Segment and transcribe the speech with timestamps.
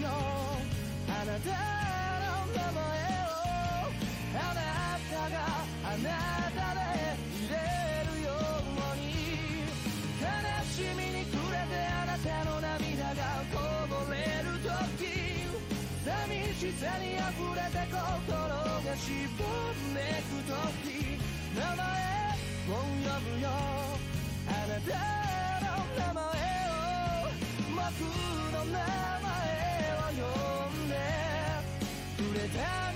[0.00, 0.08] よ。
[1.08, 1.50] あなた
[2.24, 2.80] の名前
[3.18, 3.32] を。
[4.34, 4.60] あな
[5.10, 5.36] たが
[5.84, 6.08] あな
[6.56, 6.80] たで
[7.36, 7.54] 入れ
[8.08, 9.04] るように
[10.18, 10.24] 悲
[10.72, 13.56] しみに暮れてあなたの涙がこ
[13.88, 15.12] ぼれる時
[16.02, 16.08] 寂
[16.54, 21.20] しさに溢れて心が沈んでく時
[21.54, 21.84] 名前
[22.68, 23.46] を呼ぶよ
[24.48, 24.96] あなた
[25.60, 26.24] の名前
[26.68, 27.36] を
[27.68, 27.76] 僕
[28.52, 29.01] の名前
[32.42, 32.91] without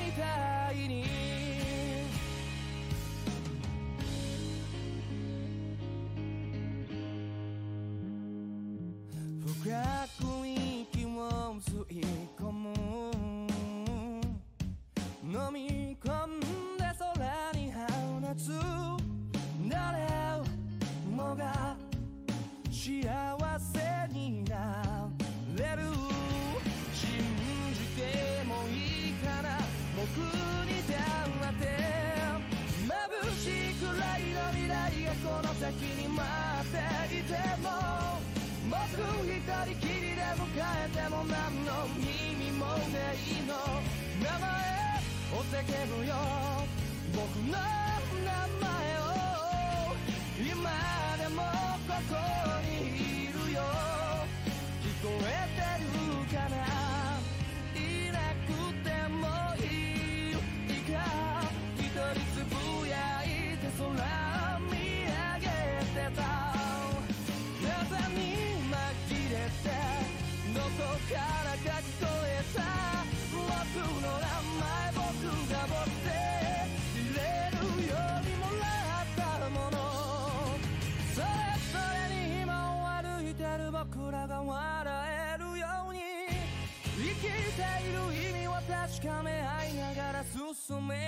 [89.06, 91.05] 高め合いながら進め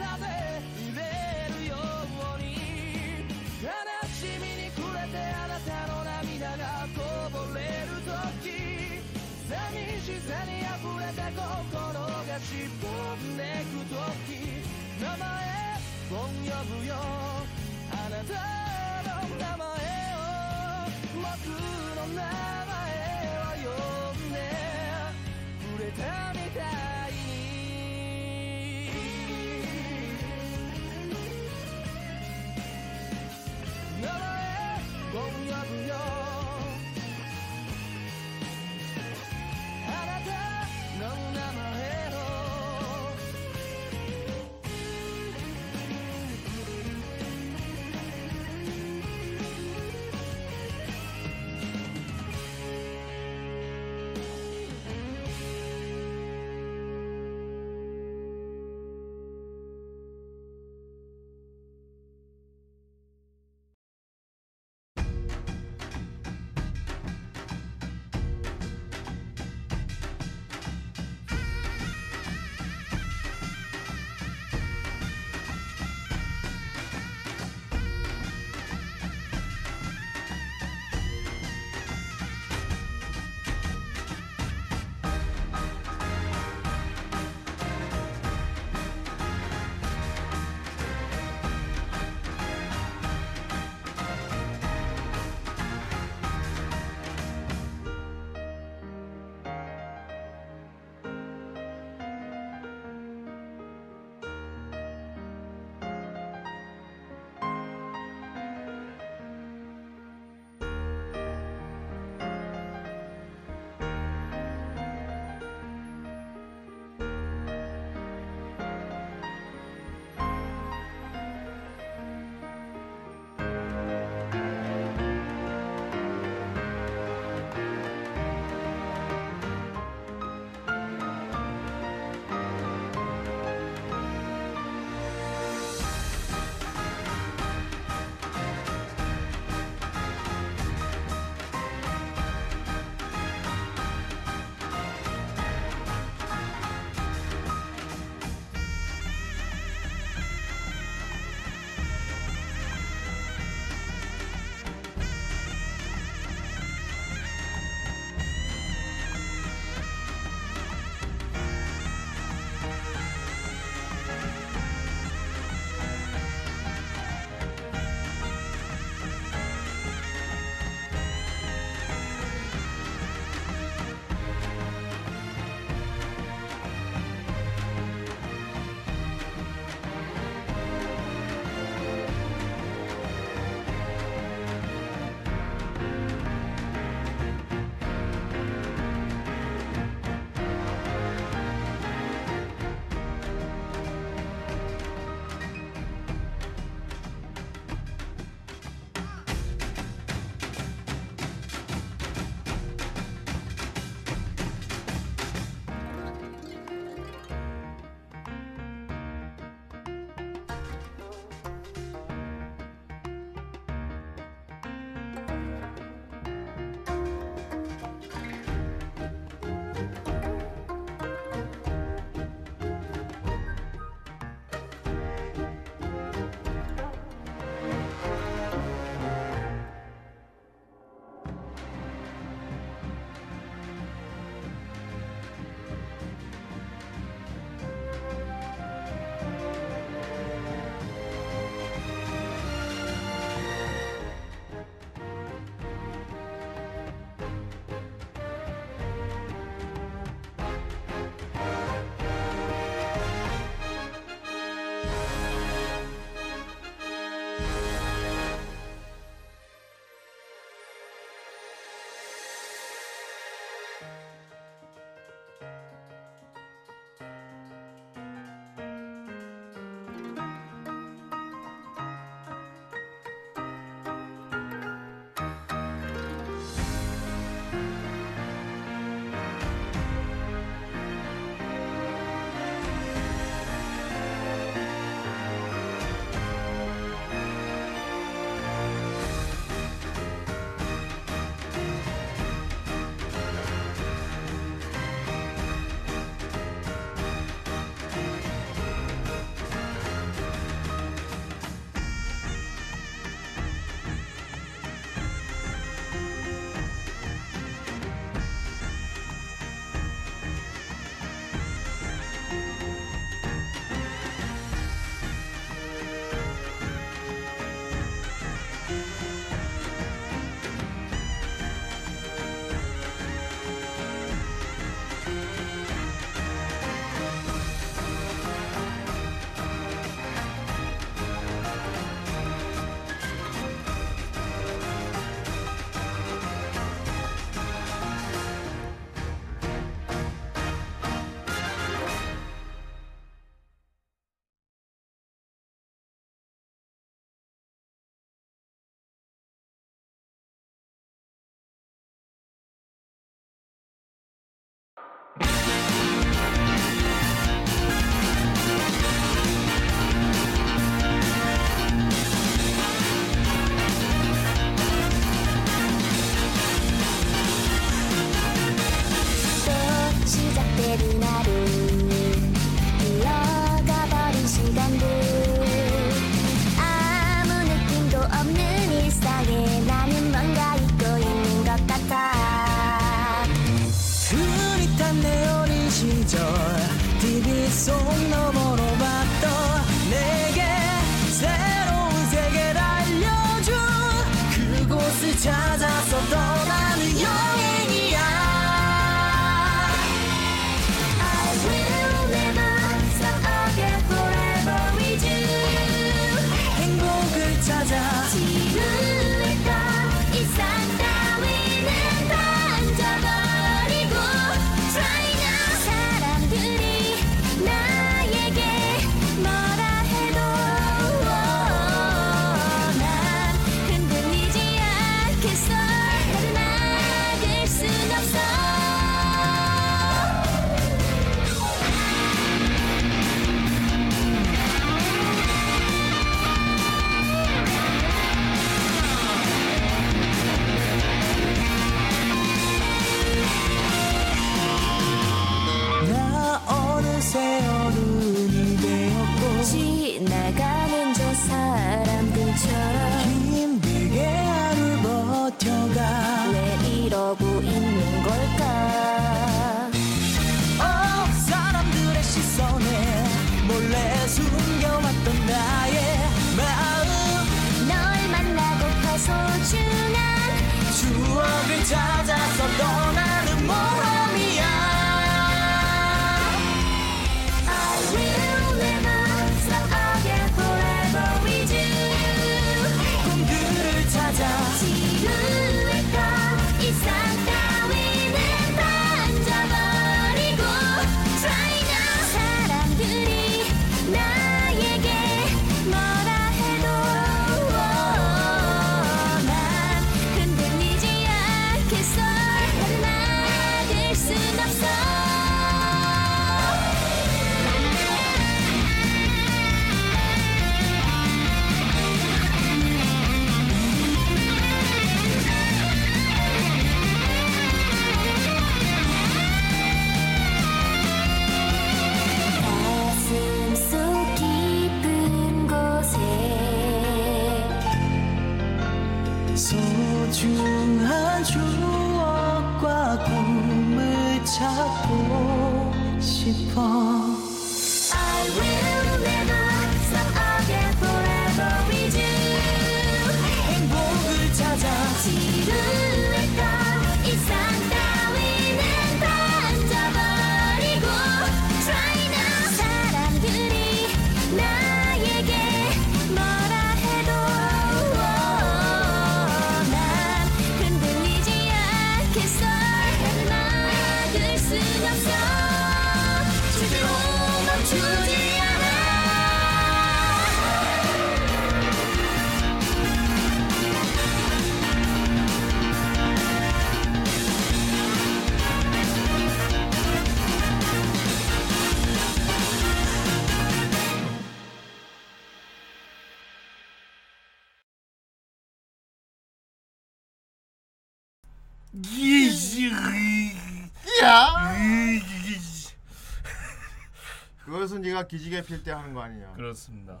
[597.84, 599.34] 네가 기지개 필 때 하는 거 아니냐?
[599.34, 600.00] 그렇습니다.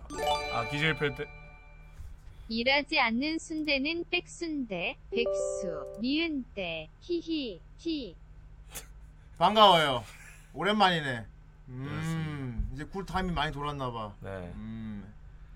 [0.54, 1.26] 아 기질 펼 때
[2.48, 8.14] 일하지 않는 순대는 백순대, 백수, 니은대, 히히, 히.
[9.38, 10.04] 반가워요.
[10.52, 11.26] 오랜만이네.
[11.68, 14.14] 음, 이제 cool time이 많이 돌았나 봐.
[14.20, 14.28] 네.
[14.56, 15.10] 음,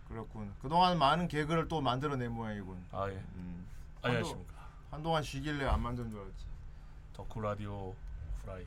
[0.09, 0.51] 그렇군.
[0.63, 2.83] 그동안 많은 개그를 또 만들어낸 모양이군.
[2.93, 3.15] 아 예.
[3.37, 3.67] 음,
[4.03, 4.55] 안녕하십니까.
[4.91, 6.45] 한동안 쉬길래 안 만든 줄 알았지.
[7.15, 7.95] 덕후 라디오
[8.43, 8.65] 후라이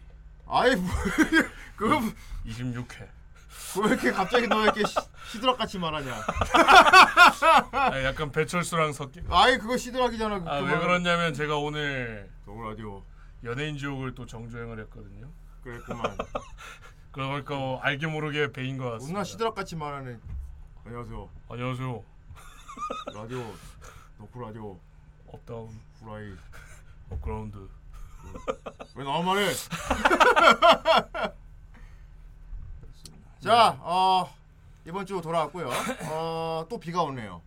[0.48, 0.90] 아이 뭐
[1.76, 2.00] 그거
[2.46, 3.08] 26회.
[3.82, 4.96] 왜 이렇게 갑자기 너 이렇게 시-
[5.32, 6.14] 시드락 같이 말하냐?
[7.72, 9.26] 아, 약간 배철수랑 섞인.
[9.30, 10.44] 아이 그거 시드락이잖아.
[10.46, 13.04] 아 왜 그러냐면 제가 오늘 동 라디오
[13.44, 15.30] 연예인 지옥을 또 정주행을 했거든요.
[15.64, 16.18] 그랬구만.
[17.12, 19.08] 그러니까 알게 모르게 배인 것 같습니다.
[19.08, 20.18] 존나 시드락 같이 말하네.
[20.86, 21.30] 안녕하세요.
[21.50, 22.04] 안녕하세요.
[23.14, 23.54] 라디오
[24.18, 24.80] 노크 라디오
[25.28, 26.34] 업다운 후라이
[27.10, 27.58] 업그라운드.
[28.96, 29.52] 왜 나만 말해?
[33.42, 34.32] 자, 어
[34.86, 35.70] 이번 주 돌아왔고요.
[36.10, 37.42] 어, 또 비가 오네요.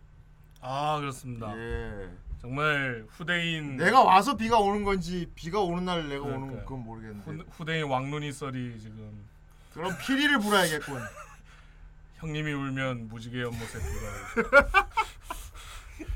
[0.61, 1.57] 아 그렇습니다.
[1.57, 2.09] 예.
[2.41, 6.65] 정말 후대인 내가 와서 비가 오는 건지 비가 오는 날 내가 오는 그러니까요.
[6.65, 7.31] 건 모르겠는데.
[7.31, 9.25] 후, 후대인 왕눈이 썰이 지금
[9.73, 10.99] 그럼 피리를 불어야겠군.
[12.17, 14.89] 형님이 울면 무지개 연못에 비가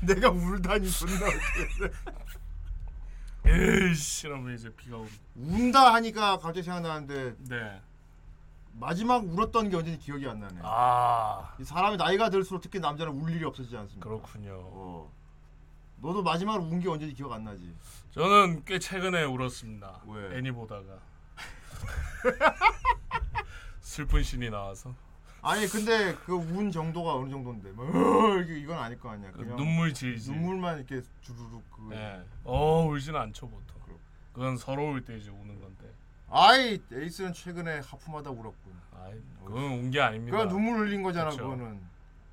[0.02, 1.90] 내가 울다니 존나 웃기네.
[3.88, 7.80] 에이씨 이러면 이제 비가 오고 운다 하니까 갑자기 생각나는데 네
[8.72, 10.60] 마지막 울었던 게 언제인지 기억이 안 나네.
[10.62, 14.08] 아 이 사람이 나이가 들수록 특히 남자는 울 일이 없어지지 않습니까?
[14.08, 14.52] 그렇군요.
[14.56, 15.12] 어.
[16.00, 17.74] 너도 마지막으로 운 게 언제인지 기억 안 나지?
[18.12, 20.00] 저는 꽤 최근에 울었습니다.
[20.06, 20.38] 왜?
[20.38, 20.98] 애니 보다가
[23.80, 24.94] 슬픈 신이 나와서
[25.42, 27.86] 아니 근데 그 운 정도가 어느 정도인데 뭐
[28.40, 29.30] 이건 아닐 거 아니야.
[29.32, 30.34] 그 그냥 눈물 질질.
[30.34, 31.88] 눈물만 이렇게 주르륵 그.
[31.90, 32.22] 네.
[32.44, 33.80] 어 울진 않죠 보통.
[34.32, 35.92] 그건 서러울 때 이제 우는 건데.
[36.30, 38.80] 아이 에이스는 최근에 하품하다 울었군.
[38.94, 40.36] 아이 그건 운게 아닙니다.
[40.36, 41.42] 그건 눈물 흘린 거잖아 그쵸.
[41.42, 41.80] 그거는.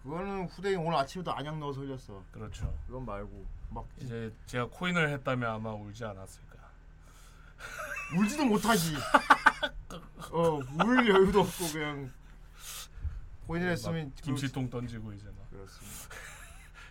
[0.04, 2.24] 그거는 후대인 오늘 아침에도 안약 넣어서 흘렸어.
[2.32, 2.74] 그렇죠.
[2.86, 6.58] 그건 말고 막 이제 제가 코인을 했다면 아마 울지 않았을까.
[8.18, 8.96] 울지도 못하지.
[10.32, 12.12] 어울 여유도 없고 그냥
[13.48, 15.50] 본인 했으면 막 김치통 던지고 이제 막.
[15.50, 15.98] 그렇습니다.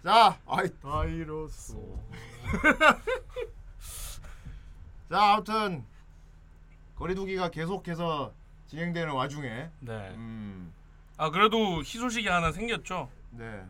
[0.02, 2.04] 자, 아이 다이로소.
[5.08, 5.84] 자, 아무튼
[6.96, 8.32] 거리두기가 계속해서
[8.68, 9.92] 진행되는 와중에 네.
[10.14, 10.72] 음,
[11.16, 13.08] 아 그래도 희소식이 하나 생겼죠.
[13.30, 13.62] 네.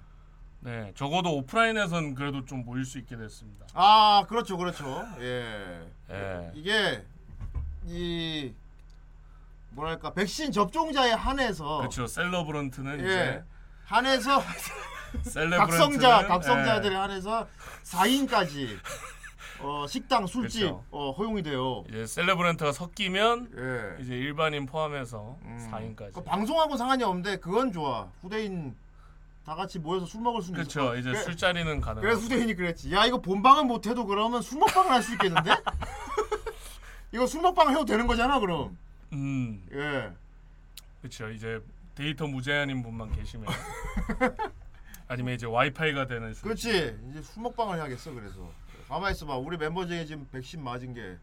[0.61, 0.93] 네.
[0.97, 3.67] 적어도 오프라인에선 그래도 좀 모일 수 있게 됐습니다.
[3.75, 5.07] 아, 그렇죠, 그렇죠.
[5.21, 5.87] 예.
[6.11, 6.51] 예.
[6.55, 7.05] 이게
[7.85, 8.53] 이
[9.71, 12.07] 뭐랄까 백신 접종자에 한해서 그렇죠.
[12.07, 13.05] 셀러브런트는 예.
[13.05, 13.45] 이제
[13.85, 14.43] 한해서
[15.57, 16.99] 각성자 각성자들에 예.
[16.99, 17.47] 한해서
[17.85, 18.79] 4인까지
[19.61, 20.85] 어, 식당 술집 그쵸.
[20.91, 21.85] 어, 허용이 돼요.
[21.89, 24.03] 이제 셀레브런트가 섞이면 예.
[24.03, 25.69] 이제 일반인 포함해서 음.
[25.71, 26.13] 4인까지.
[26.15, 28.09] 그 방송하고 상관이 없는데 그건 좋아.
[28.21, 28.77] 후대인
[29.45, 30.81] 다 같이 모여서 술 먹을 수는 있어.
[30.81, 30.97] 그렇죠.
[30.99, 32.03] 이제 술자리는 가능.
[32.03, 32.93] 그래서 후대인이 그랬지.
[32.93, 35.51] 야 이거 본방은 못해도 그러면 술 먹방을 할 수 있겠는데?
[37.13, 38.77] 이거 술 먹방 해도 되는 거잖아 그럼.
[39.13, 39.65] 음.
[39.73, 40.11] 예.
[41.01, 41.31] 그렇죠.
[41.31, 41.61] 이제
[41.95, 43.47] 데이터 무제한인 분만 계시면
[45.09, 46.43] 아니면 이제 와이파이가 되는 술.
[46.43, 46.99] 그렇지.
[47.11, 48.51] 이제 술 먹방을 해야겠어 그래서.
[48.89, 49.37] 가만 있어봐.
[49.37, 51.19] 우리 멤버 중에 지금 백신 맞은 게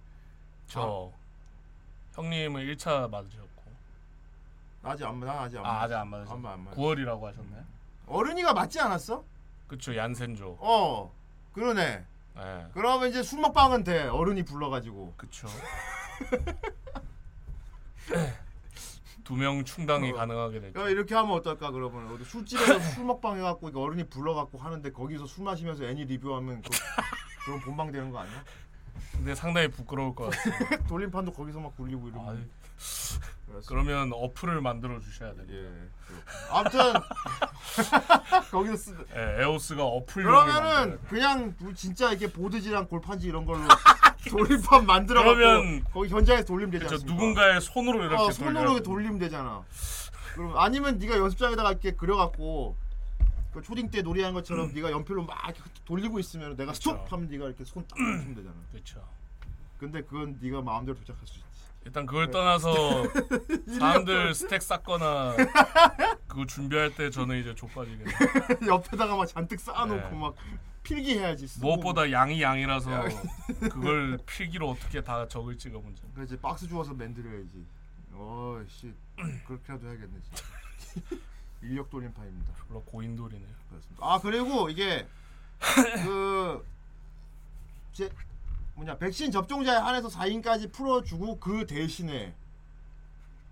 [0.67, 1.12] 저
[2.13, 3.63] 형님은 1차 맞으셨고.
[4.82, 5.84] 나 아직 안 나 아직 안 아, 맞았어.
[5.86, 6.36] 아직 안 맞으셨어요.
[6.36, 7.63] 안 맞- 안 맞- 9월이라고 하셨나요?
[8.08, 9.23] 어른이가 맞지 않았어?
[9.67, 9.95] 그렇죠.
[9.95, 10.58] 얀센조.
[10.60, 11.12] 어.
[11.54, 12.06] 그러네.
[12.38, 12.67] 예.
[12.73, 14.04] 그러면 이제 술 먹방은 돼.
[14.08, 15.13] 어른이 불러가지고.
[15.17, 15.47] 그렇죠.
[19.23, 20.15] 두명 충당이 어.
[20.15, 20.82] 가능하게 됐죠.
[20.82, 25.26] 야, 이렇게 하면 어떨까 그러면 어디 술집에서 술 먹방 해갖고 이거 어른이 불러갖고 하는데 거기서
[25.26, 26.69] 술 마시면서 애니 리뷰하면 그,
[27.45, 28.43] 그럼 본방 되는 거 아니야?
[29.12, 30.79] 근데 상당히 부끄러울 것 같아요.
[30.88, 32.43] 돌림판도 거기서 막 굴리고 이러면 아이,
[33.47, 33.67] 그렇습니다.
[33.67, 35.45] 그러면 어플을 만들어 주셔야 돼요.
[35.49, 35.69] 예.
[36.49, 36.79] 아무튼
[38.51, 43.62] 거기서 쓰 예, 에오스가 어플 그러면은 그냥 우리 진짜 이렇게 보드지랑 골판지 이런 걸로
[44.29, 46.86] 돌림판 만들어 그러면 거기 현장에서 돌리면 되지.
[46.86, 47.13] 않습니까?
[47.13, 49.63] 누군가의 손으로 이렇게 어, 손으로 돌리면 되잖아.
[50.36, 52.75] 그럼 아니면 네가 연습장에다가 이렇게 그려 갖고
[53.53, 57.11] 그 초딩 때 놀이하는 것처럼 네가 연필로 막 이렇게 돌리고 있으면 내가 스톱.
[57.11, 58.55] 하면 네가 이렇게 손딱 맞추면 되잖아.
[58.71, 59.07] 그렇죠.
[59.79, 61.43] 근데 그건 네가 마음대로 조작할 수 있지.
[61.85, 62.71] 일단 그걸 떠나서
[63.77, 65.35] 사람들 스택 쌓거나
[66.27, 68.07] 그거 준비할 때 저는 이제 족빠지겠네요.
[68.67, 70.15] 옆에다가 막 잔뜩 쌓아놓고 네.
[70.17, 70.35] 막
[70.83, 71.47] 필기해야지.
[71.47, 71.65] 쓰고.
[71.67, 73.03] 무엇보다 양이 양이라서
[73.69, 76.01] 그걸 필기로 어떻게 다 적을지가 문제.
[76.13, 77.65] 그래 이제 박스 주워서 만들어야지.
[78.15, 78.93] 어씨
[79.45, 80.19] 그렇게라도 해야겠네.
[80.23, 81.15] 진짜.
[81.63, 82.54] 인력 돌림판입니다.
[82.67, 83.47] 별로 고인돌이네요.
[83.69, 84.06] 그렇습니다.
[84.06, 85.08] 아 그리고 이게
[86.06, 86.63] 그
[87.93, 88.10] 제
[88.73, 92.34] 뭐냐 백신 접종자에 한해서 4인까지 풀어주고 그 대신에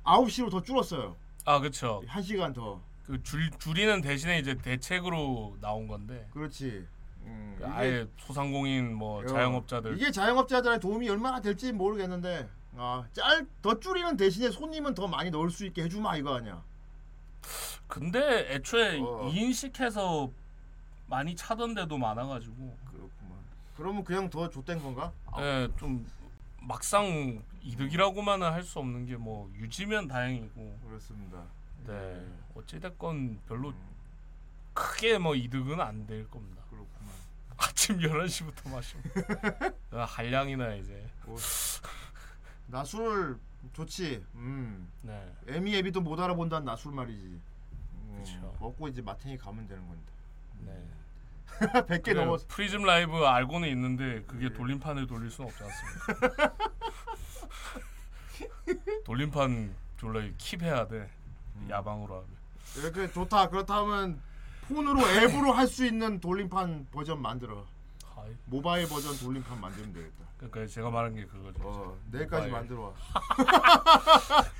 [0.03, 1.15] 9시로 더 줄었어요.
[1.45, 2.01] 아 그렇죠.
[2.07, 2.81] 1시간 더.
[3.05, 6.87] 그 줄, 줄이는 대신에 이제 대책으로 나온 건데 그렇지.
[7.23, 13.05] 음, 그 이게- 아예 소상공인 뭐 어, 자영업자들 이게 자영업자들의 도움이 얼마나 될지 모르겠는데 아,
[13.13, 16.63] 짤더 줄이는 대신에 손님은 더 많이 넣을 수 있게 해주마 이거 아니야.
[17.87, 19.29] 근데 애초에 어.
[19.33, 20.31] 2인씩 해서
[21.07, 23.37] 많이 차던 데도 많아가지고 그렇구만.
[23.75, 25.11] 그러면 그냥 더 좆된 건가?
[25.31, 26.07] 아, 예, 좀
[26.61, 31.43] 막상 이득이라고만은 할 수 없는 게 뭐 유지면 다행이고 그렇습니다.
[31.85, 32.25] 네
[32.55, 33.95] 어찌 됐건 별로 음,
[34.73, 37.11] 크게 뭐 이득은 안 될 겁니다 그렇구만.
[37.57, 39.03] 아침 11시부터 마시면
[39.91, 41.07] 아, 한량이나 이제
[42.67, 43.37] 나술
[43.73, 44.23] 좋지.
[44.35, 44.91] 음.
[45.03, 47.23] 네 애미 애비도 못 알아본다는 낮술 말이지.
[47.23, 48.55] 음, 그쵸.
[48.59, 50.11] 먹고 이제 마탱이 가면 되는 건데.
[50.65, 50.87] 네.
[51.81, 52.45] 100개 그래, 넘었어.
[52.47, 54.53] 프리즘 라이브 알고는 있는데 그게 예.
[54.53, 56.53] 돌림판을 돌릴 수는 없지 않습니까?
[59.05, 61.09] 돌림판 졸라 keep해야 돼
[61.57, 61.67] 음.
[61.69, 62.27] 야방으로 하면
[62.77, 63.49] 이렇게 좋다.
[63.49, 64.21] 그렇다면
[64.67, 67.65] 폰으로 앱으로 할 수 있는 돌림판 버전 만들어.
[68.15, 70.25] 아이, 모바일 버전 돌림판 만들면 되겠다.
[70.49, 72.51] 그러니까 제가 말한 게 그거죠 어, 내일까지 모바일.
[72.51, 72.93] 만들어 와.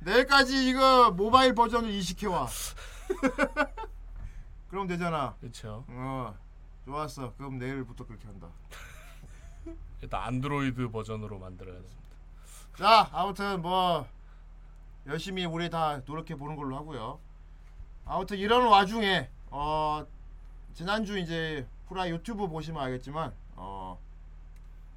[0.00, 2.46] 내일까지 이거 모바일 버전을 이식해 와.
[4.68, 5.34] 그럼 되잖아.
[5.40, 6.34] 그렇죠 어.
[6.84, 7.34] 좋았어.
[7.36, 8.48] 그럼 내일부터 그렇게 한다.
[10.02, 12.00] 일단 안드로이드 버전으로 만들어야겠습니다
[12.78, 14.06] 자, 아무튼 뭐
[15.06, 17.18] 열심히 우리 다 노력해 보는 걸로 하고요.
[18.06, 20.06] 아무튼 이런 와중에 어
[20.74, 23.98] 지난주 이제 후라 유튜브 보시면 알겠지만 어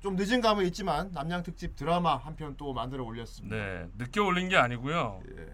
[0.04, 3.56] 좀 늦은 감은 있지만 남양 특집 드라마 한 편 또 만들어 올렸습니다.
[3.56, 5.24] 네 늦게 올린 게 아니고요.
[5.38, 5.48] 예.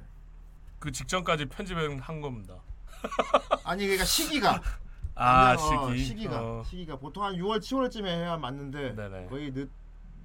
[0.80, 2.56] 그 직전까지 편집을 한 겁니다.
[3.64, 4.62] 아니 그러니까 시기가
[5.14, 6.04] 아 그냥, 어, 시기.
[6.06, 9.28] 시기가 어, 시기가 보통 한 6월 7월쯤에 해야 맞는데 네네.
[9.28, 9.70] 거의 늦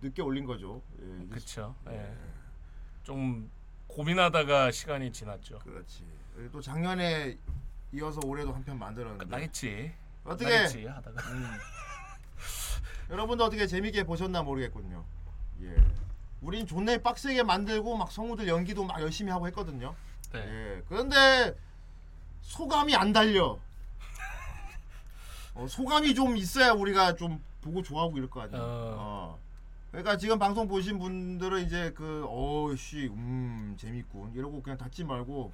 [0.01, 0.81] 늦게 올린 거죠.
[1.03, 1.75] 예, 그쵸.
[1.89, 2.15] 예.
[3.03, 3.51] 좀
[3.89, 5.59] 고민하다가 시간이 지났죠.
[5.59, 6.03] 그렇지.
[6.51, 7.37] 또 작년에
[7.93, 9.93] 이어서 올해도 한 편 만들었는데 끝나겠지.
[10.25, 11.31] 어떻게 끝나겠지 하다가.
[11.31, 11.45] 음.
[13.11, 15.05] 여러분도 어떻게 재밌게 보셨나 모르겠군요.
[15.63, 15.77] 예.
[16.41, 19.95] 우린 존내 빡세게 만들고 막 성우들 연기도 막 열심히 하고 했거든요.
[20.33, 20.41] 네.
[20.41, 20.83] 예.
[20.89, 21.57] 그런데
[22.43, 23.59] 소감이 안 달려.
[25.55, 28.61] 어, 소감이 좀 있어야 우리가 좀 보고 좋아하고 이럴 거 아니야.
[28.61, 28.65] 어.
[28.99, 29.39] 어.
[29.91, 35.53] 그러니까 지금 방송 보신 분들은 이제 그 어씨 음 재밌군 이러고 그냥 닫지 말고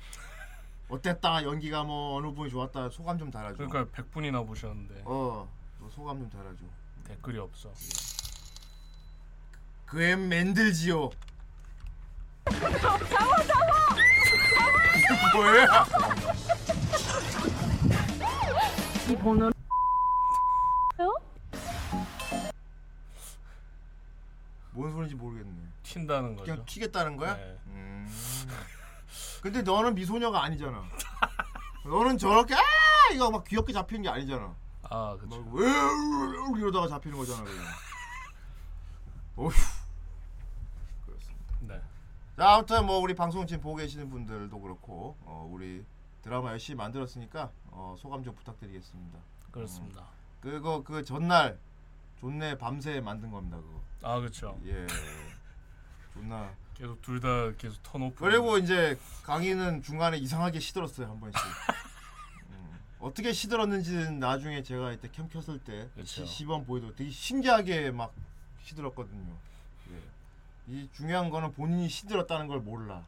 [0.89, 3.57] 어땠다 연기가 뭐 어느 부분이 좋았다 소감 좀 달아줘.
[3.59, 5.47] 그러니까 100분이나 보셨는데 어너
[5.91, 6.65] 소감 좀 달아줘.
[7.11, 7.73] 댓글이 없어.
[9.87, 11.11] 그엠 맨들지요.
[15.35, 15.87] 뭐야?
[19.09, 19.51] 이 번호
[24.73, 25.53] 뭔 소리인지 모르겠네.
[25.83, 26.65] 튄다는 그냥 거죠.
[26.65, 27.35] 튀겠다는 거야?
[27.35, 27.59] 네.
[27.67, 28.09] 음.
[29.43, 30.85] 근데 너는 미소녀가 아니잖아.
[31.85, 32.61] 너는 저렇게 아
[33.13, 34.55] 이거 막 귀엽게 잡히는 게 아니잖아.
[34.91, 35.43] 아 그렇죠.
[35.43, 37.65] 막 으으으으 이러다가 잡히는 거잖아 그냥.
[39.37, 39.51] 어휴.
[41.07, 41.55] 그렇습니다.
[41.61, 41.81] 네.
[42.37, 45.85] 자 아무튼 뭐 우리 방송 지금 보고 계시는 분들도 그렇고 어, 우리
[46.23, 49.19] 드라마 열심히 만들었으니까 어, 소감 좀 부탁드리겠습니다.
[49.53, 50.05] 그렇습니다.
[50.41, 51.59] 그거 그 전날
[52.19, 53.81] 존내 밤새 만든 겁니다 그거.
[54.03, 54.59] 아 그렇죠.
[54.67, 54.87] 예.
[56.15, 56.51] 존나.
[56.75, 58.17] 계속 둘 다 계속 turn off.
[58.25, 61.39] 그리고 이제 강희는 중간에 이상하게 시들었어요 한 번씩.
[63.01, 65.89] 음, 어떻게 시들었는지는 나중에 제가 이때 cam 켰을 때.
[66.05, 68.13] 시, 시범 보여도 되게 신기하게 막
[68.63, 69.33] 시들었거든요.
[69.93, 70.73] 예.
[70.73, 73.05] 이 중요한 거는 본인이 시들었다는 걸 몰라.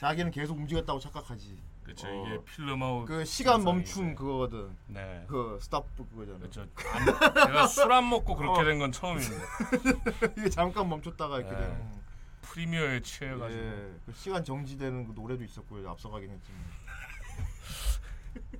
[0.00, 1.58] 자기는 계속 움직였다고 착각하지.
[1.84, 2.06] 그렇죠.
[2.08, 2.26] 어.
[2.26, 4.76] 이게 필름하고 그 시간 멈춤 그거거든.
[4.86, 5.24] 네.
[5.28, 6.38] 그 stop 그거잖아.
[6.38, 6.60] 그렇죠.
[6.62, 7.04] 안-
[7.46, 8.64] 제가 술 안 먹고 그렇게 어.
[8.64, 9.44] 된건 처음입니다.
[10.38, 11.60] 이게 잠깐 멈췄다가 이렇게 네.
[11.60, 12.00] 되는.
[12.42, 15.88] 프리미어에 취해가지고 예, 그 시간 정지되는 그 노래도 있었고요.
[15.90, 16.60] 앞서가긴 했지만.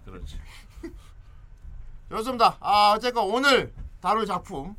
[0.04, 0.38] 그렇지.
[2.08, 2.56] 좋습니다.
[2.60, 4.74] 아 어쨌건 오늘 다룰 작품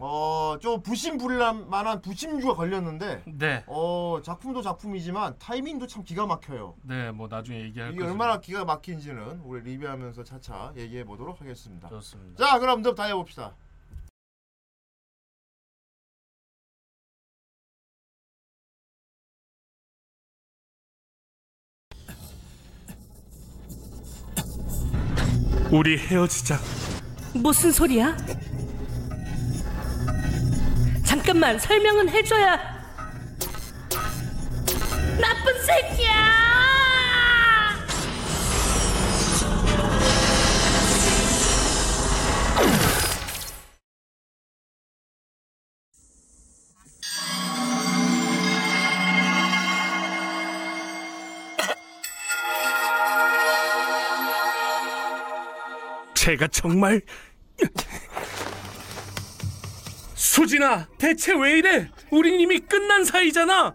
[0.00, 3.64] 어좀 부심부릴한 만한 부심주가 걸렸는데 네.
[3.66, 6.76] 어 작품도 작품이지만 타이밍도 참 기가 막혀요.
[6.82, 8.10] 네, 뭐 나중에 얘기할 이게 거죠.
[8.12, 11.88] 얼마나 기가 막힌지는 우리 리뷰하면서 차차 얘기해 보도록 하겠습니다.
[11.88, 12.44] 좋습니다.
[12.44, 13.54] 자 그럼 좀 달려봅시다.
[25.70, 26.58] 우리 헤어지자.
[27.34, 28.16] 무슨 소리야?
[31.04, 32.56] 잠깐만 설명은 해줘야
[35.20, 36.47] 나쁜 새끼야!
[56.28, 57.00] 제가 정말
[60.14, 63.74] 수진아 대체 왜 이래 우린 이미 끝난 사이잖아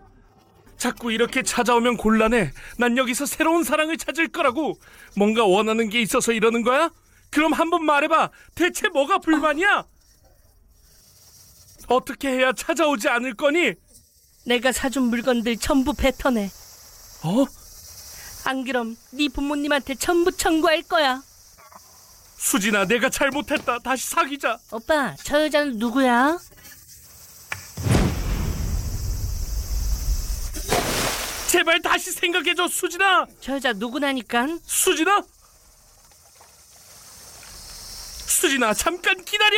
[0.78, 4.80] 자꾸 이렇게 찾아오면 곤란해 난 여기서 새로운 사랑을 찾을 거라고
[5.18, 6.92] 뭔가 원하는 게 있어서 이러는 거야?
[7.32, 9.86] 그럼 한번 말해봐 대체 뭐가 불만이야?
[11.88, 13.74] 어떻게 해야 찾아오지 않을 거니?
[14.46, 16.52] 내가 사준 물건들 전부 뱉어내.
[17.24, 17.46] 어?
[18.46, 21.24] 안 그럼 네 부모님한테 전부 청구할 거야.
[22.48, 26.38] 수진아 내가 잘못했다 다시 사귀자 오빠, 저 여자는 누구야?
[31.48, 34.60] 제발 다시 생각해줘 수진아 저 여자 누구나니깐?
[34.66, 35.24] 수진아?
[38.28, 39.58] 수진아 잠깐 기다려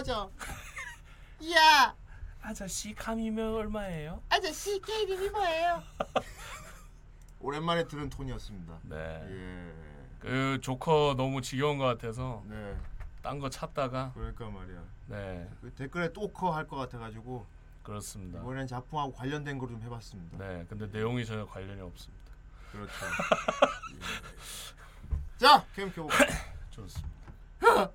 [0.00, 0.30] 헤어져.
[1.54, 1.94] 야
[2.42, 4.22] 아저씨 감이면 얼마예요?
[4.28, 5.82] 아저씨 개 이름이 뭐예요?
[7.40, 8.78] 오랜만에 들은 톤이었습니다.
[8.84, 8.96] 네.
[9.28, 9.74] 예.
[10.18, 12.76] 그 조커 너무 지겨운 것 같아서 네.
[13.22, 14.82] 딴 거 찾다가 그러니까 말이야.
[15.08, 17.46] 네 그 댓글에 또커 할 것 같아가지고
[17.82, 18.40] 그렇습니다.
[18.40, 20.38] 이번엔 작품하고 관련된 걸 좀 해봤습니다.
[20.38, 22.30] 네 근데 내용이 전혀 관련이 없습니다.
[22.72, 22.92] 그렇죠.
[23.94, 25.38] 예.
[25.38, 26.16] 자, 게임 켜볼까?
[26.70, 27.90] 좋습니다.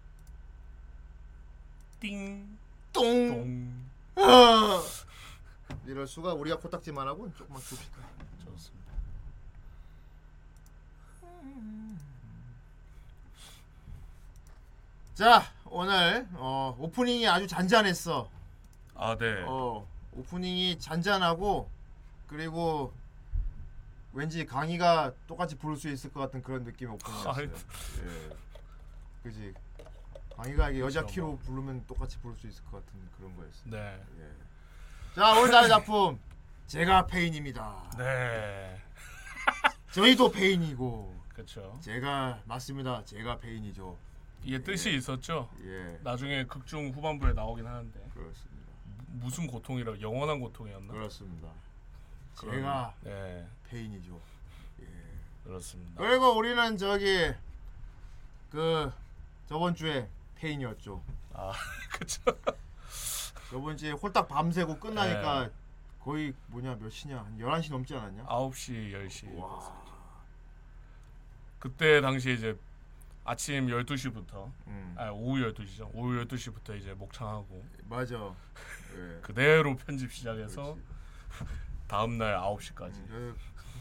[2.05, 2.57] 띵
[2.93, 3.83] 똥.
[4.15, 4.23] 동.
[4.23, 4.83] 아!
[5.87, 7.97] 이럴 수가 우리가 코딱지만 하고 조금만 줍시다.
[8.45, 8.91] 좋습니다.
[15.15, 18.29] 자, 오늘 어, 오프닝이 아주 잔잔했어.
[18.93, 19.43] 아 네.
[19.47, 21.69] 어, 오프닝이 잔잔하고
[22.27, 22.93] 그리고
[24.13, 27.33] 왠지 강의가 똑같이 부를 수 있을 것 같은 그런 느낌의 오프닝이었어요.
[27.33, 27.49] 아이.
[27.49, 28.35] 예.
[29.23, 29.53] 그지.
[30.43, 31.37] 이게 여자 그쵸, 키로 뭐.
[31.39, 33.61] 부르면 똑같이 부를 수 있을 것 같은 그런 거였어.
[33.65, 33.99] 네.
[34.19, 35.15] 예.
[35.15, 36.19] 자, 오늘 다른 작품
[36.67, 37.91] 제가 페인입니다.
[37.97, 38.81] 네.
[39.91, 41.77] 저희도 페인이고 그렇죠.
[41.81, 43.03] 제가 맞습니다.
[43.05, 43.97] 제가 페인이죠.
[44.43, 45.49] 이게 뜻이 있었죠.
[45.63, 45.99] 예.
[46.03, 48.65] 나중에 극중 후반부에 나오긴 하는데 그렇습니다.
[49.07, 50.91] 무슨 고통이라고 영원한 고통이었나?
[50.91, 51.47] 그렇습니다.
[52.41, 54.19] 제가 네 페인이죠.
[54.81, 54.85] 예.
[55.45, 56.03] 그렇습니다.
[56.03, 57.31] 그리고 우리는 저기
[58.51, 58.91] 그
[59.47, 61.03] 저번 주에 페인이었죠.
[61.33, 61.51] 아
[61.91, 62.21] 그렇죠.
[63.49, 65.51] 저번 주에 홀딱 밤새고 끝나니까 네.
[65.99, 68.25] 거의 뭐냐 몇 시냐 한 11시 넘지 않았냐?
[68.25, 69.83] 9시 10시 와.
[71.59, 72.57] 그때 당시 이제
[73.23, 74.95] 아침 12시부터 음.
[74.97, 75.89] 아 오후 12시죠.
[75.93, 78.15] 오후 12시부터 이제 목창하고 맞아.
[78.95, 79.19] 예.
[79.21, 80.77] 그대로 편집 시작해서.
[81.87, 82.95] 다음 날 9시까지.
[83.09, 83.35] 음,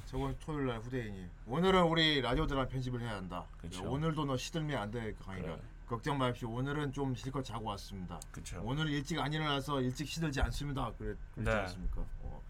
[0.07, 3.47] 저, 저번 토요일 날 후대인이 오늘은 우리 라디오 드라마 편집을 해야 한다.
[3.59, 3.85] 그쵸.
[3.90, 5.57] 오늘도 너 시들면 안돼 강의가.
[5.57, 5.62] 그래.
[5.87, 6.51] 걱정 마십시오.
[6.51, 8.18] 오늘은 좀 실컷 자고 왔습니다.
[8.31, 8.61] 그렇죠.
[8.64, 10.92] 오늘 일찍 안 일어나서 일찍 시들지 않습니다.
[10.99, 11.53] 그랬, 그랬지 네.
[11.53, 12.03] 않습니까?
[12.23, 12.42] 어.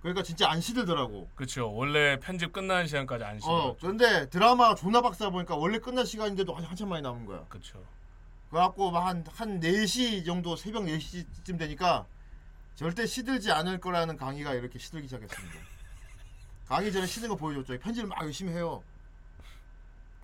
[0.00, 1.28] 그러니까 진짜 안 시들더라고.
[1.34, 1.72] 그렇죠.
[1.72, 3.50] 원래 편집 끝나는 시간까지 안 쉬어.
[3.50, 7.44] 어, 그런데 드라마 존나 박사 보니까 원래 끝날 시간인데도 아직 한참 많이 남은 거야.
[7.48, 7.84] 그렇죠.
[8.50, 12.06] 그래갖고 막한한 4시 정도 새벽 4시쯤 되니까
[12.74, 15.58] 절대 시들지 않을 거라는 강의가 이렇게 시들기 시작했습니다.
[16.68, 17.78] 강의 전에 시든 거 보여줬죠.
[17.78, 18.82] 편집을 막 열심히 해요.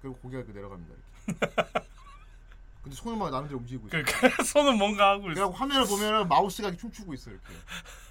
[0.00, 0.94] 그리고 고개가 내려갑니다.
[1.26, 1.88] 이렇게.
[2.84, 3.96] 근데 손은 막 나름대로 움직이고 있어.
[4.36, 5.34] 그 손은 뭔가 하고 있어.
[5.34, 7.46] 그래갖고 화면을 보면은 마우스가 이렇게 춤추고 있어 이렇게.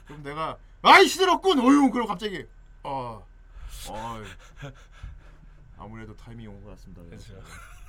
[0.05, 1.59] 그럼 내가 아이 시들었군.
[1.59, 1.91] 어휴.
[1.91, 2.45] 그리고 갑자기
[2.83, 3.25] 어,
[3.89, 4.23] 어,
[5.77, 7.01] 아무래도 타이밍이 온 것 같습니다.
[7.03, 7.41] 그렇죠.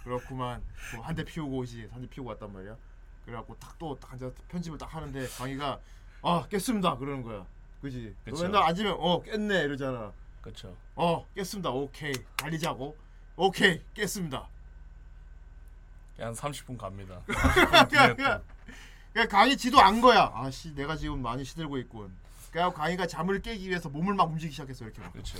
[0.04, 0.62] 그렇구만.
[1.02, 1.88] 한 대 피우고 오지.
[1.92, 2.76] 한 대 피우고 왔단 말이야.
[3.24, 5.80] 그래갖고 탁또딱 앉아서 편집을 딱 하는데 강의가
[6.22, 6.96] 아 깼습니다.
[6.98, 7.46] 그러는 거야.
[7.80, 8.14] 그지?
[8.26, 8.42] 너.
[8.42, 10.12] 맨날 앉으면 어 깼네 이러잖아.
[10.42, 10.76] 그렇죠.
[10.94, 11.70] 어 깼습니다.
[11.70, 12.94] 오케이 달리자고.
[13.36, 14.46] 오케이 깼습니다.
[16.18, 17.20] 한 30분 갑니다.
[17.26, 18.72] 그냥, 30분 뒤에 그냥, 또
[19.12, 20.30] 그냥 강의 지도 안 거야.
[20.34, 22.14] 아씨 내가 지금 많이 시들고 있군.
[22.50, 25.12] 그래갖고 강의가 잠을 깨기 위해서 몸을 막 움직이기 시작했어 이렇게 막.
[25.12, 25.38] 그렇죠.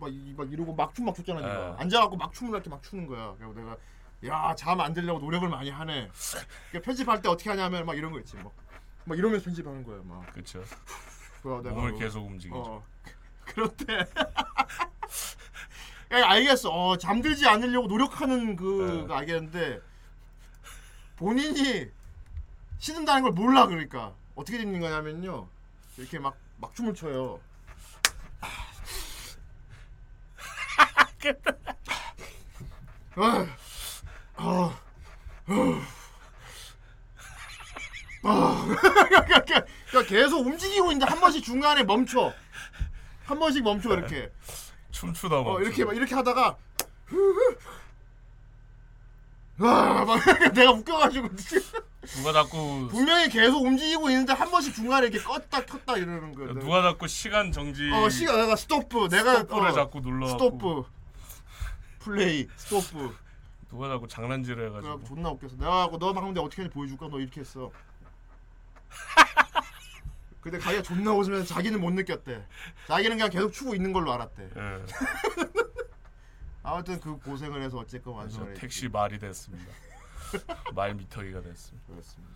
[0.00, 1.44] 막, 이- 막 이러고 막춤 막 췄잖아 예.
[1.44, 3.76] 내가 앉아갖고 막 춤을 이렇게 막 추는 거야 그래서 내가
[4.26, 6.08] 야 잠 안 들려고 노력을 많이 하네
[6.70, 8.52] 그러니까 편집할 때 어떻게 하냐면 막 이런 거 있지 막,
[9.04, 10.62] 막 이러면서 편집하는 거야 막 그렇죠.
[11.42, 12.58] 그래서 내가 몸을 뭐- 계속 움직이죠.
[12.60, 12.84] 어
[13.90, 14.57] 야,
[16.10, 19.14] 알겠어 어 잠들지 않으려고 노력하는 그 예.
[19.14, 19.80] 알겠는데
[21.16, 21.86] 본인이
[22.78, 25.48] 쉬는다는 걸 몰라 그러니까 어떻게 되는 거냐면요
[25.96, 27.40] 이렇게 막 막 춤을 춰요
[39.90, 42.32] 그러니까 계속 움직이고 있는데 한 번씩 중간에 멈춰.
[43.24, 44.30] 한 번씩 멈춰 이렇게.
[44.90, 45.54] 춤추다 뭐.
[45.56, 46.56] 어, 이렇게 막 이렇게 하다가
[49.58, 50.20] 와, 막
[50.54, 51.28] 내가 웃겨가지고
[52.16, 56.54] 누가 자꾸 분명히 계속 움직이고 있는데 한 번씩 중간에 이렇게 껐다 켰다 이러는 거야.
[56.54, 60.84] 누가 자꾸 시간 정지 어 시간 내가 stop 내가 stop을 어, 자꾸 눌러 stop
[61.98, 63.14] play stop
[63.68, 65.56] 누가 자꾸 장난질을 해가지고 존나 웃겼어.
[65.56, 67.08] 내가 하고 너 방금 내가 어떻게 하는지 보여줄까?
[67.10, 67.70] 너 이렇게 했어.
[70.40, 72.46] 근데 자기가 존나 웃으면서 자기는 못 느꼈대.
[72.86, 74.50] 자기는 그냥 계속 추고 있는 걸로 알았대.
[74.56, 74.84] 예.
[76.62, 78.60] 아무튼 그 고생을 해서 어쨌건 완성을 했지.
[78.60, 79.72] 택시 말이 됐습니다.
[80.74, 81.86] 말 미터기가 됐습니다.
[81.88, 82.34] 그렇습니다.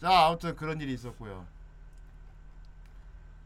[0.00, 1.46] 자 아무튼 그런 일이 있었고요.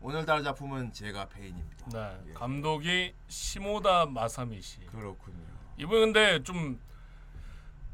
[0.01, 1.87] 오늘 다룰 작품은 제가 페인입니다.
[1.93, 2.33] 네, 예.
[2.35, 4.81] 감독이 시모다 마사미 씨.
[4.87, 5.45] 그렇군요.
[5.79, 6.81] 이분 근데 좀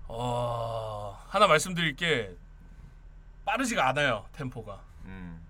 [0.09, 2.37] 어, 하나 말씀드릴 게
[3.45, 4.83] 빠르지가 않아요 템포가.
[5.05, 5.41] 음.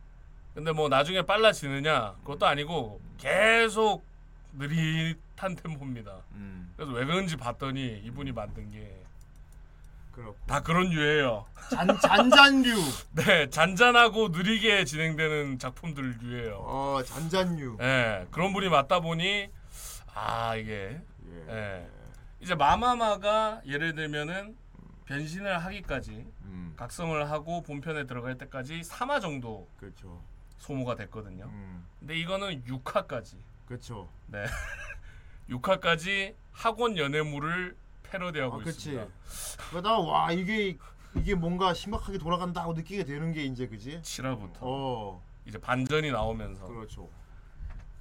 [0.54, 4.04] 근데 뭐 나중에 빨라지느냐 그것도 아니고 계속
[4.54, 6.18] 느릿한 템포입니다.
[6.32, 6.72] 음.
[6.76, 9.02] 그래서 왜 그런지 봤더니 이분이 만든 게
[10.12, 11.46] 그렇고 다 그런 유예요.
[11.70, 12.74] 잔 잔잔류.
[13.16, 16.56] 네, 잔잔하고 느리게 진행되는 작품들 유예요.
[16.58, 17.78] 어 잔잔류.
[17.80, 19.48] 예, 그런 분이 맞다 보니
[20.14, 21.00] 아 이게
[21.30, 21.46] 예.
[21.48, 21.88] 예.
[22.40, 24.54] 이제 마마마가 예를 들면은
[25.06, 30.22] 변신을 하기까지 음 각성을 하고 본편에 들어갈 때까지 3화 정도 그렇죠.
[30.62, 31.44] 소모가 됐거든요.
[31.46, 33.34] 음 근데 이거는 6화까지
[33.66, 34.08] 그렇죠.
[34.28, 34.44] 네
[35.50, 38.62] 6화까지 학원 연애물을 패러디하고 아.
[38.64, 39.06] 있습니다.
[39.70, 40.76] 그러다 와 이게
[41.16, 44.00] 이게 뭔가 심각하게 돌아간다고 느끼게 되는 게 이제 그지?
[44.02, 47.10] 7화부터 어 이제 반전이 나오면서 그렇죠.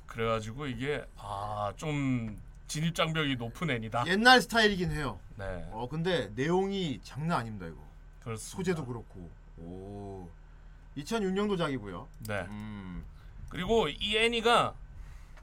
[0.05, 4.03] 그래가지고 이게 아 좀 진입 장벽이 높은 애니다.
[4.07, 5.19] 옛날 스타일이긴 해요.
[5.35, 7.77] 네, 어 근데 내용이 장난 아닙니다 이거.
[8.23, 8.55] 그렇습니다.
[8.55, 9.29] 소재도 그렇고.
[9.57, 10.29] 오.
[10.97, 12.07] 2006년도작이고요.
[12.27, 12.45] 네.
[12.49, 13.03] 음.
[13.49, 14.73] 그리고 이 애니가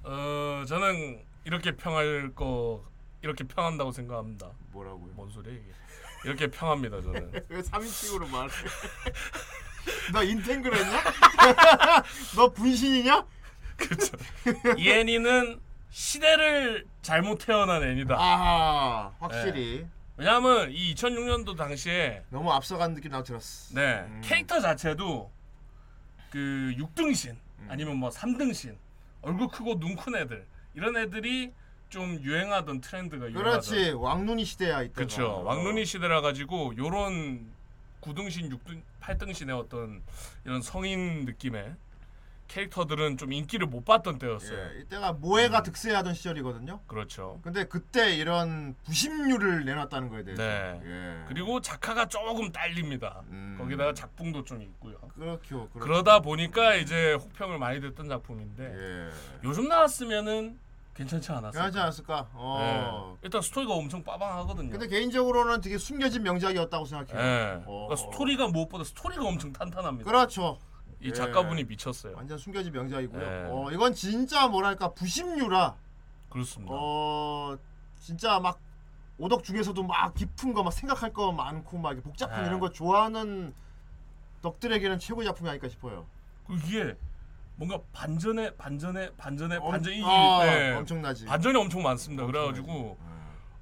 [0.04, 2.84] 어 저는 이렇게 평할 거
[3.22, 4.50] 이렇게 평한다고 생각합니다.
[4.72, 5.12] 뭐라고요?
[5.14, 5.72] 뭔 소리야 이게?
[6.24, 7.32] 이렇게 평합니다 저는.
[7.48, 8.48] 왜 3인칭으로 말해?
[10.12, 11.02] 너 인탱글 했냐?
[12.36, 13.24] 너 분신이냐?
[13.76, 14.16] 그렇죠.
[14.76, 18.16] 이 애니는 시대를 잘못 태어난 애니다.
[18.18, 19.86] 아 확실히
[20.16, 23.74] 왜냐하면 이 2006년도 당시에 너무 앞서간 느낌 나고 들었어.
[23.74, 24.20] 네 음.
[24.24, 25.30] 캐릭터 자체도
[26.30, 27.36] 그 6등신
[27.68, 28.76] 아니면 뭐 3등신
[29.22, 31.52] 얼굴 크고 눈 큰 애들 이런 애들이
[31.88, 34.94] 좀 유행하던 트렌드가 그렇지 유행하던 왕눈이 시대야 이때가.
[34.94, 37.46] 그렇죠 왕눈이 시대라 가지고 요런
[38.02, 40.02] 9등신 6등 8등신의 어떤
[40.44, 41.74] 이런 성인 느낌의
[42.48, 46.80] 캐릭터들은 좀 인기를 못 받던 때였어요 예, 이때가 모해가 득세하던 시절이거든요.
[46.86, 50.42] 그렇죠 근데 그때 이런 부심류를 내놨다는 거에 대해서.
[50.42, 50.80] 네.
[50.84, 51.24] 예.
[51.28, 53.56] 그리고 작화가 조금 딸립니다 음.
[53.60, 55.68] 거기다가 작품도 좀 있고요 그렇죠.
[55.68, 55.78] 그렇죠.
[55.78, 59.10] 그러다 보니까 이제 혹평을 많이 듣던 작품인데 예.
[59.44, 60.58] 요즘 나왔으면은
[60.94, 61.60] 괜찮지 않았을까?
[61.60, 62.28] 그러지 않았을까?
[62.32, 63.12] 어.
[63.14, 63.18] 네.
[63.22, 64.70] 일단 스토리가 엄청 빠방하거든요.
[64.70, 67.22] 근데 개인적으로는 되게 숨겨진 명작이었다고 생각해요.
[67.24, 67.62] 네.
[67.66, 67.86] 어.
[67.88, 70.10] 그러니까 스토리가 무엇보다 스토리가 엄청 탄탄합니다.
[70.10, 70.58] 그렇죠.
[71.00, 71.12] 이 예.
[71.12, 72.14] 작가분이 미쳤어요.
[72.16, 73.20] 완전 숨겨진 명작이고요.
[73.20, 73.48] 네.
[73.50, 75.76] 어, 이건 진짜 뭐랄까 부심류라
[76.28, 76.72] 그렇습니다.
[76.76, 77.56] 어
[78.00, 78.58] 진짜 막
[79.18, 82.48] 오덕 중에서도 막 깊은 거 막 생각할 거 많고 막 복잡한 네.
[82.48, 83.54] 이런 거 좋아하는
[84.42, 86.06] 덕들에게는 최고의 작품이 아닐까 싶어요.
[86.50, 86.96] 이게
[87.56, 90.74] 뭔가 반전에 반전에 반전에 엄- 반전이 아, 네.
[90.76, 91.26] 엄청나지.
[91.26, 92.24] 반전이 엄청 많습니다.
[92.26, 92.96] 그래가지고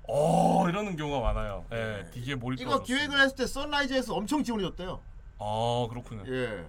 [0.09, 1.65] 어 이러는 경우가 많아요.
[1.73, 2.61] 예, 되게 몰입.
[2.61, 5.01] 이거 기획을 했을 때 선라이즈에서 엄청 지원해줬대요.
[5.39, 6.23] 아 그렇군요.
[6.29, 6.67] 예,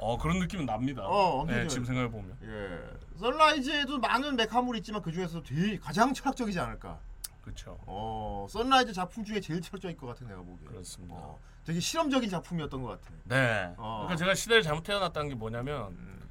[0.00, 1.02] 어 그런 느낌은 납니다.
[1.02, 1.68] 어, 엄청 예, 좋아요.
[1.68, 3.18] 지금 생각해 보면 예.
[3.18, 6.98] 선라이즈에도 많은 메카물이 있지만 그 중에서 되게 가장 철학적이지 않을까.
[7.42, 7.78] 그렇죠.
[7.86, 10.68] 어, 선라이즈 작품 중에 제일 철학적일 것 같아 내가 보기에.
[10.68, 11.14] 그렇습니다.
[11.14, 13.14] 어, 되게 실험적인 작품이었던 것 같아.
[13.24, 13.74] 네.
[13.76, 14.06] 어.
[14.06, 16.30] 그러니까 제가 시대를 잘못 태어났다는 게 뭐냐면 음,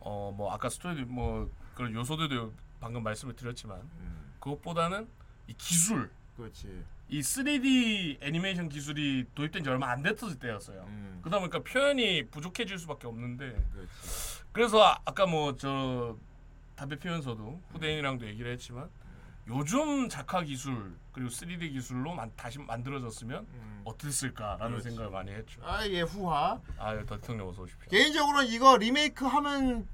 [0.00, 5.08] 어뭐 아까 스토리 뭐 그런 요소들도 방금 말씀을 드렸지만 음, 그것보다는
[5.46, 6.84] 이 기술 그렇지.
[7.10, 10.84] 이 3D 애니메이션 기술이 도입된 지 얼마 안 됐을 때였어요.
[10.86, 14.42] 음, 그러다 보니까 표현이 부족해질 수밖에 없는데 그렇지.
[14.52, 16.16] 그래서 아- 아까 뭐 저
[16.76, 18.88] 담배 피면서도 후대인이랑도 얘기를 했지만
[19.48, 23.80] 요즘 작화 기술 그리고 3D 기술로 만, 다시 만들어졌으면 음.
[23.84, 24.88] 어땠을까라는 그렇지.
[24.90, 25.60] 생각을 많이 했죠.
[25.64, 26.60] 아, 예, 후화.
[26.78, 27.88] 아, 대통령 어서 오십시오.
[27.90, 29.88] 개인적으로는 이거 리메이크 하면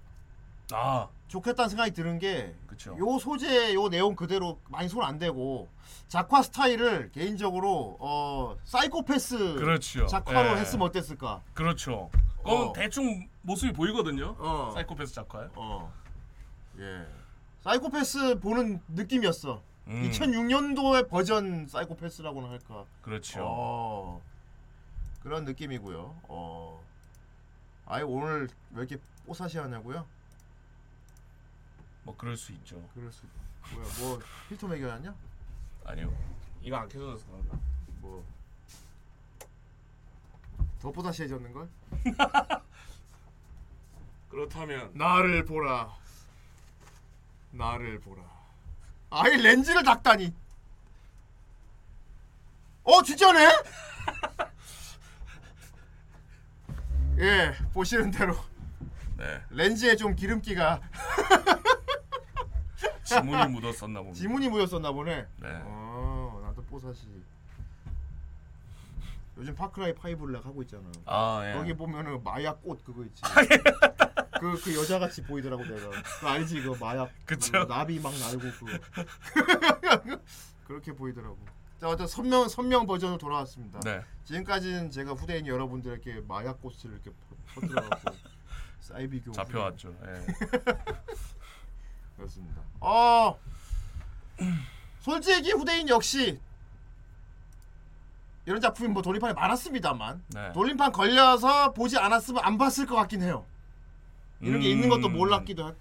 [0.72, 2.96] 아, 좋겠다는 생각이 드는 게 그쵸.
[2.98, 5.68] 요 소재 요 내용 그대로 많이 손 안 대고
[6.08, 10.06] 작화 스타일을 개인적으로 어 사이코패스 그렇죠.
[10.06, 10.60] 작화로 예.
[10.60, 11.42] 했으면 어땠을까?
[11.54, 12.10] 그렇죠.
[12.42, 12.72] 그럼 어.
[12.72, 14.36] 대충 모습이 보이거든요.
[14.38, 14.70] 어.
[14.74, 15.50] 사이코패스 작화요.
[15.56, 15.92] 어.
[16.78, 17.06] 예.
[17.62, 19.62] 사이코패스 보는 느낌이었어.
[19.88, 22.84] 음, 2006년도의 버전 사이코패스라고는 할까.
[23.02, 23.40] 그렇죠.
[23.44, 24.22] 어.
[25.22, 26.16] 그런 느낌이고요.
[26.28, 26.80] 어.
[27.86, 30.04] 아이 오늘 왜 이렇게 뽀사시하냐고요?
[32.06, 32.80] 뭐 그럴 수 있죠.
[32.94, 33.26] 그럴 수
[33.72, 35.12] 뭐야 뭐 필터 매겨놨냐?
[35.84, 36.16] 아니요.
[36.62, 37.58] 이거 안 켜져서 그런가?
[38.00, 38.24] 뭐.
[40.80, 41.68] 더 뽀사시해졌는 걸?
[44.30, 45.92] 그렇다면 나를 보라.
[47.50, 48.22] 나를 보라.
[49.10, 50.32] 아이 렌즈를 닦다니.
[52.84, 53.48] 어 진짜네?
[57.18, 58.36] 예 보시는 대로
[59.16, 60.80] 네 렌즈에 좀 기름기가
[63.06, 64.18] 지문이 묻었었나 봅니다.
[64.18, 65.26] 지문이 묻었었나 보네.
[65.36, 65.48] 네.
[65.64, 67.06] 어 나도 뽀사시.
[69.38, 70.84] 요즘 Far Cry five를 내가 하고 있잖아.
[71.04, 71.54] 아 예.
[71.54, 73.22] 거기 보면은 마약 꽃 그거 있지.
[74.40, 75.90] 그, 그 여자 같이 보이더라고 내가.
[76.20, 77.10] 그 알지 그 마약.
[77.24, 77.52] 그쵸.
[77.52, 80.18] 그 나비 막 날고 그.
[80.66, 81.38] 그렇게 보이더라고.
[81.78, 83.80] 자 어떤 선명 선명 버전으로 돌아왔습니다.
[83.80, 84.02] 네.
[84.24, 87.10] 지금까지는 제가 후대인 여러분들에게 마약 꽃을 이렇게
[87.54, 88.14] 퍼뜨려갖고
[88.80, 89.94] 사이비교 잡혀왔죠.
[90.06, 90.24] 예.
[92.16, 92.62] 그렇습니다.
[92.80, 93.38] 어
[95.00, 96.40] 솔직히 후대인 역시
[98.46, 100.52] 이런 작품이 뭐 돌림판에 많았습니다만 네.
[100.52, 103.44] 돌림판 걸려서 보지 않았으면 안 봤을 것 같긴 해요.
[104.40, 105.74] 이런 게 있는 것도 음, 몰랐기도 했,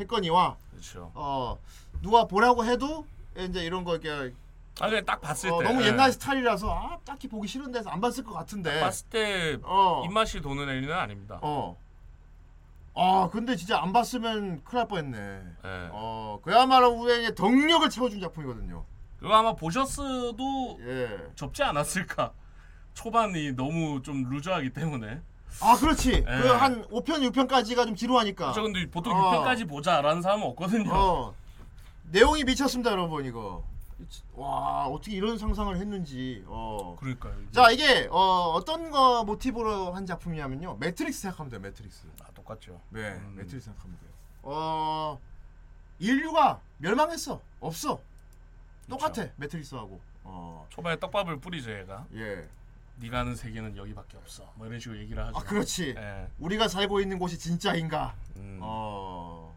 [0.00, 1.10] 했거니와 그렇죠.
[1.14, 1.58] 어
[2.00, 3.06] 누가 보라고 해도
[3.36, 4.34] 이제 이런 거 이렇게
[4.80, 5.88] 아 그냥 딱 봤을 어, 때 너무 예.
[5.88, 8.80] 옛날 스타일이라서 아 딱히 보기 싫은데서 안 봤을 것 같은데.
[8.80, 10.02] 봤을 때 어.
[10.06, 11.38] 입맛이 도는 애는 아닙니다.
[11.42, 11.76] 어.
[12.94, 15.18] 아 근데 진짜 안 봤으면 큰일 날 뻔했네.
[15.64, 15.88] 예.
[15.92, 18.84] 어 그야말로 우리의 덕력을 채워준 작품이거든요.
[19.18, 21.08] 그거 아마 보셨어도 예.
[21.34, 22.32] 접지 않았을까.
[22.94, 25.20] 초반이 너무 좀 루저하기 때문에.
[25.60, 26.12] 아 그렇지.
[26.12, 26.22] 예.
[26.22, 28.52] 그 한 5편 6편까지가 좀 지루하니까.
[28.52, 29.30] 저 근데 보통 어.
[29.42, 30.90] 6편까지 보자라는 사람은 없거든요.
[30.92, 31.34] 어.
[32.10, 33.64] 내용이 미쳤습니다, 여러분 이거.
[34.34, 36.42] 와 어떻게 이런 상상을 했는지.
[36.46, 36.96] 어.
[36.98, 37.34] 그러니까요.
[37.42, 37.52] 이제.
[37.52, 40.76] 자 이게 어, 어떤 거 모티브로 한 작품이냐면요.
[40.80, 41.60] 매트릭스 생각하면 돼요.
[41.60, 42.06] 매트릭스.
[42.20, 42.80] 아 똑같죠.
[42.90, 43.34] 네, 음.
[43.36, 44.10] 매트릭스 생각하면 돼요.
[44.42, 45.20] 어
[45.98, 47.40] 인류가 멸망했어.
[47.60, 48.00] 없어.
[48.88, 49.26] 똑같아.
[49.36, 50.00] 매트릭스하고.
[50.24, 50.66] 어.
[50.70, 52.06] 초반에 떡밥을 뿌리죠 얘가.
[52.14, 52.48] 예.
[52.96, 54.52] 네가 아는 세계는 여기밖에 없어.
[54.56, 55.36] 뭐 이런 식으로 얘기를 하죠.
[55.38, 55.94] 아 그렇지.
[55.96, 56.28] 예.
[56.38, 58.14] 우리가 살고 있는 곳이 진짜인가?
[58.36, 58.58] 음.
[58.60, 59.56] 어.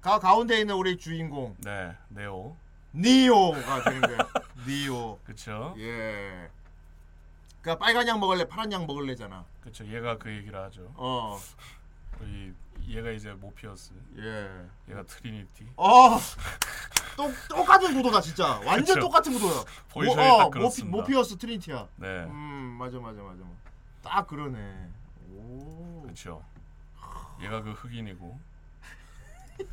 [0.00, 2.56] 가 가운데 있는 우리 주인공 네, 네오.
[2.94, 4.18] 니오가 되는 거야.
[4.66, 5.18] 니오.
[5.24, 5.74] 그렇죠.
[5.78, 6.50] 예.
[7.60, 9.44] 그니까 빨간 약 먹을래, 파란 약 먹을래잖아.
[9.60, 9.86] 그렇죠.
[9.86, 10.90] 얘가 그 얘기를 하죠.
[10.94, 11.38] 어.
[12.24, 12.52] 이
[12.88, 13.92] 얘가 이제 모피어스.
[14.18, 14.66] 예.
[14.90, 15.66] 얘가 트리니티.
[15.76, 16.18] 어.
[17.16, 18.58] 똑 똑같은 구도다 진짜.
[18.64, 19.00] 완전 그쵸.
[19.00, 19.64] 똑같은 구도야.
[19.94, 20.96] 모- 딱 어, 모피, 그렇습니다.
[20.96, 21.88] 모피어스 트리니티야.
[21.96, 22.06] 네.
[22.24, 23.42] 음, 맞아 맞아 맞아.
[24.02, 24.88] 딱 그러네.
[25.32, 26.02] 오.
[26.04, 26.42] 그렇죠.
[27.40, 28.40] 얘가 그 흑인이고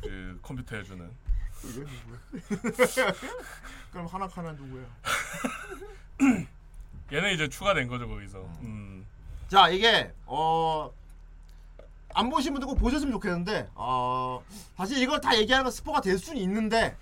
[0.02, 1.10] 그 컴퓨터 해주는
[1.64, 3.12] 이게 누구야?
[3.92, 4.84] 그럼 하나카나 누구야?
[7.12, 8.38] 얘는 이제 추가된 거죠 거기서.
[8.62, 9.06] 음.
[9.48, 10.90] 자 이게 어.
[12.16, 14.42] 안 보신 분들 꼭 보셨으면 좋겠는데 어
[14.74, 16.96] 사실 이걸 다 얘기하는 건 스포가 될 수는 있는데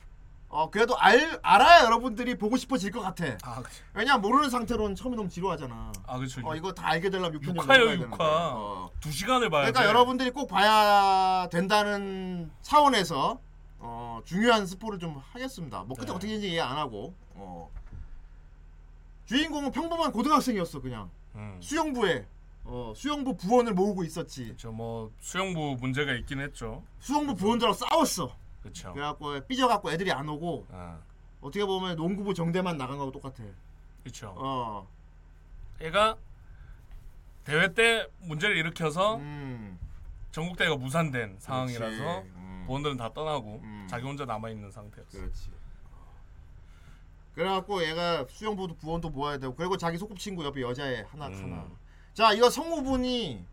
[0.49, 5.15] 어 그래도 알 알아야 여러분들이 보고 싶어질 것 같아 아, 그- 왜냐 모르는 상태로는 처음에
[5.17, 6.41] 너무 지루하잖아 아 그렇죠.
[6.45, 8.13] 어 이거 다 알게 되려면 6편 정도 육화요 해야 되는데.
[8.17, 8.53] 육화.
[8.55, 8.91] 어.
[9.01, 9.87] 두 시간을 봐야 그러니까 돼.
[9.89, 13.39] 여러분들이 꼭 봐야 된다는 차원에서
[13.79, 15.85] 어, 중요한 스포를 좀 하겠습니다.
[15.85, 16.13] 뭐 그때 네.
[16.13, 17.71] 어떻게 했는지 이해 안 하고 어.
[19.27, 21.59] 주인공은 평범한 고등학생이었어 그냥 음.
[21.63, 22.27] 수영부에
[22.65, 24.45] 어, 수영부 부원을 모으고 있었지.
[24.47, 24.73] 그렇죠.
[24.73, 26.83] 뭐 수영부 문제가 있긴 했죠.
[26.99, 28.35] 수영부 부원들하고 싸웠어.
[28.63, 28.93] 그렇죠.
[28.95, 30.99] 그래갖고 삐져갖고 애들이 안 오고 아,
[31.41, 33.45] 어떻게 보면 농구부 정대만 나간 거하고 똑같아.
[34.03, 34.35] 그렇죠.
[34.37, 34.89] 어,
[35.83, 36.17] 얘가
[37.45, 39.79] 대회 때 문제를 일으켜서 음,
[40.31, 42.21] 전국 대회가 무산된 상황이라서.
[42.21, 42.45] 음.
[42.67, 43.87] 부원들은 다 떠나고 음.
[43.91, 45.19] 자기 혼자 남아 있는 상태였어.
[45.19, 45.51] 그렇지.
[47.35, 51.69] 그래갖고 얘가 수영부도 부원도 모아야 되고 그리고 자기 소꿉친구 옆에 여자애 하나카나.
[52.15, 52.17] 음.
[52.17, 53.45] 자 이거 성우분이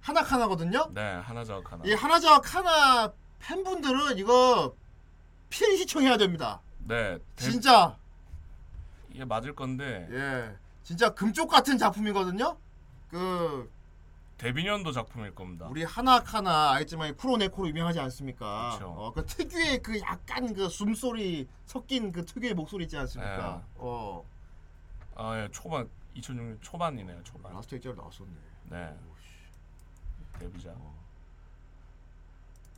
[0.00, 0.90] 하나카나거든요.
[0.94, 1.84] 네, 하나자와 하나.
[1.84, 4.74] 이 하나자와 카나 팬분들은 이거
[5.48, 6.60] 필 시청해야 됩니다.
[6.86, 7.96] 네, 대, 진짜
[9.12, 12.56] 이게 맞을 건데 예 진짜 금쪽 같은 작품이거든요.
[13.10, 13.70] 그
[14.38, 15.66] 데뷔년도 작품일 겁니다.
[15.68, 18.70] 우리 하나카나 알지만 쿠로네코로 유명하지 않습니까?
[18.72, 18.86] 그쵸.
[18.96, 23.62] 어, 그 특유의 그 약간 그 숨소리 섞인 그 특유의 목소리 있지 않습니까?
[23.62, 23.70] 예.
[23.76, 24.24] 어
[25.16, 25.86] 아, 예, 초반
[26.20, 27.52] 2006년 초반이네요, 초반.
[27.54, 28.30] Last Exile로 나왔었네.
[28.70, 28.94] 네.
[30.38, 30.76] 데뷔작.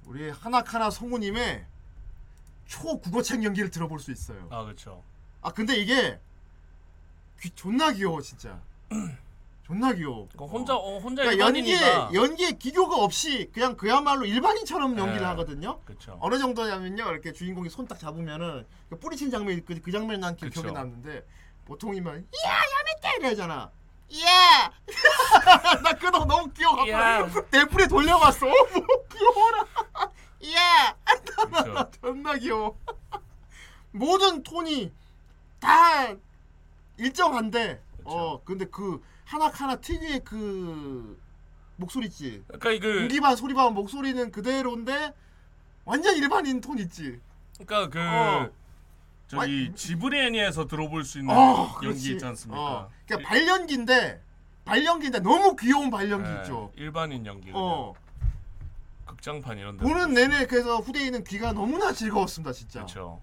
[0.06, 1.64] 우리 하나카나 성우님의
[2.66, 4.48] 초국어책 연기를 들어볼 수 있어요.
[4.50, 5.02] 아, 그렇죠.
[5.42, 6.18] 아 근데 이게
[7.40, 8.60] 귀 존나 귀여워 진짜.
[9.62, 10.28] 존나 귀여워.
[10.36, 11.76] 그 혼자 어, 혼자 그러니까 연기에.
[12.14, 15.26] 연기에 기교가 없이 그냥 그야말로 일반인처럼 연기를 네.
[15.26, 15.80] 하거든요.
[15.84, 16.18] 그렇죠.
[16.20, 20.46] 어느 정도냐면요 이렇게 주인공이 손 딱 잡으면은 그 뿌리친 장면 그, 그 장면이 난 기-
[20.46, 20.62] 그쵸.
[20.62, 21.24] 기억에 남는데
[21.66, 22.14] 보통이면
[22.46, 23.70] 야 야매떼 이러잖아.
[24.20, 24.72] 야!
[25.82, 26.86] 나 그거 너무 귀여워.
[26.88, 27.26] 야.
[27.50, 28.44] 넷플에 돌려봤어.
[28.46, 29.66] 어, 뭐 귀여워라.
[30.54, 30.96] 야!
[31.04, 31.90] 그렇죠.
[32.00, 32.76] 존나 귀여워.
[33.92, 34.92] 모든 톤이
[35.60, 36.14] 다
[36.98, 41.20] 일정한데 어 근데 그 하나 하나 특유의 그
[41.76, 42.44] 목소리 있지.
[42.48, 45.14] 그러니까 그 공기 반 소리 반 목소리는 그대로인데
[45.84, 47.20] 완전 일반인 톤 있지.
[47.64, 48.50] 그러니까 그 어.
[49.32, 52.12] 저기 완- 지브리 애니에서 들어볼 수 있는 어, 연기 그렇지.
[52.12, 52.60] 있지 않습니까?
[52.62, 54.20] 어, 그러니까 발연기인데
[54.66, 56.70] 발연기인데 너무 귀여운 발연기 네, 있죠.
[56.76, 57.50] 일반인 연기.
[57.54, 57.94] 어
[59.06, 59.84] 극장판 이런 데.
[59.84, 62.80] 보는 내내 그래서 후대인은 귀가 너무나 즐거웠습니다 진짜.
[62.80, 63.22] 그렇죠.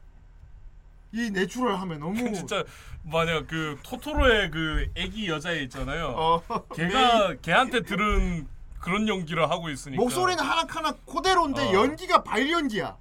[1.11, 2.63] 이 내추럴함에 너무 진짜
[3.03, 6.07] 만약 그 토토로의 그 애기 여자애 있잖아요.
[6.17, 6.43] 어
[6.73, 8.47] 걔가 걔한테 들은
[8.79, 10.01] 그런 연기를 하고 있으니까.
[10.01, 11.73] 목소리는 하나하나 그대로인데 어.
[11.73, 12.97] 연기가 발연기야.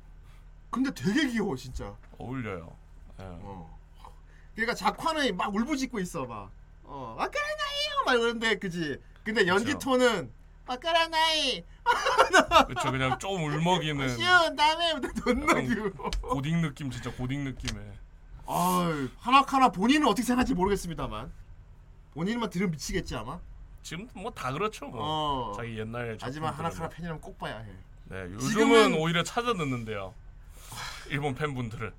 [0.70, 1.94] 근데 되게 귀여워 진짜.
[2.18, 2.76] 어울려요.
[3.20, 3.24] 예.
[3.24, 3.78] 어.
[4.54, 6.50] 그러니까 작화는 막 울부짖고 있어 막.
[6.84, 9.00] 어, 아까라나이요 막 이러는데 그지.
[9.24, 9.78] 근데 연기 그쵸.
[9.90, 10.30] 톤은
[10.66, 11.64] 아까라나이
[12.66, 12.90] 그렇죠.
[12.92, 15.90] 그냥 좀 울먹이는 쉬운 다음에 존나 귀여워.
[16.22, 17.82] 고딩 느낌 진짜 고딩 느낌의.
[18.46, 21.30] 아 하나하나 본인은 어떻게 생각할지 모르겠습니다만
[22.14, 23.38] 본인만 들으면 미치겠지 아마.
[23.82, 24.86] 지금 뭐 다 그렇죠.
[24.86, 24.98] 뭐.
[25.00, 25.52] 어.
[25.56, 26.52] 자기 옛날 하지만.
[26.52, 27.70] 하나카나 팬이라면 꼭 봐야 해.
[28.06, 30.14] 네, 요즘은 지금은- 오히려 찾아 듣는데요.
[31.10, 31.92] 일본 팬분들을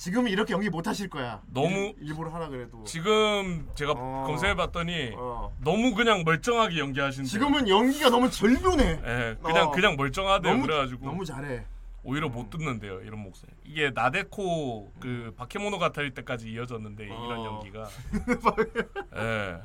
[0.00, 1.42] 지금은 이렇게 연기 못 하실 거야.
[1.52, 2.82] 너무- 일, 일부러 하라 그래도.
[2.84, 4.24] 지금 제가 어.
[4.26, 5.54] 검색해 봤더니 어.
[5.60, 7.28] 너무 그냥 멀쩡하게 연기하신대.
[7.28, 8.82] 지금은 연기가 너무 절묘해.
[9.04, 9.70] 예, 그냥 어.
[9.70, 11.66] 그냥 멀쩡하대 너무 그래 가지고 너무 잘해.
[12.02, 13.52] 오히려 못 듣는데요 이런 목소리.
[13.62, 17.44] 이게 나데코 그 바케모노 가타릴 때까지 이어졌는데 이런 어.
[17.44, 17.86] 연기가.
[19.16, 19.58] 예.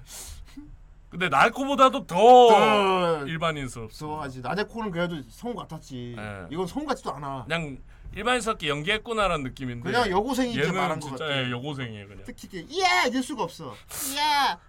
[1.07, 2.15] 근데 나데코보다도 더
[2.49, 4.05] 더 일반인스럽소.
[4.05, 4.41] 무서워하지.
[4.41, 6.15] 나데코는 그래도 성우 같았지.
[6.17, 6.45] 네.
[6.51, 7.45] 이건 성우 같지도 않아.
[7.47, 7.77] 그냥
[8.15, 9.83] 일반인스럽게 연기했구나라는 느낌인데.
[9.91, 11.37] 그냥 여고생이 이제 말한 것 진짜 같아.
[11.37, 12.23] 예, 여고생이에요 그냥.
[12.25, 13.75] 특히 이게 이야 이럴 수가 없어.
[14.13, 14.59] 이야.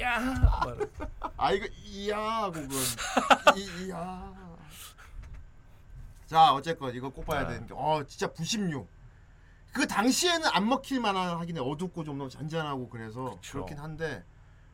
[0.00, 0.40] 야.
[1.36, 2.70] 아 이거 이야 그건
[3.56, 4.32] 이- 이야.
[6.26, 7.54] 자 어쨌건 이거 꼭 봐야 네.
[7.54, 8.86] 되는 게 어 진짜 부심류.
[9.72, 13.52] 그 당시에는 안 먹힐 만한 하긴 해 어둡고 좀 너무 잔잔하고 그래서 그쵸.
[13.52, 14.24] 그렇긴 한데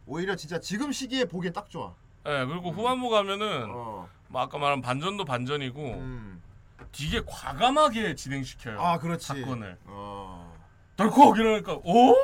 [0.06, 1.94] 오히려 진짜 지금 시기에 보기엔 딱 좋아.
[2.26, 4.08] 예, 그리고 후반부 가면은 어.
[4.28, 6.42] 뭐 아까 말한 반전도 반전이고 음.
[6.92, 8.80] 되게 과감하게 진행시켜요.
[8.80, 9.26] 아 그렇지.
[9.26, 9.78] 사건을.
[9.84, 10.54] 어.
[10.96, 12.14] 덜컥 이러니까 오?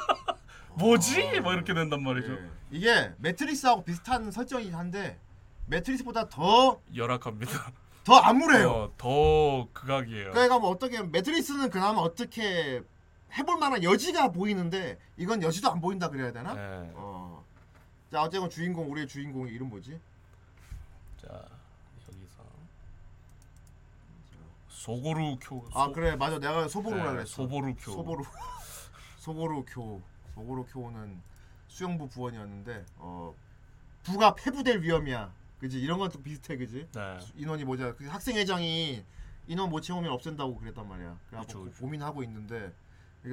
[0.76, 1.40] 뭐지?
[1.40, 2.32] 막 이렇게 된단 말이죠.
[2.34, 2.50] 예.
[2.70, 5.18] 이게 매트리스하고 비슷한 설정이긴 한데
[5.66, 7.72] 매트리스보다 더더 열악합니다.
[8.10, 8.70] 암울해요.
[8.70, 10.30] 어, 더 극악이에요.
[10.30, 12.82] 그러니까 뭐 어떻게 매트리스는 그나마 어떻게
[13.36, 16.54] 해볼 만한 여지가 보이는데 이건 여지도 안 보인다 그래야 되나?
[16.54, 16.90] 네.
[16.94, 17.44] 어.
[18.10, 20.00] 자 어쨌건 주인공 우리의 주인공의 이름 뭐지?
[21.20, 21.28] 자
[22.08, 22.42] 여기서
[24.78, 25.64] 소고루 쿄.
[25.74, 27.26] 아 소- 그래 맞아 내가 소보루라 네, 그랬어.
[27.34, 27.90] 소보루 쿄.
[27.92, 28.22] 소보루
[29.18, 30.00] 소보루 쿄
[30.34, 31.20] 소보루 쿄는
[31.66, 33.34] 수영부 부원이었는데 어
[34.04, 35.32] 부가 폐부될 위험이야.
[35.58, 36.86] 그지 이런 것도 비슷해 그지?
[36.94, 37.18] 네.
[37.34, 39.04] 인원이 모자 그 학생회장이
[39.48, 41.18] 인원 못 채우면 없앤다고 그랬단 말이야.
[41.30, 41.68] 그쵸.
[41.80, 42.72] 고민하고 있는데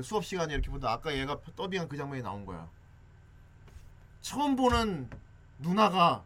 [0.01, 2.67] 수업 시간에 이렇게 보다 아까 얘가 더빙한 그 장면이 나온 거야.
[4.21, 5.07] 처음 보는
[5.59, 6.23] 누나가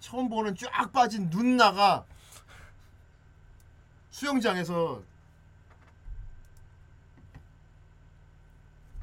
[0.00, 2.06] 처음 보는 쫙 빠진 눈나가
[4.12, 5.02] 수영장에서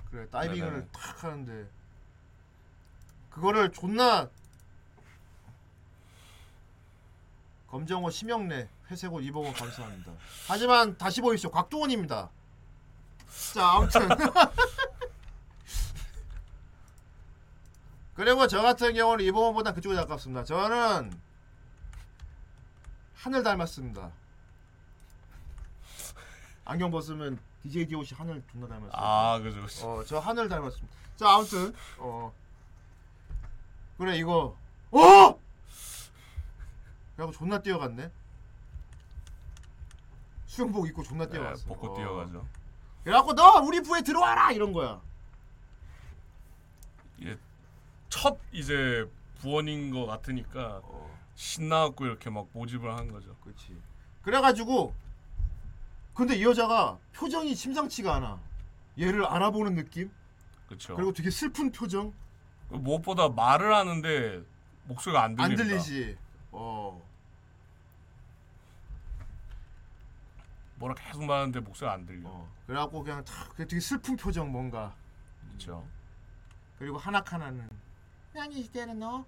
[0.10, 0.88] 그래 다이빙을 네네.
[0.92, 1.70] 탁 하는데
[3.30, 4.30] 그거를 존나
[7.68, 10.12] 검정호 심영래 회색 옷 입어본 감사합니다.
[10.48, 12.30] 하지만 다시 보이시죠 곽도원입니다.
[13.54, 14.08] 자 아무튼
[18.16, 20.44] 그리고 저 같은 경우는 이봉원보다 그쪽이 가깝습니다.
[20.44, 21.12] 저는
[23.16, 24.12] 하늘 닮았습니다.
[26.70, 28.92] 안경 벗으면 DJ 디오씨 하늘 존나 닮았어요.
[28.94, 29.62] 아 그죠.
[29.64, 29.90] 그죠.
[29.90, 30.96] 어, 저 하늘 닮았습니다.
[31.16, 32.32] 자, 아무튼 어
[33.98, 34.56] 그래 이거
[34.92, 35.40] 어!
[37.16, 38.12] 그래갖고 존나 뛰어갔네.
[40.46, 41.66] 수영복 입고 존나 네, 뛰어갔어.
[41.66, 41.98] 벗고 어.
[41.98, 42.46] 뛰어가죠.
[43.04, 45.02] 그래갖고 너 우리 부에 들어와라 이런 거야.
[47.18, 47.36] 이게
[48.10, 49.10] 첫 이제
[49.40, 53.36] 부원인 것 같으니까 어, 신나갖고 이렇게 막 모집을 한 거죠.
[53.44, 53.76] 그렇지.
[54.22, 54.94] 그래가지고
[56.20, 58.42] 근데 이 여자가 표정이 심상치가 않아.
[59.00, 60.12] 얘를 알아보는 느낌?
[60.68, 60.98] 그렇죠.
[60.98, 62.14] 그리고 되게 슬픈 표정?
[62.68, 64.44] 무엇보다 말을 하는데
[64.84, 65.82] 목소리가 안안 들립니다.
[65.82, 66.18] 들리지.
[66.52, 67.02] 어.
[70.76, 72.28] 뭐라 계속 말하는데 목소리가 안 들려.
[72.28, 72.54] 어.
[72.68, 74.94] 그래갖고 그냥 탁 되게 슬픈 표정 뭔가.
[75.48, 75.88] 그렇죠.
[76.80, 77.70] 그리고 하나카나는
[78.34, 79.24] 나니 이때는 너.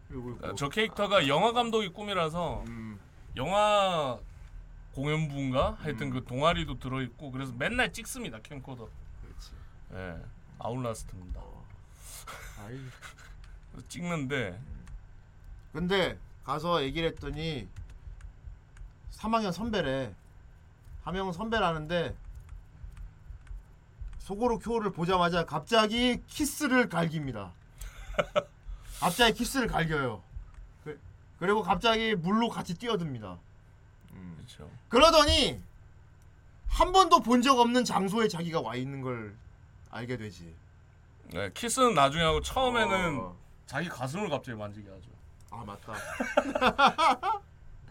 [0.57, 2.99] 저 캐릭터가 영화 감독이 꿈이라서 음,
[3.37, 4.19] 영화
[4.93, 6.11] 공연부인가 하여튼 음.
[6.11, 8.89] 그 동아리도 들어 있고 그래서 맨날 찍습니다 캠코더.
[9.21, 9.51] 그렇지.
[9.93, 10.21] 예.
[10.59, 11.39] 아울라스트입니다.
[11.39, 11.65] 어.
[12.59, 12.79] 아이.
[13.71, 14.59] 그래서 찍는데
[15.71, 17.67] 근데 가서 얘기를 했더니
[19.11, 20.13] 3학년 선배래.
[21.03, 22.15] 하명 선배라는데
[24.19, 27.51] 소고로 쿄를 보자마자 갑자기 키스를 갈깁니다.
[28.99, 30.21] 갑자기 키스를 갈겨요.
[30.83, 30.99] 그,
[31.39, 33.39] 그리고 갑자기 물로 같이 뛰어듭니다.
[34.13, 34.33] 음.
[34.37, 34.69] 그렇죠.
[34.89, 35.59] 그러더니
[36.67, 39.35] 한 번도 본 적 없는 장소에 자기가 와 있는 걸
[39.89, 40.53] 알게 되지.
[41.31, 43.35] 네, 키스는 나중에 하고 처음에는 어.
[43.65, 45.09] 자기 가슴을 갑자기 만지게 하죠.
[45.49, 45.93] 아 맞다.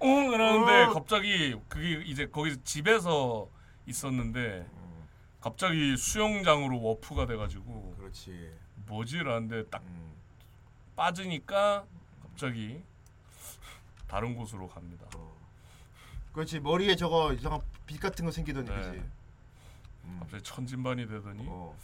[0.02, 0.92] 응 이러는데 어.
[0.94, 3.48] 갑자기 그게 이제 거기서 집에서
[3.86, 4.66] 있었는데
[5.40, 8.50] 갑자기 수영장으로 워프가 돼가지고 그렇지.
[8.86, 10.12] 뭐지 이러는데 딱 음.
[10.96, 11.84] 빠지니까
[12.22, 12.82] 갑자기
[14.08, 15.06] 다른 곳으로 갑니다.
[15.16, 15.29] 어.
[16.32, 18.74] 그렇지 머리에 저거 이상한 빛 같은 거 생기더니 네.
[18.76, 19.02] 그지.
[20.20, 21.76] 갑자기 천진반이 되더니 어.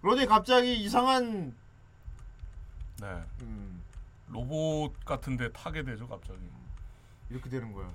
[0.00, 1.54] 그러더니 갑자기 이상한
[3.00, 3.82] 네 음,
[4.28, 6.38] 로봇 같은데 타게 되죠 갑자기.
[7.30, 7.90] 이렇게 되는 거야.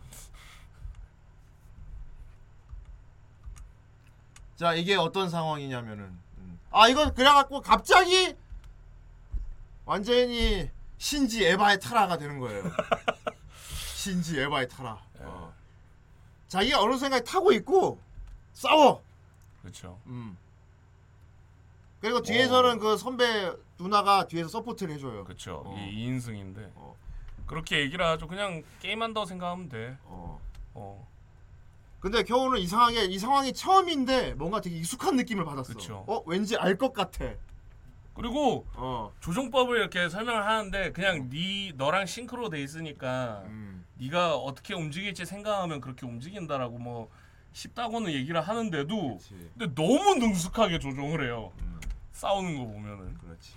[4.56, 6.60] 자 이게 어떤 상황이냐면은 음.
[6.72, 8.36] 아 이거 그래갖고 갑자기
[9.86, 12.64] 완전히 신지 에바의 타라가 되는 거예요.
[13.96, 15.09] 신지 에바의 타라.
[15.22, 15.24] 예.
[15.26, 15.54] 어.
[16.48, 18.00] 자기가 어느 생각에 타고 있고
[18.54, 19.02] 싸워.
[19.62, 20.00] 그렇죠.
[20.08, 20.38] 음.
[22.02, 25.24] 그리고 뒤에서는 그 선배 누나가 뒤에서 support를 해줘요.
[25.26, 25.64] 그렇죠.
[25.66, 25.76] 어.
[25.78, 26.96] 이 2인승인데 어.
[27.46, 28.28] 그렇게 얘기를 하죠.
[28.28, 29.98] 그냥 게임한다고 생각하면 돼.
[30.06, 30.40] 어.
[30.74, 31.08] 어.
[32.00, 35.74] 근데 교우는 이상하게 이 상황이 처음인데 뭔가 되게 익숙한 느낌을 받았어.
[35.74, 36.06] 그쵸.
[36.08, 37.26] 어 왠지 알 것 같아.
[38.16, 39.12] 그리고 어.
[39.20, 43.79] 조종법을 이렇게 설명을 하는데 그냥 네 너랑 싱크로 돼 있으니까 음.
[44.00, 47.10] 네가 어떻게 움직일지 생각하면 그렇게 움직인다라고 뭐
[47.52, 49.52] 쉽다고는 얘기를 하는데도 그렇지.
[49.58, 51.52] 근데 너무 능숙하게 조종을 해요.
[51.60, 51.80] 음.
[52.14, 53.54] 싸우는 거 보면은 그렇지.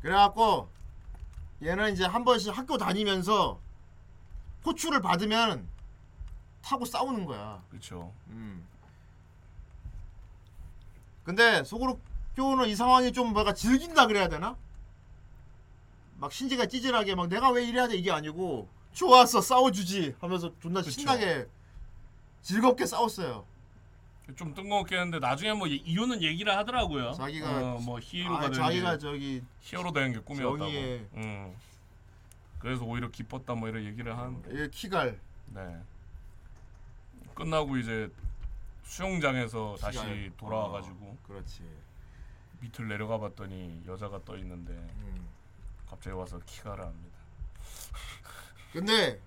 [0.00, 0.68] 그래갖고
[1.62, 3.60] 얘는 이제 한 번씩 학교 다니면서
[4.64, 5.68] 호출을 받으면
[6.62, 7.62] 타고 싸우는 거야.
[7.68, 8.12] 그렇죠.
[8.28, 8.66] 음.
[11.24, 14.56] 근데 속으로교는 이 상황이 좀 뭐가 즐긴다 그래야 되나?
[16.22, 20.92] 막 신지가 찌질하게 막 내가 왜 이래야 돼 이게 아니고 좋았어 싸워주지 하면서 존나 그쵸.
[20.92, 21.48] 신나게
[22.42, 23.44] 즐겁게 싸웠어요.
[24.36, 27.12] 좀 뜬금없게 했는데 나중에 뭐 이- 이유는 얘기를 하더라고요.
[27.14, 30.58] 자기가 어, 뭐 히어로가 아, 되는 자기가 게 저기 히어로 되는 게 꿈이었다고.
[30.58, 31.56] 정의의- 음.
[32.60, 34.64] 그래서 오히려 기뻤다 뭐 이런 얘기를 하는데.
[34.64, 35.76] 이 키갈 네.
[37.34, 38.08] 끝나고 이제
[38.84, 40.32] 수영장에서 다시 키갈.
[40.36, 41.64] 돌아와가지고 어, 그렇지.
[42.60, 45.26] 밑을 내려가 봤더니 여자가 떠 있는데 음.
[45.92, 47.18] 갑자기 와서 키가를 합니다.
[48.72, 49.20] 근데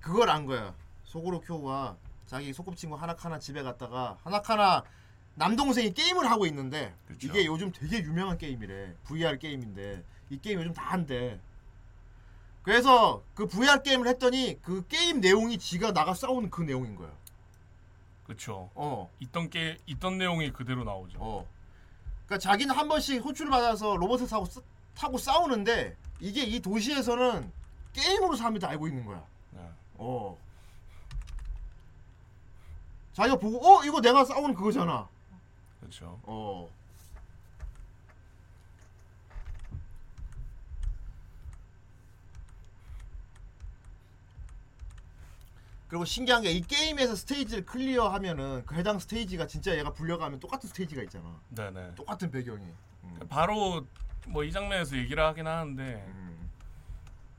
[0.00, 0.74] 그걸 안 거야.
[1.04, 1.96] 속으로 쿄가
[2.26, 4.84] 자기 소꿉친구 하나카나 집에 갔다가 하나카나
[5.34, 7.26] 남동생이 게임을 하고 있는데 그쵸.
[7.26, 8.96] 이게 요즘 되게 유명한 게임이래.
[9.04, 11.40] VR 게임인데 이 게임 요즘 다 한대.
[12.62, 17.10] 그래서 그 VR 게임을 했더니 그 게임 내용이 지가 나가 싸우는 그 내용인 거야.
[18.24, 18.70] 그렇죠.
[18.74, 19.10] 어.
[19.20, 21.18] 있던 게 있던 내용이 그대로 나오죠.
[21.18, 21.48] 어.
[22.26, 24.44] 그러니까 자기는 한 번씩 호출을 받아서 로봇을 싸-
[24.94, 27.50] 타고 싸우는데 이게 이 도시에서는
[27.92, 29.22] 게임으로 사람들이 다 알고 있는 거야.
[29.50, 29.60] 네.
[29.98, 30.38] 어.
[33.12, 35.08] 자기가 보고 어 이거 내가 싸우는 그거잖아.
[35.80, 36.18] 그렇죠.
[36.22, 36.68] 어.
[45.88, 51.02] 그리고 신기한 게 이 게임에서 스테이지를 클리어하면은 그 해당 스테이지가 진짜 얘가 불려가면 똑같은 스테이지가
[51.02, 51.38] 있잖아.
[51.50, 51.94] 네네.
[51.96, 52.64] 똑같은 배경이.
[53.04, 53.18] 음.
[53.28, 53.86] 바로
[54.26, 56.50] 뭐 이 장면에서 얘기를 하긴 하는데 음.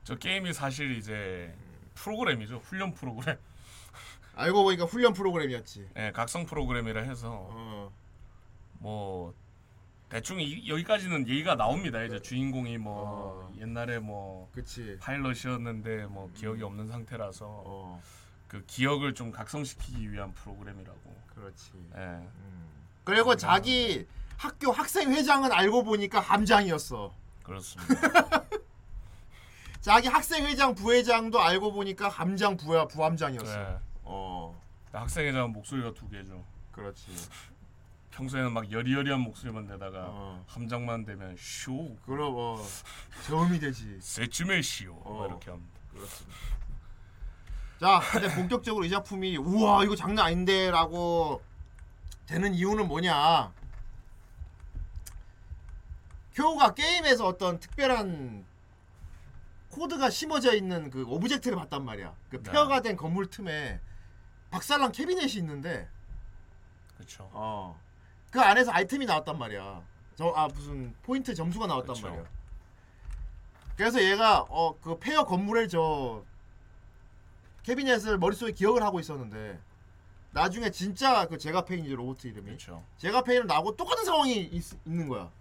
[0.03, 1.53] 저 게임이 사실 이제
[1.95, 2.57] 프로그램이죠.
[2.57, 3.37] 훈련 프로그램.
[4.35, 5.89] 알고 보니까 훈련 프로그램이었지.
[5.93, 7.91] 네, 각성 프로그램이라 해서 어.
[8.79, 9.33] 뭐
[10.09, 12.03] 대충 이, 여기까지는 얘기가 나옵니다.
[12.03, 13.53] 이제 주인공이 뭐 어.
[13.59, 14.97] 옛날에 뭐 그치.
[14.99, 18.01] 파일럿이었는데 뭐 기억이 없는 상태라서 어.
[18.47, 21.15] 그 기억을 좀 각성시키기 위한 프로그램이라고.
[21.35, 21.71] 그렇지.
[21.95, 21.99] 예.
[21.99, 22.69] 음.
[23.03, 24.07] 그리고 자기
[24.43, 27.13] 학교 학생 회장은 알고 보니까 함장이었어.
[27.43, 28.43] 그렇습니다.
[29.79, 33.57] 자기 학생 회장 부회장도 알고 보니까 함장 부야 부함장이었어.
[33.57, 33.77] 네.
[34.03, 34.61] 어.
[34.91, 36.43] 학생 회장 목소리가 두 개죠.
[36.73, 37.07] 그렇지.
[38.11, 40.43] 평소에는 막 여리여리한 목소리만 내다가 어.
[40.47, 42.61] 함장만 되면 쇼 그럼 어
[43.25, 43.97] 저음이 되지.
[44.01, 45.19] 세쯤에 시오 어.
[45.19, 45.79] 막 이렇게 합니다.
[45.93, 46.37] 그렇습니다.
[47.79, 51.41] 자, 근데 본격적으로 이 작품이 우와 이거 장난 아닌데라고
[52.25, 53.62] 되는 이유는 뭐냐?
[56.35, 58.45] 교우가 게임에서 어떤 특별한
[59.69, 62.13] 코드가 심어져 있는 그 object를 봤단 말이야.
[62.29, 62.51] 그 네.
[62.51, 63.79] 폐허가 된 건물 틈에
[64.51, 65.89] 박살난 캐비넷이 있는데
[66.95, 67.29] 그렇죠.
[67.33, 67.79] 어.
[68.31, 69.81] 그 안에서 아이템이 나왔단 말이야.
[70.15, 72.07] 저 아 무슨 포인트 점수가 나왔단 그쵸.
[72.07, 72.23] 말이야.
[73.75, 76.23] 그래서 얘가 어그 폐허 건물의 저
[77.63, 79.59] 캐비넷을 머릿속에 기억을 하고 있었는데
[80.31, 82.83] 나중에 진짜 그 제가페인이지 로봇 이름이 그렇죠.
[82.97, 85.31] 제가페인을 나고 똑같은 상황이 있, 있는 거야.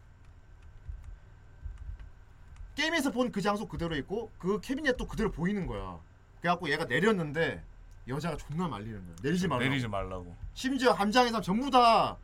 [2.75, 5.99] 게임에서 본 그 장소 그대로 있고 그 캐비넷도 그대로 보이는 거야.
[6.41, 7.63] 그래갖고 얘가 내렸는데
[8.09, 9.17] 여자가 존나 말리는 거야.
[9.23, 9.69] 내리지 말라고.
[9.69, 10.37] 내리지 말라고.
[10.55, 12.17] 심지어 함장에서 전부 다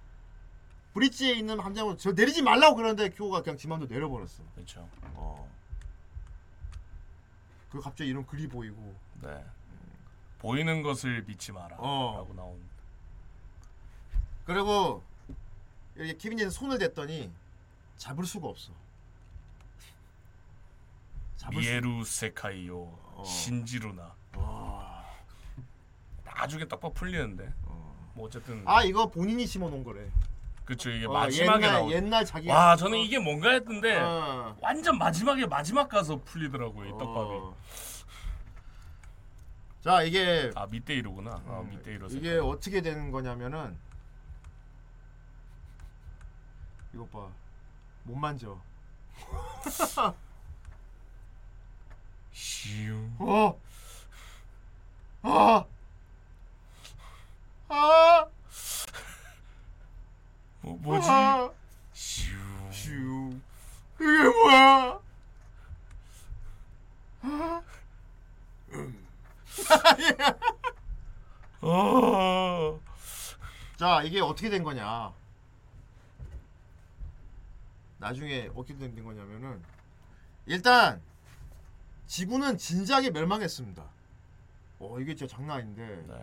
[0.94, 4.42] 브릿지에 있는 함장은 저 내리지 말라고 그러는데 교우가 그냥 지만도 내려버렸어.
[4.54, 4.88] 그렇죠.
[5.14, 5.48] 어.
[7.70, 8.94] 그 갑자기 이런 글이 보이고.
[9.22, 9.44] 네.
[10.38, 11.76] 보이는 것을 믿지 마라.
[11.78, 12.14] 어.
[12.16, 12.58] 라고 나온.
[14.44, 15.02] 그리고
[15.94, 17.30] 이렇게 케빈에서 손을 댔더니
[17.96, 18.72] 잡을 수가 없어.
[21.38, 21.68] 잡을 수.
[21.70, 24.14] 미에루 세카이요 신지루나.
[24.36, 25.04] 와.
[26.24, 27.50] 나중에 딱딱 풀리는데.
[27.64, 28.12] 어.
[28.14, 30.10] 뭐 어쨌든 아 이거 본인이 심어놓은 거래.
[30.64, 31.90] 그쵸 이게 어, 마지막에 옛날 나오.
[31.90, 32.54] 옛날 자기가.
[32.54, 34.54] 와 저는 이게 뭔가 했는데 어.
[34.60, 37.30] 완전 마지막에 마지막 가서 풀리더라고요 이 떡밥이.
[37.30, 37.56] 어.
[39.80, 41.30] 자 이게 아 밑데이로구나.
[41.46, 42.08] 아 음, 밑데이로.
[42.10, 43.78] 이게 어떻게 되는 거냐면은
[46.92, 47.28] 이것 봐.
[48.02, 48.60] 못 만져.
[52.38, 53.10] 시우.
[53.18, 53.60] 어.
[55.22, 55.64] 아.
[57.68, 58.26] 아.
[60.60, 61.08] 뭐, 뭐지?
[61.10, 61.50] 아.
[61.92, 62.38] 시우.
[62.70, 63.40] 슈.
[63.96, 65.00] 이게 뭐야?
[67.22, 67.62] 아.
[71.60, 72.80] 어.
[73.76, 75.12] 자, 이게 어떻게 된 거냐?
[77.98, 79.60] 나중에 어떻게 된 거냐면은
[80.46, 81.02] 일단
[82.08, 83.84] 지구는 진작에 멸망했습니다.
[84.80, 86.04] 어, 이게 진짜 장난 아닌데.
[86.08, 86.14] 네.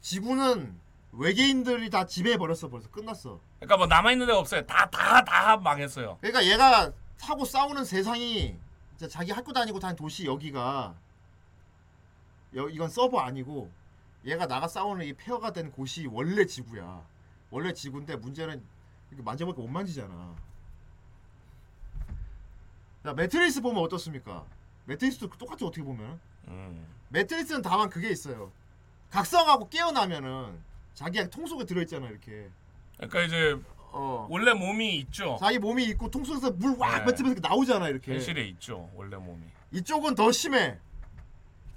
[0.00, 0.78] 지구는
[1.12, 2.68] 외계인들이 다 지배해 버렸어.
[2.68, 3.40] 벌써 끝났어.
[3.58, 4.64] 그러니까 뭐 남아 있는 데가 없어요.
[4.64, 6.18] 다 다 다 망했어요.
[6.20, 8.56] 그러니까 얘가 사고 싸우는 세상이
[8.94, 10.94] 이제 자기 학교 다니고 다니는 도시 여기가
[12.56, 13.70] 여, 이건 서버 아니고
[14.24, 17.04] 얘가 나가 싸우는 이 페어가 된 곳이 원래 지구야.
[17.50, 18.62] 원래 지구인데 문제는
[19.10, 20.36] 이렇게 만져보니까 못 만지잖아.
[23.04, 24.44] 자 매트리스 보면 어떻습니까?
[24.84, 26.86] 매트리스도 똑같이 어떻게 보면 음.
[27.08, 28.52] 매트리스는 다만 그게 있어요.
[29.10, 30.58] 각성하고 깨어나면은
[30.94, 32.48] 자기가 통 속에 들어있잖아 이렇게.
[32.96, 33.58] 그러니까 이제
[33.92, 34.26] 어.
[34.30, 35.36] 원래 몸이 있죠.
[35.40, 37.12] 자기 몸이 있고 통 속에서 물왁 네.
[37.16, 38.12] 뱉으면서 나오잖아 이렇게.
[38.12, 38.90] 현실에 있죠.
[38.94, 39.42] 원래 몸이.
[39.72, 40.78] 이쪽은 더 심해.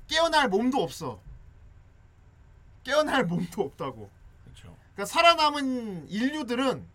[0.07, 1.19] 깨어날 몸도 없어.
[2.84, 4.09] 깨어날 몸도 없다고.
[4.43, 4.76] 그렇죠.
[4.93, 6.86] 그러니까 살아남은 인류들은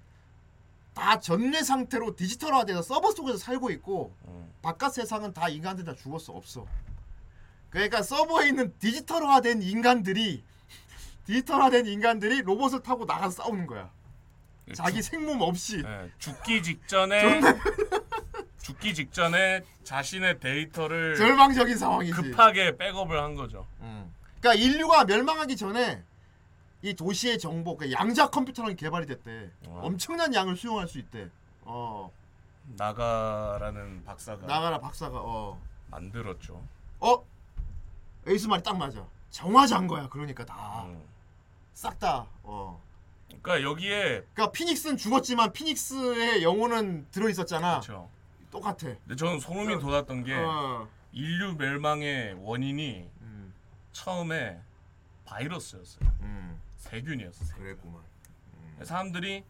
[0.98, 4.52] 다 전뇌 상태로 디지털화돼서 서버 속에서 살고 있고 음.
[4.60, 6.66] 바깥 세상은 다 인간들 다 죽었어 없어.
[7.70, 10.42] 그러니까 서버에 있는 디지털화된 인간들이
[11.26, 13.90] 디지털화된 인간들이 로봇을 타고 나가서 싸우는 거야.
[14.74, 15.82] 자기 생몸 없이.
[15.82, 17.40] 네, 죽기 직전에
[18.60, 22.12] 죽기 직전에 자신의 데이터를 절망적인 상황이지.
[22.12, 23.66] 급하게 백업을 한 거죠.
[23.80, 24.12] 음.
[24.40, 26.02] 그러니까 인류가 멸망하기 전에
[26.82, 29.50] 이 도시의 정보, 그 양자 컴퓨터라는 게 개발이 됐대.
[29.68, 29.82] 와.
[29.82, 31.28] 엄청난 양을 수용할 수 있대.
[31.62, 32.10] 어,
[32.76, 35.60] 나가라는 박사가 나가라 박사가 어,
[35.90, 36.62] 만들었죠.
[37.00, 37.24] 어,
[38.26, 39.04] 에이스 말이 딱 맞아.
[39.30, 40.08] 정화자인 거야.
[40.08, 41.02] 그러니까 다 음.
[41.74, 42.26] 싹 다.
[42.42, 42.80] 어.
[43.26, 47.80] 그러니까 여기에 그러니까 피닉스는 죽었지만 피닉스의 영혼은 들어 있었잖아.
[47.80, 48.08] 그렇죠.
[48.50, 48.76] 똑같아.
[49.04, 50.88] 근데 저는 소름이 돋았던 게 어.
[51.12, 53.54] 인류 멸망의 원인이 음,
[53.92, 54.60] 처음에
[55.24, 56.08] 바이러스였어요.
[56.20, 57.56] 음, 세균이었어요.
[57.58, 58.02] 그랬구만.
[58.82, 59.44] 사람들이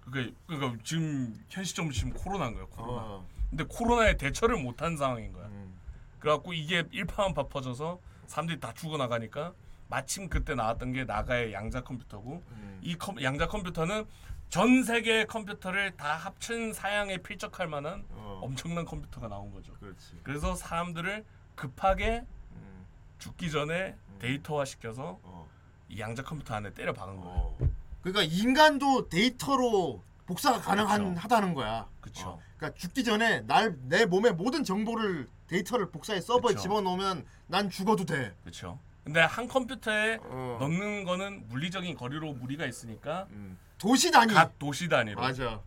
[0.00, 2.68] 그게 그러니까 지금 현 시점으로 지금 코로나인 거예요.
[2.68, 3.02] 코로나.
[3.02, 5.46] 어, 근데 코로나에 대처를 못한 상황인 거야.
[5.46, 5.78] 음,
[6.18, 9.52] 그래갖고 이게 일파만파 퍼져서 사람들이 다 죽어 나가니까
[9.88, 12.80] 마침 그때 나왔던 게 나가의 양자 컴퓨터고 음.
[12.82, 14.06] 이 컴, 양자 컴퓨터는
[14.50, 19.72] 전 세계의 컴퓨터를 다 합친 사양에 필적할 만한 어, 엄청난 컴퓨터가 나온 거죠.
[19.74, 20.20] 그렇지.
[20.22, 21.24] 그래서 사람들을
[21.54, 22.86] 급하게 음,
[23.18, 25.48] 죽기 전에 데이터화 시켜서 어.
[25.88, 27.32] 이 양자 컴퓨터 안에 때려 박은 거예요.
[27.36, 27.58] 어.
[28.02, 31.20] 그러니까 인간도 데이터로 복사가 가능한 그쵸.
[31.20, 31.86] 하다는 거야.
[32.00, 32.28] 그쵸.
[32.30, 32.40] 어.
[32.56, 36.62] 그러니까 죽기 전에 날 내 몸의 모든 정보를 데이터를 복사해 서버에 그쵸.
[36.62, 38.34] 집어넣으면 난 죽어도 돼.
[38.42, 38.78] 그렇죠.
[39.04, 40.56] 근데 한 컴퓨터에 어.
[40.60, 43.58] 넣는 거는 물리적인 거리로 무리가 있으니까 음.
[43.76, 44.32] 도시 단위.
[44.32, 45.60] 각 도시 단위로 맞아.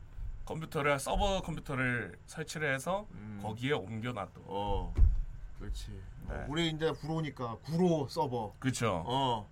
[0.46, 3.40] 컴퓨터를 서버 컴퓨터를 설치를 해서 음.
[3.44, 4.44] 거기에 옮겨놨던.
[4.44, 4.48] 거.
[4.48, 4.94] 어.
[5.60, 5.92] 그렇지.
[6.30, 6.34] 네.
[6.36, 8.56] 어, 우리 이제 구로니까 구로 서버.
[8.60, 9.04] 그렇죠.
[9.06, 9.48] 어.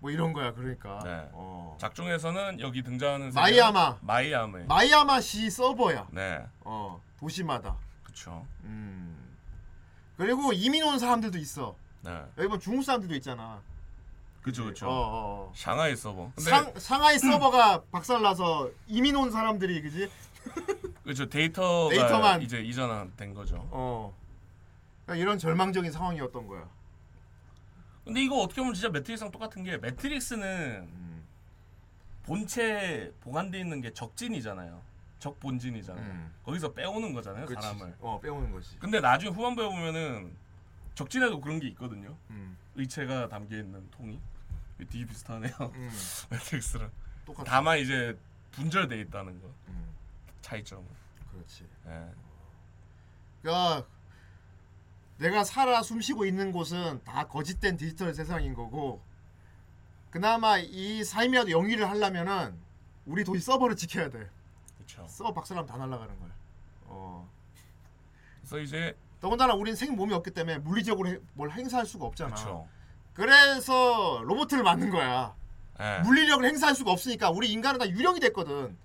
[0.00, 0.52] 뭐 이런 거야.
[0.52, 0.98] 그러니까.
[1.04, 1.28] 네.
[1.32, 1.76] 어.
[1.78, 3.98] 작중에서는 여기 등장하는 세계는 마이아마.
[4.00, 4.58] 마이아마.
[4.66, 6.08] 마이아마시 서버야.
[6.10, 7.00] 네, 어.
[7.18, 7.76] 도시마다.
[8.02, 8.46] 그렇죠.
[8.64, 9.36] 음.
[10.16, 11.76] 그리고 이민 온 사람들도 있어.
[12.02, 13.60] 네, 여기 보면 중국 사람들도 있잖아.
[14.42, 14.88] 그렇죠, 그렇죠.
[14.88, 15.52] 어, 어, 어.
[15.54, 16.32] 상하이 서버.
[16.38, 20.10] 상 상하이 서버가 박살나서 이민 온 사람들이 그지?
[21.04, 21.28] 그렇죠.
[21.28, 22.42] 데이터가 데이터만.
[22.42, 23.56] 이제 이전된 거죠.
[23.70, 24.14] 어.
[25.04, 26.66] 그러니까 이런 절망적인 상황이었던 거야.
[28.10, 31.24] 근데 이거 어떻게 보면 진짜 매트릭스랑 똑같은 게 매트릭스는 음.
[32.24, 34.82] 본체 보관돼 있는 게 적진이잖아요.
[35.20, 36.04] 적 본진이잖아요.
[36.04, 36.34] 음.
[36.42, 37.62] 거기서 빼오는 거잖아요, 그치.
[37.62, 37.94] 사람을.
[38.00, 38.76] 어 빼오는 거지.
[38.80, 40.36] 근데 나중에 후반부에 보면은
[40.96, 42.16] 적진에도 그런 게 있거든요.
[42.30, 42.58] 음.
[42.74, 44.18] 의체가 담겨 있는 통이
[44.78, 45.52] 되게 비슷하네요.
[45.60, 45.90] 음.
[46.30, 46.90] 매트릭스랑.
[47.24, 47.44] 똑같아.
[47.48, 48.18] 다만 이제
[48.50, 49.94] 분절돼 있다는 거 음.
[50.42, 50.84] 차이점은.
[51.30, 51.64] 그렇지.
[51.86, 52.06] 예.
[53.42, 53.86] 그러니까
[55.20, 59.02] 내가 살아 숨쉬고 있는 곳은 다 거짓된 디지털 세상인 거고
[60.10, 62.54] 그나마 이 삶이라도 영위를 하려면은
[63.04, 64.28] 우리 도시 서버를 지켜야 돼.
[64.78, 65.06] 그렇죠.
[65.08, 66.30] 서버 박살나면 다 날아가는 거야.
[66.86, 67.28] 어.
[68.40, 72.30] 그래서 이제 더군다나 우린 생 몸이 없기 때문에 물리적으로 해- 뭘 행사할 수가 없잖아.
[72.34, 72.66] 그렇죠.
[73.12, 75.34] 그래서 로봇을 만든 거야.
[75.80, 76.00] 예.
[76.02, 78.76] 물리력을 행사할 수가 없으니까 우리 인간은 다 유령이 됐거든.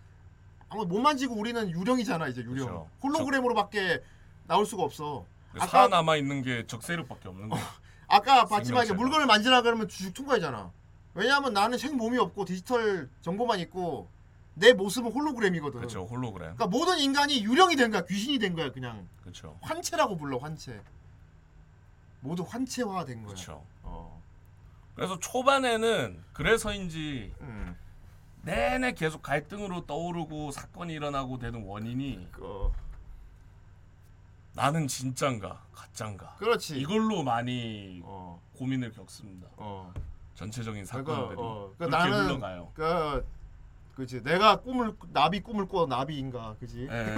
[0.68, 2.68] 아무 못 만지고 우리는 유령이잖아 이제 유령.
[2.68, 2.90] 그쵸.
[3.04, 4.04] 홀로그램으로밖에
[4.48, 5.26] 나올 수가 없어.
[5.62, 7.66] 아까 살아남아 있는 게 적세력밖에 없는 거예요.
[8.08, 8.96] 아까 봤지만 이제 생명체가.
[8.96, 10.72] 물건을 만지라 그러면 쭉 통과이잖아.
[11.14, 14.10] 왜냐하면 나는 생 몸이 없고 디지털 정보만 있고
[14.54, 15.80] 내 모습은 홀로그램이거든.
[15.80, 16.56] 그렇죠 홀로그램.
[16.56, 19.58] 그러니까 모든 인간이 유령이 된 거야, 귀신이 된 거야, 그냥 그렇죠.
[19.62, 20.82] 환체라고 불러 환체.
[22.22, 23.34] 모두 환체화 된 거야.
[23.34, 23.64] 그렇죠.
[23.84, 24.22] 어.
[24.96, 27.76] 그래서 초반에는 그래서인지 음.
[28.44, 32.72] 내내 계속 갈등으로 떠오르고 사건이 일어나고 되는 원인이 그,
[34.56, 36.78] 나는 진짠가 가짠가 그렇지.
[36.80, 38.42] 이걸로 많이 어.
[38.58, 39.48] 고민을 겪습니다.
[39.58, 39.94] 어.
[40.36, 42.72] 전체적인 그러니까, 사건들이 어, 그러니까 그렇게 나는 흘러가요.
[42.74, 43.26] 그
[43.96, 47.16] 그지 내가 꿈을 나비 꿈을 꿔 나비인가 그지 예.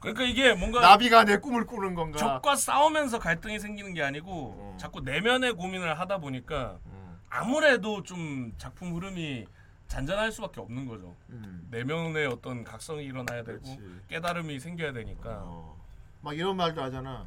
[0.00, 4.76] 그러니까 이게 뭔가 나비가 내 꿈을 꾸는 건가 적과 싸우면서 갈등이 생기는 게 아니고 어.
[4.78, 9.46] 자꾸 내면의 고민을 하다 보니까 음, 아무래도 좀 작품 흐름이
[9.88, 11.16] 잔잔할 수밖에 없는 거죠.
[11.30, 11.66] 음.
[11.70, 13.80] 내면의 어떤 각성이 일어나야 되고 그렇지.
[14.08, 15.42] 깨달음이 생겨야 되니까.
[15.44, 15.79] 어.
[16.22, 17.26] 막 이런 말도 하잖아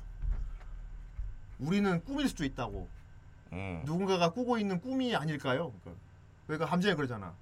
[1.60, 2.88] 우리는 꿈일 수도 있다고
[3.54, 3.82] 음.
[3.86, 6.04] 누군가가 꾸고 있는 꿈이 아닐까요 그러니까,
[6.48, 7.34] 그러니까 함정이 그러잖아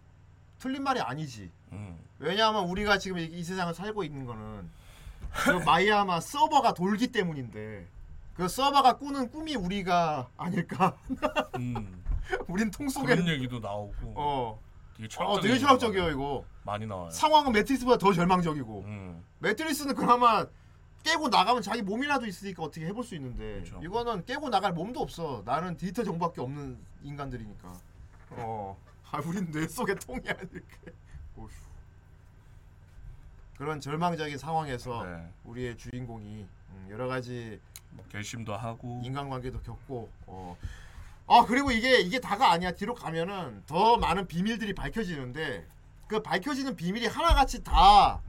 [0.59, 1.97] 틀린 말이 아니지 음.
[2.19, 4.69] 왜냐하면 우리가 지금 이, 이 세상을 살고 있는 거는
[5.31, 7.87] 그 마이아마 서버가 돌기 때문인데
[8.35, 10.97] 그 서버가 꾸는 꿈이 우리가 아닐까
[11.57, 12.03] 음.
[12.47, 14.59] 우린 통 속에 그런 얘기도 나오고 어
[15.01, 16.45] 되게 어, 철학적인 되게 철학적이에요 이거.
[16.63, 17.09] 많이 나와요.
[17.09, 18.83] 상황은 매트리스보다 더 절망적이고.
[18.85, 19.23] 음.
[19.39, 20.45] 매트리스는 그나마
[21.03, 23.79] 깨고 나가면 자기 몸이라도 있으니까 어떻게 해볼 수 있는데 그렇죠.
[23.83, 25.41] 이거는 깨고 나갈 몸도 없어.
[25.45, 27.73] 나는 디지털 정보밖에 없는 인간들이니까.
[28.31, 28.77] 어.
[29.11, 30.61] 아, 우린 뇌 속에 통이 아닐게.
[31.35, 31.49] 오휴.
[33.57, 35.29] 그런 절망적인 상황에서 네.
[35.43, 37.59] 우리의 주인공이 음, 여러 가지
[37.91, 40.57] 뭐 결심도 하고 인간관계도 겪고 어.
[41.27, 45.67] 아 그리고 이게 이게 다가 아니야 뒤로 가면은 더 많은 비밀들이 밝혀지는데
[46.07, 48.19] 그 밝혀지는 비밀이 하나같이 다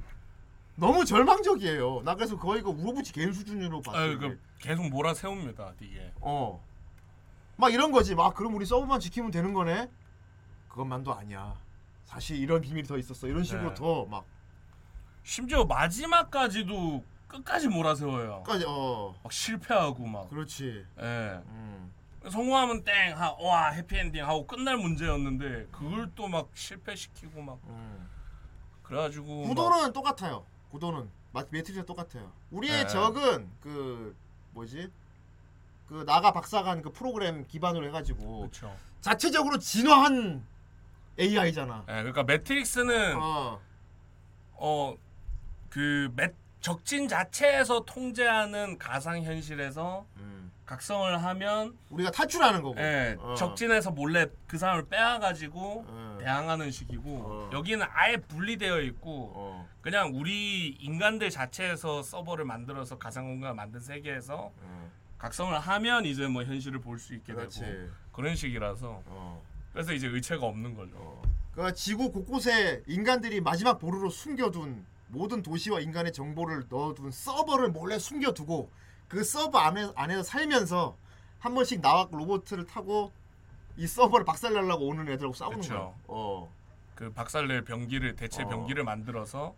[0.75, 2.03] 너무 절망적이에요.
[2.05, 3.99] 나 그래서 거의 그 우로부치 개인 수준으로 봤어.
[3.99, 4.19] 아, 이게.
[4.29, 5.75] 그 계속 몰아 세웁니다.
[5.81, 6.13] 이게.
[6.21, 6.63] 어.
[7.57, 8.15] 막 이런 거지.
[8.15, 9.89] 막 그럼 우리 서버만 지키면 되는 거네.
[10.69, 11.55] 그것만도 아니야.
[12.05, 13.27] 사실 이런 비밀이 더 있었어.
[13.27, 13.75] 이런 식으로 네.
[13.75, 14.25] 더막
[15.23, 18.43] 심지어 마지막까지도 끝까지 몰아세워요.
[18.45, 19.15] 까지 어.
[19.23, 20.29] 막 실패하고 막.
[20.31, 20.85] 그렇지.
[21.01, 21.41] 예.
[21.47, 21.93] 음.
[22.29, 28.09] 성공하면 땡, 하, 와 해피엔딩 하고 끝날 문제였는데 그걸 또 막 실패시키고 막 음.
[28.83, 30.45] 그래가지고 막 구도는 똑같아요.
[30.73, 32.33] 구도는 마- 매트리스 똑같아요.
[32.51, 32.87] 우리의 네.
[32.89, 34.17] 적은 그
[34.53, 34.91] 뭐지?
[35.87, 38.75] 그 나가 박사관 그 프로그램 기반으로 해가지고 그렇죠.
[39.03, 40.45] 자체적으로 진화한
[41.21, 41.85] AI잖아.
[41.89, 43.61] 예, 그러니까 매트릭스는 어,
[44.57, 46.15] 어그
[46.61, 50.42] 적진 자체에서 통제하는 가상 현실에서 음.
[50.67, 52.79] 각성을 하면 우리가 탈출하는 거고.
[52.81, 53.35] 예, 어.
[53.35, 56.19] 적진에서 몰래 그 사람을 빼앗가지고 어.
[56.21, 57.51] 대항하는 식이고 어.
[57.53, 59.69] 여기는 아예 분리되어 있고 어.
[59.81, 64.91] 그냥 우리 인간들 자체에서 서버를 만들어서 가상 공간을 만든 세계에서 어.
[65.19, 67.61] 각성을 하면 이제 뭐 현실을 볼 수 있게 그렇지.
[67.61, 69.43] 되고 그런 식이라서 어.
[69.73, 70.93] 그래서 이제 의체가 없는 거죠.
[70.97, 71.23] 어.
[71.53, 78.71] 그 지구 곳곳에 인간들이 마지막 보루로 숨겨둔 모든 도시와 인간의 정보를 넣어둔 서버를 몰래 숨겨두고
[79.13, 80.97] 그 서버 안에 안에서 살면서
[81.39, 83.13] 한 번씩 나와 로봇을 타고
[83.77, 85.75] 이 서버를 박살내려고 오는 애들하고 싸우는 그쵸.
[85.75, 85.93] 거야.
[86.09, 86.51] 어.
[86.95, 88.49] 그 박살낼 병기를 대체 어.
[88.49, 89.55] 병기를 만들어서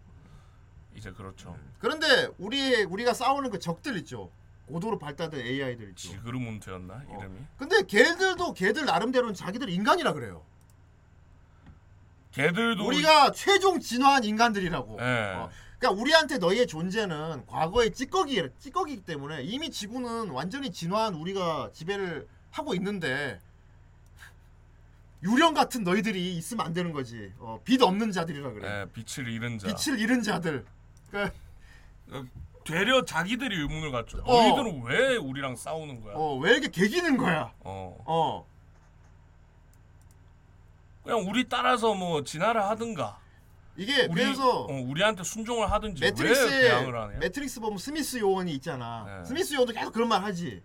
[0.96, 1.57] 이제 그렇죠.
[1.78, 4.28] 그런데 우리 우리가 싸우는 그 적들 있죠.
[4.66, 6.09] 고도로 발달된 AI들 있죠.
[6.09, 7.16] 지그르문트였나 어.
[7.16, 7.38] 이름이?
[7.57, 10.42] 근데 걔들도 걔들 나름대로는 자기들 인간이라 그래요.
[12.32, 14.98] 걔들도 우리가 최종 진화한 인간들이라고.
[15.00, 15.34] 예.
[15.36, 15.50] 어.
[15.85, 22.74] 그러니까 우리한테 너희의 존재는 과거의 찌꺼기 찌꺼기이기 때문에 이미 지구는 완전히 진화한 우리가 지배를 하고
[22.74, 23.39] 있는데
[25.22, 27.32] 유령 같은 너희들이 있으면 안 되는 거지.
[27.39, 28.68] 어, 빛 없는 자들이라 그래.
[28.68, 29.66] 예, 빛을 잃은 자.
[29.66, 30.64] 빛을 잃은 자들.
[31.11, 31.37] 그러니까
[32.64, 34.22] 되려 자기들이 의문을 갖죠.
[34.24, 34.32] 어.
[34.32, 36.14] 너희들은 왜 우리랑 싸우는 거야?
[36.14, 37.53] 어, 왜 이렇게 개기는 거야?
[37.61, 37.97] 어.
[38.07, 38.47] 어.
[41.03, 43.24] 그냥 우리 따라서 뭐 진화를 하든가.
[43.77, 47.18] 이게 우리 그래서 어, 우리한테 순종을 하든지 왜 매트릭스에 대항을 하냐?
[47.18, 49.05] 매트릭스 보면 스미스 요원이 있잖아.
[49.20, 49.25] 네.
[49.25, 50.62] 스미스 요원도 계속 그런 말 하지.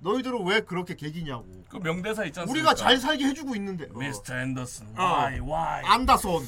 [0.00, 1.46] 너희들은 왜 그렇게 개기냐고.
[1.68, 2.50] 그 명대사 않습니까?
[2.50, 3.86] 우리가 잘 살게 해주고 있는데.
[3.92, 3.98] 어.
[3.98, 4.38] Mr.
[4.38, 4.86] Anderson.
[4.96, 5.02] 어.
[5.02, 5.40] Why?
[5.40, 5.82] Why?
[5.84, 6.46] 안다손.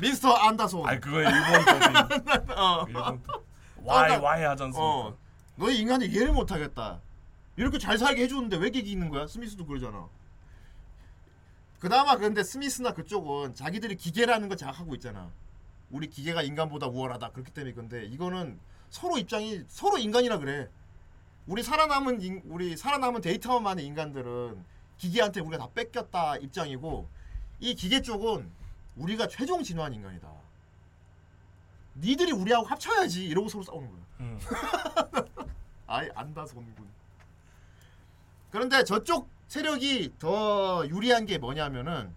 [0.00, 0.86] 미스터 안다손.
[0.86, 2.52] 아니 그거 일본 거지.
[2.56, 2.84] 어.
[2.86, 3.22] 일본?
[3.22, 4.78] 그러니까- Why 하지 않습니까?
[4.80, 5.16] 어.
[5.56, 7.00] 너희 인간이 이해를 못 하겠다.
[7.56, 9.26] 이렇게 잘 살게 해주는데 왜 개기는 거야?
[9.26, 10.06] 스미스도 그러잖아.
[11.82, 15.32] 그나마 그런데 스미스나 그쪽은 자기들이 기계라는 걸 자각하고 있잖아.
[15.90, 17.30] 우리 기계가 인간보다 우월하다.
[17.30, 20.70] 그렇기 때문에 근데 이거는 서로 입장이 서로 인간이라 그래.
[21.48, 24.64] 우리 살아남은 인, 우리 살아남은 데이터만 많은 인간들은
[24.96, 27.08] 기계한테 우리가 다 뺏겼다 입장이고
[27.58, 28.48] 이 기계 쪽은
[28.94, 30.30] 우리가 최종 진화한 인간이다.
[31.96, 34.00] 니들이 우리하고 합쳐야지 이러고 서로 싸우는 거야.
[34.20, 34.38] 음.
[35.88, 36.88] 아예 안다 손군.
[38.52, 42.10] 그런데 저쪽 세력이 더 유리한 게 뭐냐면은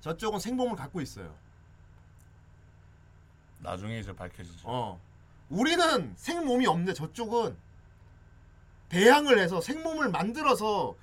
[0.00, 1.34] 저쪽은 생몸을 갖고 있어요.
[3.58, 4.62] 나중에 이제 밝혀지죠.
[4.64, 4.98] 어.
[5.50, 7.54] 우리는 생몸이 없는데 저쪽은
[8.88, 10.94] 배양을 해서 생몸을 만들어서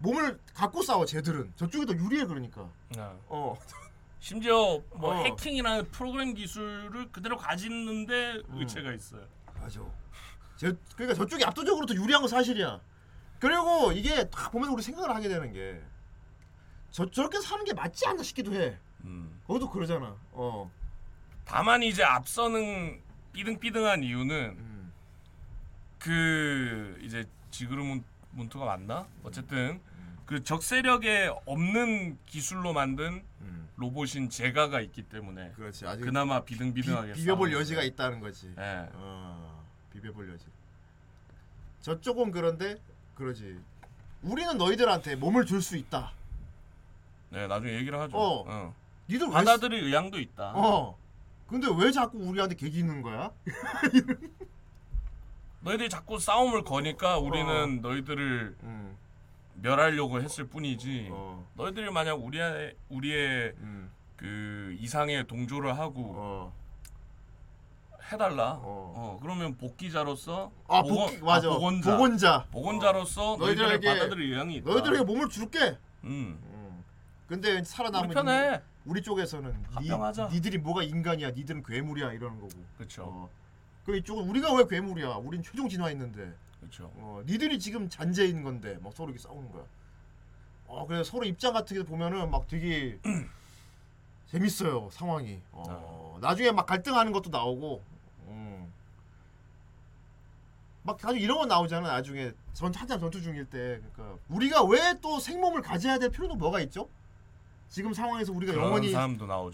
[0.00, 3.00] 몸을 갖고 싸워 쟤들은 저쪽이 더 유리해 그러니까 네.
[3.28, 3.58] 어
[4.20, 5.24] 심지어 뭐 어.
[5.24, 8.58] 해킹이나 프로그램 기술을 그대로 가지는데 음.
[8.58, 9.26] 의체가 있어요.
[9.58, 9.80] 맞아
[10.58, 12.91] 제, 그러니까 저쪽이 압도적으로 더 유리한 건 사실이야
[13.42, 15.82] 그리고 이게 딱 보면 우리 생각을 하게 되는 게
[16.92, 19.40] 저, 저렇게 사는 게 맞지 않나 싶기도 해 음.
[19.48, 20.70] 거기도 그러잖아 어
[21.44, 24.92] 다만 이제 앞서는 삐등삐등한 이유는 음.
[25.98, 27.82] 그 이제 지그르
[28.30, 29.08] 몬트가 맞나?
[29.24, 29.80] 어쨌든
[30.24, 33.68] 그 적세력에 없는 기술로 만든 음.
[33.74, 37.82] 로봇인 제가가 있기 때문에 그렇지 아직 그나마 비등비등하게 비, 싸우는 여지가.
[37.82, 38.88] 있다는 거지 예.
[38.92, 40.46] 어, 비벼볼 여지.
[41.80, 42.76] 저쪽은 그런데
[43.14, 43.58] 그러지.
[44.22, 46.12] 우리는 너희들한테 몸을 줄 수 있다.
[47.30, 48.16] 네, 나중에 얘기를 하죠.
[48.16, 48.44] 어.
[48.46, 48.74] 어.
[49.08, 49.32] 니들 왜?
[49.32, 50.52] 받아들일 의향도 있다.
[50.52, 50.96] 쓰- 어.
[51.48, 53.30] 근데 왜 자꾸 우리한테 개기는 거야?
[55.60, 57.88] 너희들이 자꾸 싸움을 거니까 우리는 어.
[57.88, 58.96] 너희들을 음,
[59.56, 61.08] 멸하려고 했을 뿐이지.
[61.12, 66.52] 어, 너희들이 만약 우리의 우리의 음, 그 이상의 동조를 하고 어.
[68.10, 68.52] 해달라.
[68.62, 68.92] 어.
[68.96, 69.18] 어.
[69.22, 71.48] 그러면 복귀자로서 아 복원- 복귀 맞아.
[71.48, 71.90] 아, 복원자.
[71.96, 72.46] 복원자.
[72.50, 73.36] 복원자로서 어.
[73.38, 74.70] 너희들에게- 받아들일 의향이 있다.
[74.70, 75.78] 너희들에게 몸을 줄게.
[76.04, 76.38] 음.
[76.42, 76.84] 음.
[77.28, 78.60] 근데 우리 살아남은 편해.
[78.84, 80.28] 우리 쪽에서는 합병하자.
[80.28, 81.30] 니, 니들이 뭐가 인간이야?
[81.30, 82.52] 니들은 괴물이야 이러는 거고.
[82.76, 83.04] 그렇죠.
[83.06, 83.30] 어.
[83.86, 85.14] 그 이쪽은 우리가 왜 괴물이야?
[85.16, 86.32] 우린 최종 진화했는데.
[86.60, 86.90] 그렇죠.
[86.96, 89.62] 어, 니들이 지금 잔재인 건데 막 서로 이렇게 싸우는 거야.
[90.66, 92.98] 어, 그래서 서로 입장 같은 게 보면은 막 되게
[94.30, 95.40] 재밌어요 상황이.
[95.52, 97.82] 어, 나중에 막 갈등하는 것도 나오고.
[100.82, 100.86] 음.
[100.86, 105.18] 막 아주 이런 거 나오잖아 나중에 전 한참 전투 중일 때 그러니까 우리가 왜 또
[105.20, 106.88] 생몸을 가져야 될 필요는 뭐가 있죠?
[107.68, 108.92] 지금 상황에서 우리가 영원히.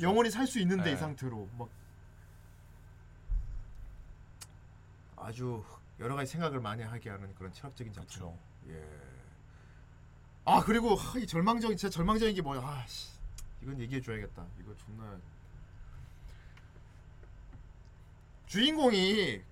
[0.03, 0.93] 영원히 살 수 있는데 네.
[0.93, 1.69] 이 상태로 막
[5.17, 5.63] 아주
[6.01, 8.09] 여러 가지 생각을 많이 하게 하는 그런 철학적인 작품.
[8.09, 8.39] 그렇죠.
[8.69, 8.85] 예.
[10.45, 12.61] 아 그리고 하, 이 절망적인 진짜 절망적인 게 뭐야?
[12.61, 13.09] 아 씨.
[13.63, 14.45] 이건 얘기해 줘야겠다.
[14.61, 15.17] 이거 존나
[18.47, 19.43] 주인공이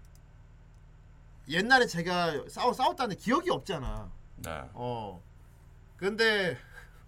[1.49, 4.11] 옛날에 제가 싸워 싸웠다는 기억이 없잖아.
[4.37, 4.51] 네.
[4.75, 5.23] 어.
[5.97, 6.57] 근데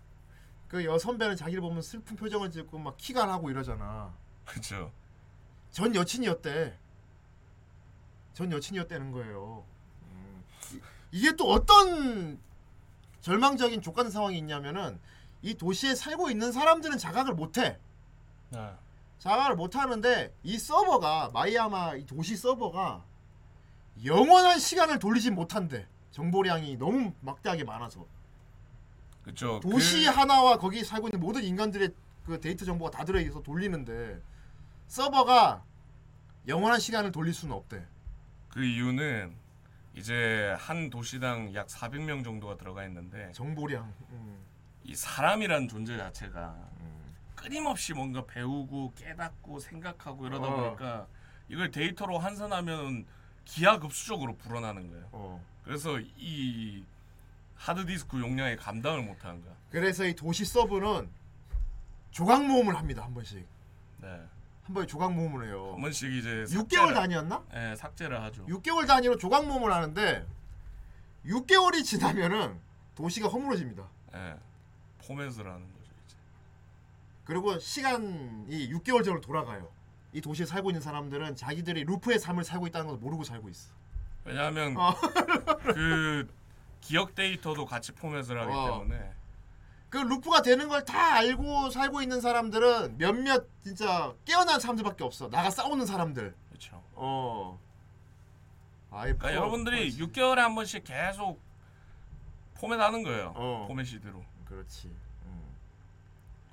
[0.68, 4.14] 그 여선배는 자기를 보면 슬픈 표정을 짓고 막 키가 나고 이러잖아.
[4.45, 4.93] 그렇죠.
[5.70, 6.78] 전 여친이었대.
[8.34, 9.64] 전 여친이었다는 거예요.
[10.12, 10.45] 음.
[10.72, 10.80] 이-
[11.11, 12.39] 이게 또 어떤
[13.20, 15.01] 절망적인 족같은 상황이 있냐면은
[15.43, 17.78] 이 도시에 살고 있는 사람들은 자각을 못해.
[18.51, 18.72] 네.
[19.18, 23.05] 자각을 못하는데 이 서버가 마이아마 이 도시 서버가
[24.05, 25.86] 영원한 시간을 돌리진 못한대.
[26.11, 28.07] 정보량이 너무 막대하게 많아서.
[29.22, 29.61] 그렇죠.
[29.61, 31.90] 도시 그, 하나와 거기 살고 있는 모든 인간들의
[32.24, 34.20] 그 데이터 정보가 다 들어 있어서 돌리는데
[34.86, 35.64] 서버가
[36.46, 37.84] 영원한 시간을 돌릴 수는 없대.
[38.49, 39.36] 그 이유는
[39.94, 43.92] 이제 한 도시당 약 400명 정도가 들어가 있는데 정보량.
[44.11, 44.38] 음.
[44.84, 47.14] 이 사람이란 존재 자체가 음.
[47.34, 50.57] 끊임없이 뭔가 배우고 깨닫고 생각하고 이러다 어.
[50.57, 51.07] 보니까
[51.49, 53.07] 이걸 데이터로 환산하면
[53.49, 55.09] 기하급수적으로 불어나는 거예요.
[55.12, 55.44] 어.
[55.64, 56.84] 그래서 이
[57.57, 59.55] 하드디스크 용량에 감당을 못하는 거야.
[59.70, 61.09] 그래서 이 도시 서버는
[62.11, 63.44] 조각 모음을 합니다 한 번씩.
[63.99, 64.09] 네.
[64.64, 65.72] 한 번에 조각 모음을 해요.
[65.74, 67.44] 한 번씩 이제 6개월 삭제를- 단위였나?
[67.53, 68.44] 네, 삭제를 하죠.
[68.46, 70.26] 6개월 단위로 조각 모음을 하는데
[71.24, 72.61] 6개월이 지나면은
[72.94, 73.82] 도시가 허물어집니다.
[74.12, 74.36] 네.
[75.07, 76.16] 포맷을 하는 거죠 이제.
[77.24, 79.70] 그리고 시간이 6개월 전으로 돌아가요.
[80.12, 83.72] 이 도시에 살고 있는 사람들은 자기들이 루프의 삶을 살고 있다는 걸 모르고 살고 있어.
[84.24, 84.94] 왜냐하면 어.
[85.74, 86.28] 그
[86.80, 88.64] 기억 데이터도 같이 포맷을 하기 어.
[88.80, 89.12] 때문에
[89.90, 95.28] 그 루프가 되는 걸 다 알고 살고 있는 사람들은 몇몇 진짜 깨어난 사람들밖에 없어.
[95.28, 96.35] 나가 싸우는 사람들.
[96.48, 96.82] 그렇죠.
[96.94, 97.59] 어.
[98.90, 101.40] 아이 그러니까 여러분들이 6개월에 한 번씩 계속
[102.55, 103.32] 포맷하는 거예요.
[103.36, 103.64] 어.
[103.68, 104.22] 포맷 C드로.
[104.47, 104.90] 그렇지.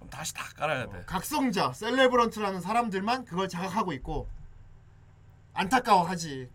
[0.05, 0.07] 음.
[0.07, 0.97] 그럼 다시 다 깔아야 돼.
[0.97, 4.27] 어, 각성자, celebrant라는 사람들만 그걸 자각하고 있고
[5.53, 6.49] 안타까워하지.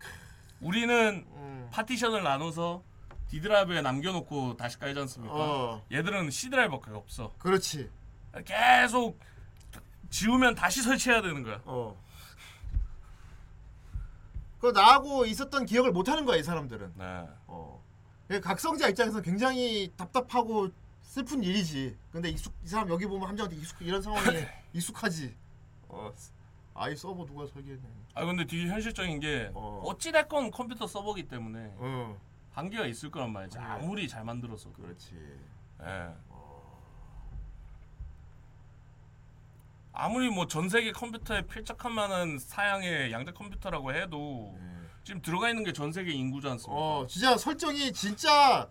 [0.61, 1.69] 우리는 음.
[1.71, 2.83] 파티션을 나눠서
[3.29, 5.33] D드라이브에 남겨놓고 다시 깔지 않습니까?
[5.33, 7.33] 어, 얘들은 C 드라이버가 없어.
[7.39, 7.89] 그렇지.
[8.45, 9.19] 계속
[10.09, 11.61] 지우면 다시 설치해야 되는 거야.
[11.65, 11.97] 어.
[14.59, 16.93] 그 나하고 있었던 기억을 못 하는 거야 이 사람들은.
[16.95, 17.27] 네.
[17.47, 17.81] 어.
[18.27, 20.69] 그 각성자 입장에서 굉장히 답답하고
[21.11, 21.97] 슬픈 일이지.
[22.09, 25.35] 근데 익숙 이 사람 여기 보면 함정한테 익숙 이런 상황에 익숙하지.
[25.89, 26.09] 어.
[26.73, 27.85] 아이 서버 누가 설계했냐.
[28.13, 29.81] 아 근데 되게 현실적인 게 어.
[29.85, 29.97] 어.
[29.97, 32.17] 찌 됐건 컴퓨터 서버기 때문에 어.
[32.53, 33.57] 한계가 있을 거란 말이지.
[33.57, 33.61] 네.
[33.65, 34.71] 아무리 잘 만들어서.
[34.71, 35.13] 그렇지.
[35.81, 36.13] 예.
[39.91, 44.65] 아무리 뭐 전 세계 컴퓨터에 필적할 만한 사양의 양자 컴퓨터라고 해도 네.
[45.03, 46.73] 지금 들어가 있는 게 전 세계 인구지 않습니까?
[46.73, 48.69] 어 진짜 설정이 진짜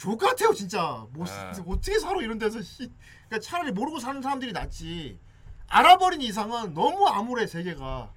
[0.00, 1.62] 족 같아요 진짜 뭐 네.
[1.66, 2.90] 어떻게 살아 이런 데서 씨
[3.28, 5.18] 그러니까 차라리 모르고 사는 사람들이 낫지
[5.68, 8.10] 알아버린 이상은 너무 암울해 세계가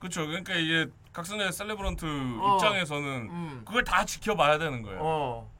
[0.00, 0.26] 그렇죠.
[0.26, 2.56] 그러니까 이게 각선의 셀레브런트 어.
[2.56, 3.62] 입장에서는 음.
[3.64, 4.98] 그걸 다 지켜봐야 되는 거예요.
[5.00, 5.50] 어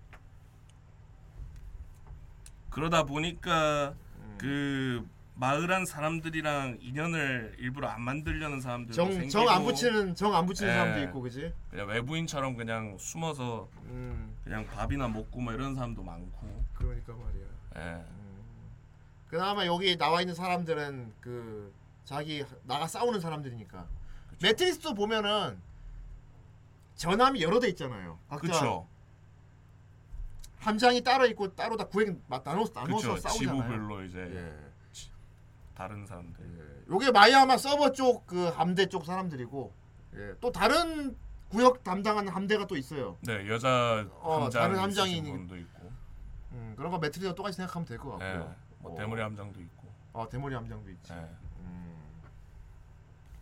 [2.71, 4.35] 그러다 보니까 음.
[4.39, 5.09] 그
[5.43, 10.77] 마을한 사람들이랑 인연을 일부러 안 만들려는 사람들도 정정 안 붙이는 정 안 붙이는 예.
[10.77, 11.53] 사람도 있고 그지?
[11.71, 14.35] 그냥 외부인처럼 그냥 숨어서 음.
[14.43, 16.65] 그냥 밥이나 먹고 뭐 이런 사람도 많고.
[16.75, 17.47] 그러니까 말이야.
[18.01, 18.05] 예.
[19.29, 21.73] 그나마 여기 나와 있는 사람들은 그
[22.05, 23.87] 자기 나가 싸우는 사람들이니까.
[24.43, 25.61] 매트리스도 보면은
[26.97, 28.19] 전함이 여러 대 있잖아요.
[28.41, 28.89] 그렇죠.
[30.59, 33.19] 함장이 따로 있고 따로 다 구획 막 나눠서 나눠서.
[33.21, 33.39] 싸우잖아요.
[33.63, 34.19] 지부별로 이제.
[34.19, 34.68] 예.
[35.79, 36.45] 다른 사람들.
[36.59, 36.93] 예.
[36.93, 39.73] 요게 마이아마 서버 쪽 그 함대 쪽 사람들이고
[40.15, 40.35] 예.
[40.41, 41.17] 또 다른
[41.49, 43.17] 구역 담당하는 함대가 또 있어요.
[43.23, 45.93] 네 여자 어, 함장 다른 함장이 분도 있고,
[46.51, 48.25] 음, 그런 거 매트리가 똑같이 생각하면 될것 예.
[48.25, 48.57] 같고요.
[48.81, 48.97] 뭐 어.
[48.97, 49.89] 대머리 함장도 있고.
[50.15, 51.13] 어, 대머리 함장도 있지.
[51.13, 51.29] 예.
[51.61, 51.95] 음.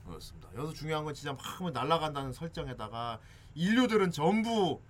[0.07, 0.49] 그렇습니다.
[0.55, 3.19] 여기서 중요한 건 진짜 막 날아간다는 설정에다가
[3.55, 4.83] 인류들은 전부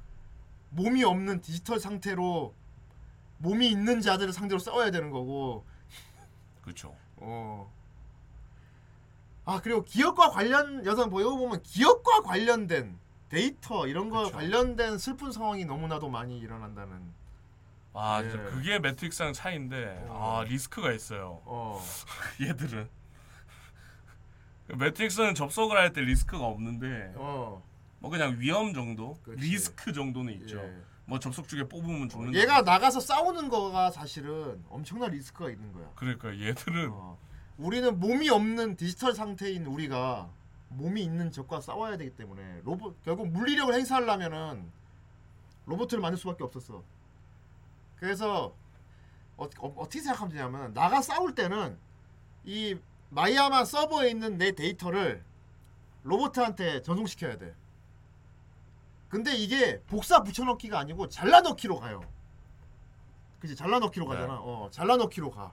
[0.71, 2.53] 몸이 없는 디지털 상태로
[3.39, 5.65] 몸이 있는 자들을 상대로 싸워야 되는 거고
[6.61, 6.97] 그렇죠.
[7.19, 7.71] 어.
[9.45, 12.99] 아 그리고 기업과 관련 여성 뭐 여기 보면 기업과 관련된
[13.29, 14.37] 데이터 이런 거 그쵸.
[14.37, 17.01] 관련된 슬픈 상황이 너무나도 많이 일어난다는.
[17.95, 18.29] 아 예.
[18.29, 20.41] 그게 매트릭스랑 차이인데 어.
[20.41, 21.41] 아 리스크가 있어요.
[21.45, 21.81] 어.
[22.43, 22.89] 얘들은
[24.69, 27.63] 매트릭스는 접속을 할 때 리스크가 없는데 어.
[28.01, 29.41] 뭐 그냥 위험 정도, 그렇지.
[29.43, 30.59] 리스크 정도는 있죠.
[30.59, 30.77] 예.
[31.07, 32.35] 뭐 접속 중에 뽑으면 죽는.
[32.35, 35.89] 얘가 나가서 싸우는 거가 사실은 엄청난 리스크가 있는 거야.
[35.95, 37.17] 그러니까 얘들은 어.
[37.57, 40.29] 우리는 몸이 없는 디지털 상태인 우리가
[40.69, 44.71] 몸이 있는 적과 싸워야 되기 때문에 로봇 결국 물리력을 행사하려면은
[45.67, 46.83] 로봇을 만들 수밖에 없었어.
[47.97, 48.55] 그래서
[49.37, 51.79] 어, 어, 어떻게 생각하면 되냐면 나가 싸울 때는
[52.45, 52.77] 이
[53.11, 55.25] 마이아마 서버에 있는 내 데이터를
[56.03, 57.55] 로봇한테 전송시켜야 돼.
[59.09, 62.01] 근데 이게 복사 붙여넣기가 아니고 잘라넣기로 가요.
[63.41, 64.15] 그지 잘라넣기로 네.
[64.15, 64.39] 가잖아.
[64.41, 65.53] 어 잘라넣기로 가.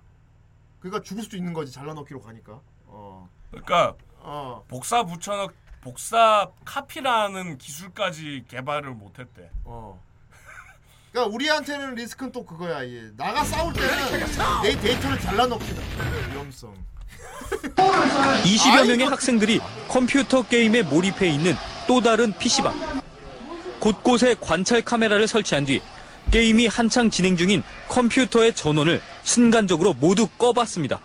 [0.80, 2.60] 그러니까 죽을 수도 있는 거지 잘라넣기로 가니까.
[2.88, 3.30] 어.
[3.52, 4.64] 그러니까 어.
[4.68, 5.52] 복사 붙여넣
[5.82, 9.50] 복사 카피라는 기술까지 개발을 못했대.
[9.66, 10.02] 어.
[11.12, 12.84] 그러니까 우리한테는 리스크는 또 그거야.
[12.88, 13.12] 얘.
[13.16, 14.28] 나가 싸울 때는
[14.64, 15.82] 내 데이터를 잘라넣기다.
[16.32, 16.74] 위험성.
[18.44, 21.54] 20여 명의 학생들이 컴퓨터 게임에 몰입해 있는
[21.88, 23.03] 또 다른 PC방.
[23.84, 25.82] 곳곳에 관찰 카메라를 설치한 뒤
[26.32, 31.02] 게임이 한창 진행 중인 컴퓨터의 전원을 순간적으로 모두 꺼봤습니다.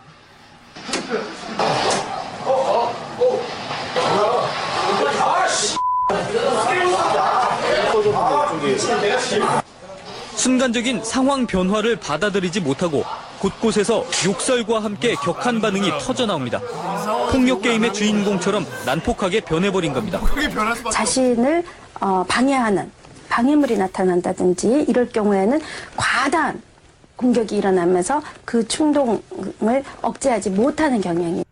[10.37, 13.05] 순간적인 상황 변화를 받아들이지 못하고
[13.41, 16.61] 곳곳에서 욕설과 함께 격한 반응이 터져 나옵니다.
[17.33, 20.21] 폭력 게임의 주인공처럼 난폭하게 변해버린 겁니다.
[20.93, 21.65] 자신을
[22.01, 22.91] 어, 방해하는
[23.29, 25.61] 방해물이 나타난다든지 이럴 경우에는
[25.97, 26.63] 과다한
[27.17, 31.45] 공격이 일어나면서 그 충동을 억제하지 못하는 경향이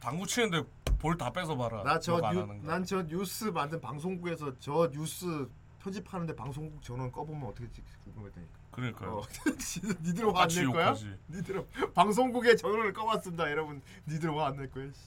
[0.00, 0.62] 당구 치는데
[0.98, 1.82] 볼다 뺏어 봐라.
[1.82, 5.48] 나저난 저 뉴스 만든 방송국에서 저 뉴스
[5.82, 8.52] 편집하는데 방송국 전원 꺼보면 어떻게 될지 궁금했다니까.
[8.70, 9.10] 그러니까요.
[9.18, 9.22] 어,
[10.02, 10.94] 니들 화 안 똑같이 낼 거야?
[11.28, 13.82] 니들 방송국에 전원을 꺼봤습니다, 여러분.
[14.08, 14.86] 니들 화 안 낼 거야.
[14.86, 15.00] 씨.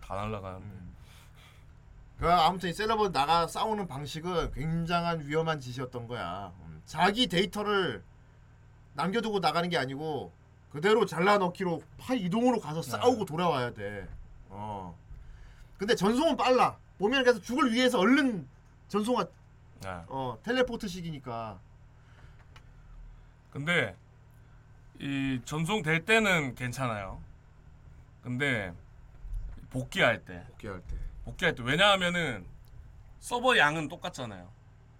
[0.00, 0.66] 다 날라가는데.
[0.66, 0.93] 그
[2.32, 6.52] 아무튼 이 서버 나가 싸우는 방식은 굉장한 위험한 짓이었던 거야.
[6.60, 8.02] 음, 자기 데이터를
[8.94, 10.32] 남겨두고 나가는 게 아니고
[10.70, 14.08] 그대로 잘라넣기로 파 이동으로 가서 싸우고 돌아와야 돼.
[14.48, 14.96] 어.
[15.78, 16.76] 근데 전송은 빨라.
[16.98, 18.48] 보면 그래서 죽을 위해서 얼른
[18.88, 19.24] 전송하
[19.82, 20.02] 네.
[20.06, 21.58] 어 텔레포트식이니까.
[23.50, 23.96] 근데
[24.98, 27.20] 이 전송될 때는 괜찮아요.
[28.22, 28.72] 근데
[29.70, 31.03] 복귀할 때 복귀할 때.
[31.24, 32.46] 복귀할 때 왜냐하면은
[33.20, 34.50] 서버 양은 똑같잖아요.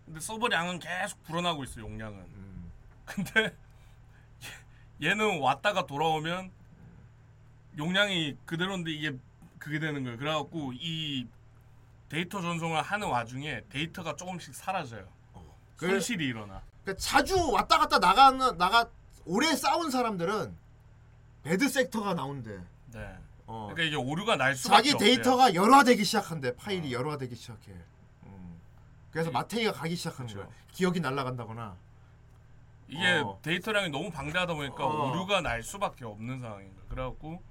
[0.06, 2.18] 근데 서버 양은 계속 불어나고 있어 용량은.
[2.18, 2.72] 음.
[3.04, 3.54] 근데
[5.02, 6.50] 얘- 얘는 왔다가 돌아오면
[7.76, 9.16] 용량이 그대로인데 이게
[9.58, 10.16] 그게 되는 거예요.
[10.18, 11.26] 그래갖고 이
[12.08, 15.06] 데이터 전송을 하는 와중에 데이터가 조금씩 사라져요.
[15.76, 16.62] 그- 손실이 일어나.
[16.82, 18.88] 그러니까 자주 왔다 갔다 나가는 나가
[19.26, 20.56] 오래 싸운 사람들은
[21.42, 22.58] bad sector가 나온대.
[22.92, 23.18] 네.
[23.46, 23.68] 어.
[23.72, 25.04] 그러니까 이게 오류가 날 수밖에 자기.
[25.04, 26.54] 데이터가 열화되기 시작한대.
[26.56, 27.72] 파일이 열화되기 시작해.
[28.24, 28.58] 음.
[29.10, 30.40] 그래서 맛탱이가 가기 시작하는 그쵸.
[30.40, 30.48] 거야.
[30.72, 31.76] 기억이 날아간다거나.
[32.88, 33.38] 이게 어.
[33.42, 35.10] 데이터량이 너무 방대하다 보니까 어.
[35.10, 36.84] 오류가 날 수밖에 없는 상황인 거야.
[36.88, 37.42] 그래갖고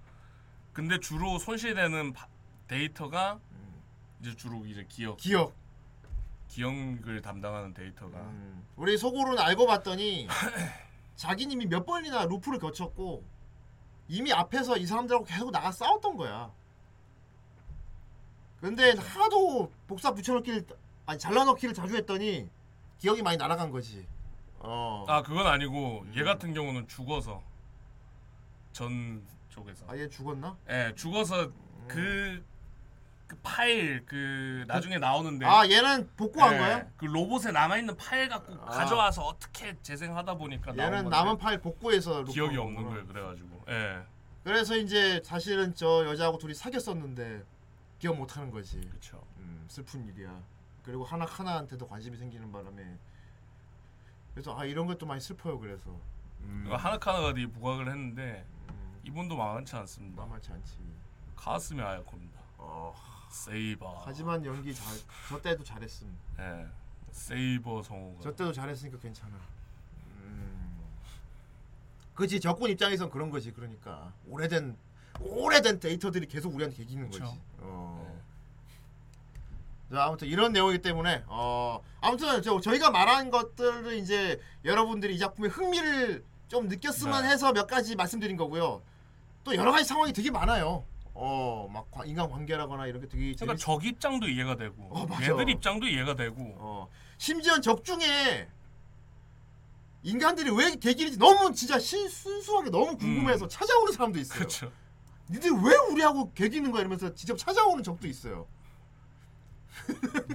[0.73, 2.27] 근데 주로 손실되는 바-
[2.67, 3.39] 데이터가
[4.21, 5.53] 이제 주로 이제 기억 기억.
[6.47, 8.65] 기억을 담당하는 데이터가 음.
[8.75, 10.27] 우리 속으로는 알고 봤더니
[11.15, 13.23] 자기님이 몇 번이나 루프를 거쳤고
[14.07, 16.51] 이미 앞에서 이 사람들하고 계속 나가 싸웠던 거야.
[18.59, 20.65] 근데 하도 복사 붙여넣기를
[21.05, 22.49] 아니 잘라넣기를 자주 했더니
[22.99, 24.07] 기억이 많이 날아간 거지.
[24.59, 25.03] 어.
[25.07, 27.41] 아 그건 아니고 얘 같은 경우는 죽어서
[28.71, 30.57] 전 쪽에서 아얘 죽었나?
[30.69, 31.51] 예 죽어서
[31.87, 32.45] 그, 그
[33.41, 36.87] 파일 그 나중에 나오는데 아 얘는 복구한 예, 거야?
[36.97, 38.65] 그 로봇에 남아 있는 파일 갖고 아.
[38.65, 42.83] 가져와서 어떻게 재생하다 보니까 나온 얘는 건데 남은 파일 복구해서 기억이 없는.
[42.83, 44.01] 거예요 그래가지고 예
[44.43, 47.43] 그래서 이제 사실은 저 여자하고 둘이 사귀었었는데
[47.99, 48.81] 기억 못 하는 거지.
[48.89, 50.37] 그렇죠 음, 슬픈 일이야.
[50.83, 52.97] 그리고 하나 하나한테도 관심이 생기는 바람에
[54.33, 55.57] 그래서 아 이런 것도 많이 슬퍼요.
[55.59, 55.89] 그래서
[56.41, 60.77] 음, 그 하나카나가 이 부각을 했는데 음, 이분도 만만치 않습니다 만만치 않지.
[61.37, 62.93] 가슴이 아야코입니다 어,
[63.33, 64.85] 세이버 하지만 연기 잘,
[65.27, 66.15] 저 때도 잘했음.
[66.39, 66.67] 예
[67.11, 69.33] 세이버 성우가 저 때도 잘했으니까 괜찮아.
[70.17, 70.83] 음,
[72.13, 73.51] 그지 적군 입장에선 그런 거지.
[73.51, 74.77] 그러니까 오래된
[75.19, 77.19] 오래된 데이터들이 계속 우리한테 개기는 거지.
[77.19, 77.37] 그쵸.
[77.59, 78.21] 어.
[79.91, 85.49] 자 아무튼 이런 내용이기 때문에 어 아무튼 저 저희가 말한 것들을 이제 여러분들이 이 작품에
[85.49, 87.29] 흥미를 좀 느꼈으면 네.
[87.29, 88.83] 해서 몇 가지 말씀드린 거고요.
[89.43, 90.85] 또 여러 가지 상황이 되게 많아요.
[91.13, 93.59] 어막 인간 관계라거나 이런 게 되게 그러니까 재밌.
[93.59, 95.07] 적 입장도 이해가 되고 어.
[95.21, 98.49] 얘들 입장도 이해가 되고 어 심지어 적 중에
[100.01, 104.39] 인간들이 왜 개길인지 너무 진짜 신, 순수하게 너무 궁금해서 찾아오는 사람도 있어요.
[104.39, 104.71] 그렇죠
[105.29, 108.47] 니들 왜 우리하고 개기는 거야 이러면서 직접 찾아오는 적도 있어요.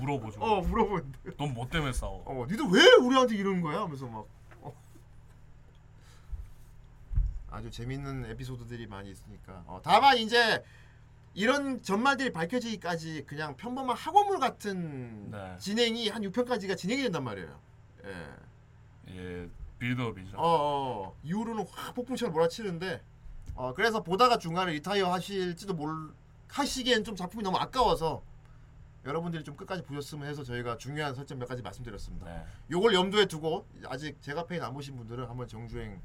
[0.01, 1.19] 물어보죠 어 물어보는데.
[1.39, 4.27] 넌뭐 때문에 싸워 어 니들 왜 우리한테 이러는 거야 하면서 막.
[4.63, 4.73] 어.
[7.51, 9.65] 아주 재밌는 에피소드들이 많이 있으니까.
[9.67, 10.63] 어, 다만 이제
[11.35, 15.57] 이런 전말들이 밝혀지기까지 그냥 평범한 학원물 같은 네.
[15.59, 17.61] 진행이 한 6편까지가 진행이 된단 말이에요.
[18.05, 19.15] 예.
[19.15, 19.49] 예
[19.79, 21.17] 빌드업이죠 어, 어.
[21.23, 23.01] 이후로는 확 폭풍처럼 몰아치는데
[23.55, 26.13] 어, 그래서 보다가 중간에 retire 하실지도 몰
[26.49, 28.23] 하시기엔 좀 작품이 너무 아까워서
[29.05, 32.27] 여러분들이 좀 끝까지 보셨으면 해서 저희가 중요한 설정 몇 가지 말씀드렸습니다.
[32.27, 32.45] 네.
[32.71, 36.01] 요걸 염두에 두고 아직 제가페인 안 보신 분들은 한번 정주행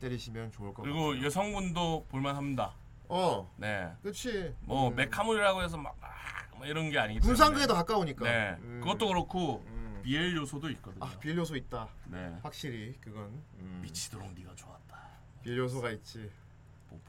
[0.00, 1.24] 때리시면 좋을 것 그리고 같아요.
[1.26, 2.72] 여성분도 볼만합니다
[3.08, 4.54] 어, 네 그렇지.
[4.62, 4.96] 뭐 음.
[4.96, 6.06] mecha물이라고 해서 막, 아,
[6.56, 8.24] 뭐 이런 게 아니기 때문에 군상극에 더 가까우니까.
[8.24, 8.80] 네 음.
[8.82, 10.00] 그것도 그렇고 음.
[10.02, 11.88] BL 요소도 있거든요 아, BL 요소 있다.
[12.06, 13.24] 네 확실히 그건
[13.58, 13.80] 음.
[13.82, 14.96] 미치도록 네가 좋았다
[15.42, 16.30] 비엘 요소가 있지.
[16.88, 17.02] 뽀뽀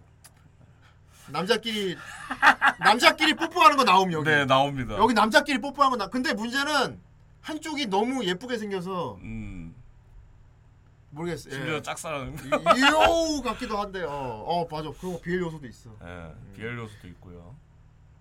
[1.29, 1.95] 남자끼리
[2.79, 4.29] 남자끼리 뽀뽀하는 거 나옴 여기.
[4.29, 6.09] 네 나옵니다 여기 남자끼리 뽀뽀하는 거 나.
[6.09, 6.99] 근데 문제는
[7.41, 9.73] 한쪽이 너무 예쁘게 생겨서 음
[11.11, 11.53] 모르겠어요.
[11.53, 11.81] 심지어 예.
[11.81, 14.89] 짝사랑 이오 같기도 한데 어, 어 맞아.
[14.99, 15.95] 그리고 비엘 요소도 있어.
[16.03, 17.55] 예 BL 요소도 있고요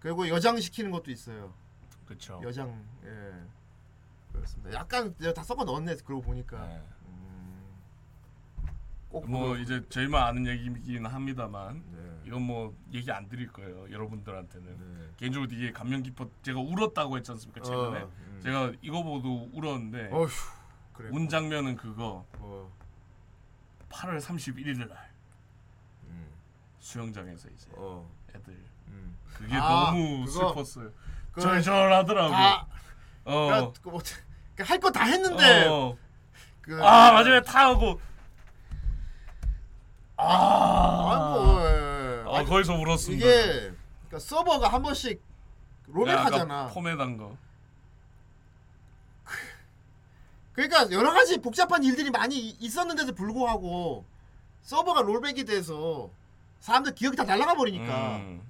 [0.01, 1.53] 그리고 여장 시키는 것도 있어요.
[2.07, 3.33] 그쵸 여장 예
[4.33, 4.73] 그렇습니다.
[4.79, 5.97] 약간 다 섞어 넣었네.
[6.05, 6.83] 그러고 보니까 네.
[7.07, 7.71] 음,
[9.11, 9.23] 꼭뭐
[9.55, 12.21] 보도록- 이제 저희만 아는 얘기이긴 합니다만 네.
[12.27, 14.67] 이건 뭐 얘기 안 드릴 거예요 여러분들한테는
[14.99, 15.09] 네.
[15.17, 18.41] 개인적으로 이게 감명 깊어 제가 울었다고 했지 않습니까 최근에 어, 음.
[18.43, 20.29] 제가 이거 보고 울었는데 어휴.
[21.13, 22.71] 운 장면은 그거 어,
[23.91, 25.11] 8월 31일 날
[26.05, 26.27] 음,
[26.79, 28.53] 수영장에서 이제 어, 애들
[28.89, 29.17] 음.
[29.35, 30.91] 그게 아, 너무 그거- 슬펐어요
[31.33, 32.67] 그거 절절하더라고 다
[33.25, 33.47] 어.
[33.47, 34.01] 그러니까 뭐,
[34.59, 35.97] 할거 다 했는데 어.
[36.61, 38.01] 그, 아 마지막에 타 하고
[40.17, 42.39] 아, 아이고 예.
[42.39, 43.73] 아, 거기서 울었습니다 이게
[44.09, 45.23] 그러니까 서버가 한 번씩
[45.87, 46.69] 로밍하잖아.
[46.69, 47.37] 포맷한 거
[50.69, 54.05] 그러니까 여러 가지 복잡한 일들이 많이 이- 있었는데도 불구하고
[54.63, 56.11] 서버가 롤백이 돼서
[56.61, 58.43] 사람들 기억이 다 날아가 버리니까 음.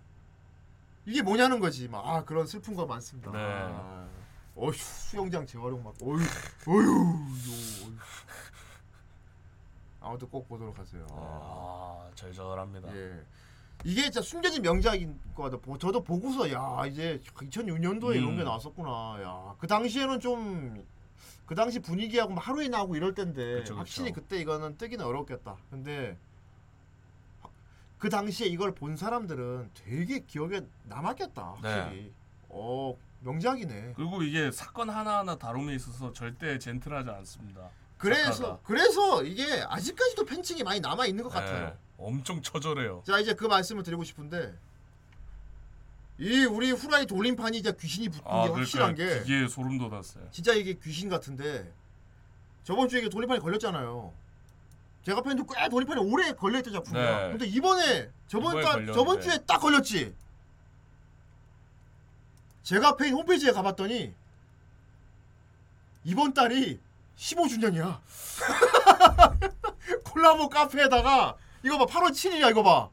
[1.07, 1.87] 이게 뭐냐는 거지.
[1.87, 3.31] 막 아 그런 슬픈 거 많습니다.
[3.31, 3.39] 네.
[3.39, 4.09] 아,
[4.57, 6.19] 어휴 수영장 재활용 막 어휴
[6.67, 7.21] 어휴 요,
[7.85, 7.93] 어휴.
[10.01, 11.07] 아무튼 꼭 보도록 하세요.
[11.13, 13.25] 아 절절합니다 예.
[13.85, 15.59] 이게 진짜 숨겨진 명작인 것 같아.
[15.59, 18.45] 보- 저도 보고서 야 이제 2006년도에 이런 게 음.
[18.47, 19.19] 나왔었구나.
[19.23, 20.85] 야그 당시에는 좀
[21.51, 23.79] 그 당시 분위기하고 막 하루에 나오고 이럴 때인데 그쵸, 그쵸.
[23.79, 25.57] 확실히 그때 이거는 뜨기는 어렵겠다.
[25.69, 26.17] 근데
[27.99, 31.57] 그 당시에 이걸 본 사람들은 되게 기억에 남았겠다.
[31.61, 32.13] 확실히.
[32.51, 33.95] 어 명작이네.
[33.97, 37.69] 그리고 이게 사건 하나하나 다룸에 있어서 절대 젠틀하지 않습니다
[37.99, 38.59] 그래서 작가가.
[38.63, 41.67] 그래서 이게 아직까지도 팬층이 많이 남아 있는 것 같아요.
[41.67, 44.57] 네, 엄청 처절해요 자 이제 그 말씀을 드리고 싶은데
[46.21, 50.29] 이 우리 후라이 돌림판이 이제 귀신이 붙은 아게 확실한 게 기계에 소름 돋았어요.
[50.31, 51.73] 진짜 이게 귀신 같은데
[52.63, 54.13] 저번 주에 이게 돌림판이 걸렸잖아요.
[55.07, 57.23] 제가페인도 꽤 돌림판이 오래 걸려있던 작품이야.
[57.23, 57.29] 네.
[57.31, 58.87] 근데 이번에 저번 달.
[58.93, 60.15] 저번 주에 딱 걸렸지.
[62.65, 64.13] 제가페인 홈페이지에 가봤더니
[66.05, 66.79] 이번 달이
[67.17, 67.99] 15주년이야.
[70.05, 72.91] 콜라보 카페에다가 이거 봐 8월 7일이야 이거 봐.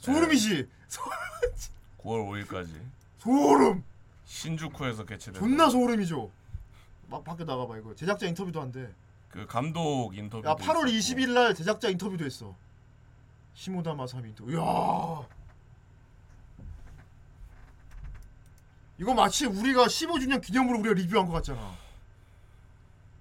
[0.00, 0.68] 소름이지.
[2.02, 2.70] 9월 5일까지
[3.18, 3.84] 소름.
[4.24, 6.30] 신주쿠에서 개최된 존나 소름이죠.
[7.08, 8.88] 막 밖에 나가봐 이거 제작자 인터뷰도 한대.
[9.28, 10.48] 그 감독 인터뷰.
[10.48, 12.54] 야 8월 20일 날 제작자 인터뷰도 했어.
[13.54, 14.52] 시모다 마사미 인터뷰.
[14.54, 15.26] 야
[18.98, 21.74] 이거 마치 우리가 15주년 기념으로 우리가 리뷰한 것 같잖아.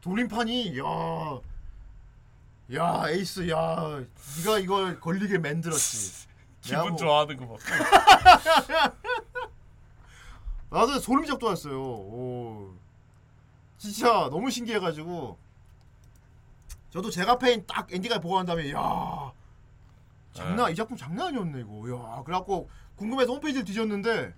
[0.02, 1.40] 돌림판이 야.
[2.76, 4.00] 야 에오스 야
[4.38, 6.29] 네가 이걸 걸리게 만들었지.
[6.78, 8.94] 기분 뭐- 좋아하는 거 봐.
[10.72, 11.82] 나도 소름이 돋았어요.
[11.82, 12.74] 오.
[13.78, 15.38] 진짜 너무 신기해가지고
[16.92, 19.32] 저도 제가페인 딱 엔딩까지 보고 난 다음에 야
[20.34, 21.90] 장난 이 작품 장난 아니었네 이거.
[22.18, 24.34] 야 그래갖고 궁금해서 홈페이지를 뒤졌는데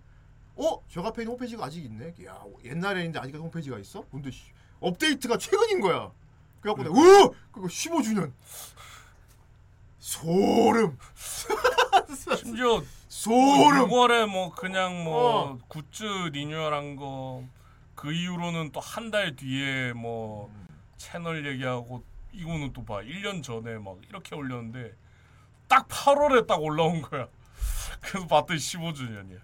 [0.57, 2.13] 어 제가페인 홈페이지가 아직 있네.
[2.25, 4.03] 야 옛날에 있는데 아직까지 홈페이지가 있어?
[4.11, 4.43] 근데 씨,
[4.79, 6.11] 업데이트가 최근인 거야.
[6.61, 8.31] 그래갖고 내가 오 그거 15주년
[9.97, 10.97] 소름
[12.15, 15.57] 심지어 소름 6월에 뭐 그냥 뭐 어.
[15.67, 17.43] 굿즈 리뉴얼한 거
[17.95, 20.67] 그 이후로는 또 한 달 뒤에 뭐 음.
[20.97, 23.01] 채널 얘기하고 이거는 또 봐.
[23.01, 24.93] 1년 전에 막 이렇게 올렸는데
[25.67, 27.27] 딱 8월에 딱 올라온 거야.
[28.01, 29.39] 그래서 봤더니 15주년이야.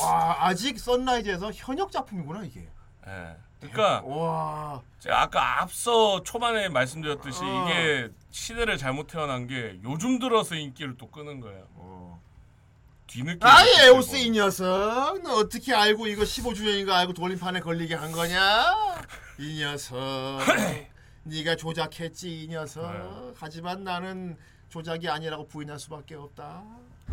[0.00, 2.68] 와 아직 선라이즈에서 현역 작품이구나 이게.
[3.06, 3.36] 예.
[3.60, 7.68] 그러니까 와 제가 아까 앞서 초반에 말씀드렸듯이 어.
[7.68, 11.60] 이게 시대를 잘못 태어난 게 요즘 들어서 인기를 또 끄는 거야.
[13.10, 14.24] 뒤늦게 아이 에오스 끌고.
[14.24, 15.20] 이 녀석.
[15.22, 18.64] 너 어떻게 알고 이거 15주년인 거 알고 돌림판에 걸리게 한 거냐?
[19.38, 19.98] 이 녀석.
[21.24, 22.92] 네가 조작했지 이 녀석.
[22.92, 23.32] 네.
[23.36, 24.36] 하지만 나는
[24.68, 26.62] 조작이 아니라고 부인할 수밖에 없다.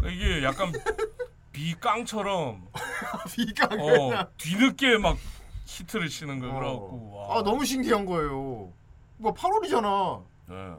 [0.05, 0.71] 이게 약간
[1.51, 2.67] 비깡처럼.
[3.35, 5.17] 비가 어, 뒤늦게 막
[5.65, 7.39] 히트를 치는 거 그래갖고 와.
[7.39, 8.71] 아 너무 신기한 거예요.
[9.17, 10.23] 뭐 8월이잖아.
[10.49, 10.75] 네.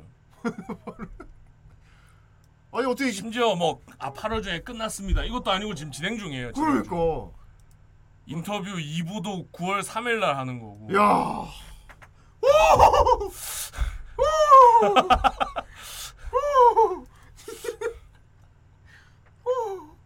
[2.79, 5.25] 아니 어떻게 심지어 뭐 아 8월 중에 끝났습니다.
[5.25, 6.53] 이것도 아니고 지금 진행 중이에요.
[6.53, 6.85] 진행 중.
[6.85, 7.37] 그러니까
[8.27, 10.89] 인터뷰 2부도 9월 3일 날 하는 거고.
[10.95, 11.49] 야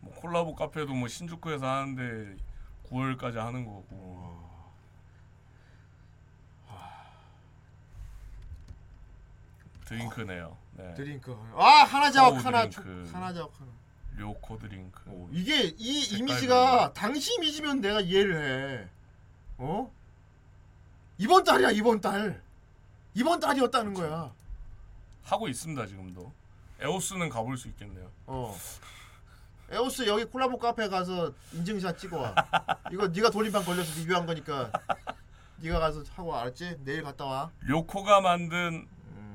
[0.00, 2.36] 뭐 콜라보 카페도 뭐 신주쿠에서 하는데
[2.90, 4.40] 9월까지 하는 거고.
[9.84, 10.56] 드링크네요.
[10.74, 10.94] 네.
[10.94, 13.10] 드링크 아 하나 어우, 하나 드링크.
[13.12, 13.70] 하나 자옥 하나
[14.16, 15.00] 료코 드링크.
[15.06, 18.88] 어, 이게 이 이미지가 당시 이미지면 내가 이해를 해.
[19.58, 19.90] 어?
[21.18, 22.42] 이번 달이야 이번 달.
[23.14, 24.32] 이번 달이었다는 거야.
[25.24, 26.32] 하고 있습니다 지금도.
[26.80, 28.10] 에오스는 가볼 수 있겠네요.
[28.26, 28.56] 어.
[29.70, 32.34] 에오스 여기 콜라보 카페 가서 인증샷 찍어와.
[32.92, 34.70] 이거 네가 돌림판 걸려서 리뷰한 거니까
[35.58, 36.80] 네가 가서 하고 알았지?
[36.84, 37.50] 내일 갔다 와.
[37.60, 38.88] 료코가 만든 음,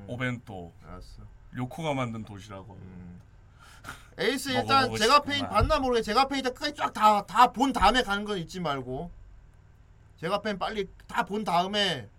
[0.08, 0.74] お弁当.
[0.86, 1.22] 알았어.
[1.52, 2.78] 료코가 만든 도시락원.
[2.78, 3.22] 음.
[4.20, 5.24] 에오스 먹어보고 일단 제가 싶구만.
[5.24, 9.12] 페인 봤나 모르게 제가페인 끝까지 쫙 다 다 본 다음에 가는 건 잊지 말고
[10.20, 12.10] 제가페인 빨리 다 본 다음에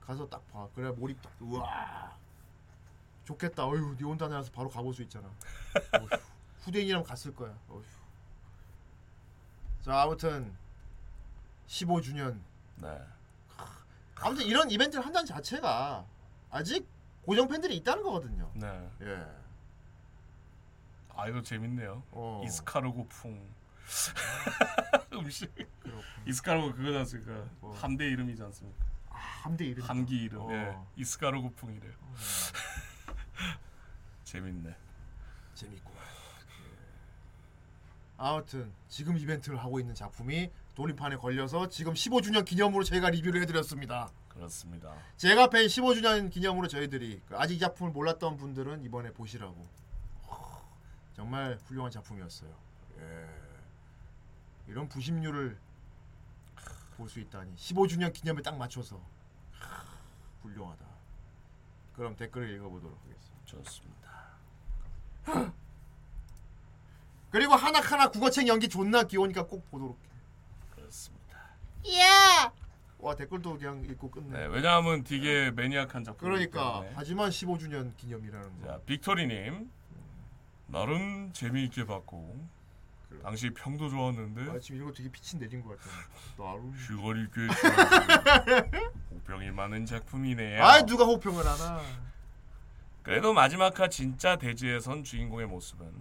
[0.00, 0.68] 가서 딱 봐.
[0.74, 1.30] 그래 몰입 딱.
[1.40, 2.12] 우와.
[3.24, 3.64] 좋겠다.
[3.66, 5.26] 어휴, 니 온다 나서 바로 가볼 수 있잖아.
[5.98, 6.08] 어휴,
[6.64, 7.54] 후대인이라면 갔을 거야.
[7.70, 7.82] 어휴.
[9.82, 10.54] 자 아무튼
[11.66, 12.38] 15주년.
[12.76, 12.98] 네.
[14.16, 16.04] 아무튼 이런 이벤트를 한다는 자체가
[16.50, 16.86] 아직
[17.24, 18.50] 고정 팬들이 있다는 거거든요.
[18.54, 18.90] 네.
[19.02, 19.26] 예.
[21.16, 22.02] 아 이거 재밌네요.
[22.12, 22.42] 어.
[22.44, 23.40] 이스카르고 풍.
[25.12, 25.54] 음식.
[25.80, 26.02] 그렇군.
[26.26, 27.44] 이스카르고 그거지 않습니까?
[27.60, 27.74] 뭐.
[27.76, 28.84] 함대 이름이지 않습니까?
[29.08, 29.84] 함대 이름.
[29.84, 30.40] 함기 이름.
[30.42, 30.52] 어.
[30.52, 30.76] 예.
[30.96, 31.92] 이스카르고 풍이래요.
[34.24, 34.74] 재밌네.
[35.54, 35.94] 재밌고.
[38.16, 44.10] 아무튼 지금 이벤트를 하고 있는 작품이 돌림판에 걸려서 지금 15주년 기념으로 저희가 리뷰를 해드렸습니다.
[44.34, 44.94] 그렇습니다.
[45.16, 49.66] 제가 팬 15주년 기념으로 저희들이 그 아직 이 작품을 몰랐던 분들은 이번에 보시라고.
[51.14, 52.50] 정말 훌륭한 작품이었어요.
[52.98, 53.28] 예.
[54.66, 55.58] 이런 부심률을
[56.96, 59.00] 볼 수 있다니 15주년 기념에 딱 맞춰서
[60.42, 60.84] 훌륭하다.
[61.94, 63.34] 그럼 댓글을 읽어보도록 하겠습니다.
[63.44, 64.04] 좋습니다.
[67.30, 70.08] 그리고 하나하나 국어책 연기 존나 귀여우니까 꼭 보도록 해.
[70.74, 71.50] 그렇습니다.
[73.04, 74.30] 와 댓글도 그냥 읽고 끝내.
[74.38, 76.26] 네, 왜냐하면 되게 매니악한 작품.
[76.26, 78.66] 그러니까 하지만 15주년 기념이라는 거.
[78.66, 79.70] 자, 빅토리님
[80.68, 82.48] 나름 재미있게 봤고
[83.10, 83.20] 그렇.
[83.20, 85.90] 당시 평도 좋았는데 아 지금 이거 되게 빛이 내린 것 같아.
[86.38, 86.72] 나루.
[86.78, 87.46] 슈거리 꽤
[89.12, 90.64] 호평이 많은 작품이네요.
[90.64, 91.82] 아 누가 호평을 하나.
[93.02, 95.92] 그래도 마지막 화 진짜 대지에선 주인공의 모습은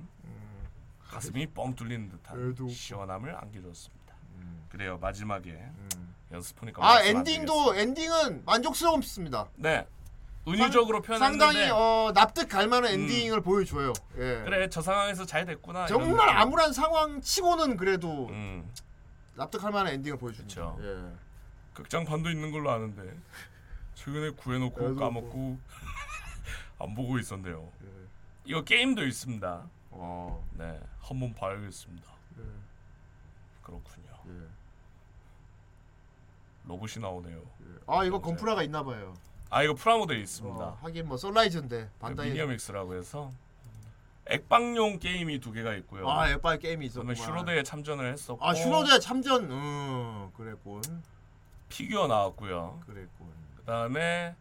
[1.01, 4.15] 가슴이 뻥 뚫리는 듯한 시원함을 안겨줬습니다.
[4.37, 6.02] 음, 그래요 마지막에 음.
[6.33, 9.47] 연습하니까 아 엔딩도 엔딩은 만족스럽습니다.
[9.55, 9.85] 네
[10.47, 13.93] 은유적으로 표현했는데 상당히 어, 납득 갈 만한 엔딩을 보여줘요.
[14.17, 14.41] 예.
[14.43, 15.85] 그래 저 상황에서 잘 됐구나.
[15.87, 16.27] 정말.
[16.29, 18.69] 암울한 상황 치고는 그래도 음,
[19.35, 20.17] 납득할 만한 엔딩을.
[20.19, 20.77] 그쵸.
[20.81, 21.13] 예.
[21.73, 23.15] 극장판도 있는 걸로 아는데
[23.95, 25.57] 최근에 구해놓고 까먹고
[26.79, 27.71] 안 보고 있었네요.
[27.83, 27.87] 예.
[28.45, 29.69] 이거 게임도 있습니다.
[29.91, 30.45] 어.
[30.57, 32.11] 네 한번 봐야겠습니다.
[32.39, 32.43] 예.
[33.61, 34.02] 그렇군요.
[36.63, 36.67] 예.
[36.67, 37.37] 로봇이 나오네요.
[37.37, 37.65] 예.
[37.87, 39.13] 아 이거 건프라가 있나 봐요.
[39.49, 40.57] 아 이거 프라모델 있습니다.
[40.63, 42.29] 어, 하긴 뭐 선라이즈인데 반다이.
[42.29, 43.31] 미니어믹스라고 해서
[44.25, 46.09] 엑박용 게임이 두 개가 있고요.
[46.09, 47.15] 아 에빨 게임이 그러면 있었구만.
[47.45, 49.51] 슈로대에 참전을 했었고 아 슈로대 참전.
[49.51, 50.81] 음 그랬군.
[51.69, 52.81] 피규어 나왔고요.
[52.85, 53.27] 그랬군.
[53.57, 54.35] 그다음에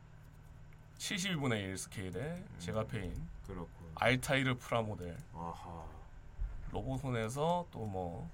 [0.99, 3.12] 72분의 1 스케일의 제가페인
[3.47, 3.69] 그렇군.
[3.97, 5.82] 알타이르 프라모델 아하.
[6.70, 8.31] 로봇혼에서 또뭐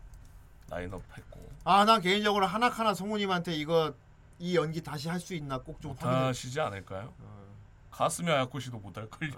[0.71, 3.95] 라인업 했고 아 난 개인적으로 하나카나 성우님한테 이거
[4.39, 6.15] 이 연기 다시 할 수 있나 꼭 좀 확인해.
[6.21, 7.13] 못하시지 않을까요?
[7.19, 7.39] 어.
[7.91, 9.33] 가스미 아야코시도 못할 걸요.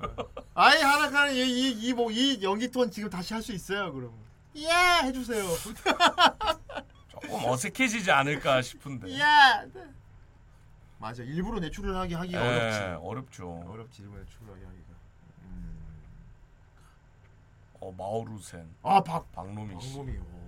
[0.55, 4.13] 아이 하나카나 이이이 뭐, 이 연기 톤 지금 다시 할 수 있어요 그럼.
[4.55, 5.45] 예 해 주세요.
[7.09, 9.09] 조금 어색해지지 않을까 싶은데.
[9.11, 9.21] 예.
[10.99, 13.07] 맞아 일부러 natural 하게 하기가 예, 어렵지.
[13.07, 13.65] 어렵죠.
[13.73, 14.85] 어렵지 일부러 natural 하게 하기가.
[15.45, 15.81] 음.
[17.81, 19.97] 어 마오 루셴, 아 박 박로미 씨.
[19.97, 20.19] 방범이.
[20.19, 20.41] 오.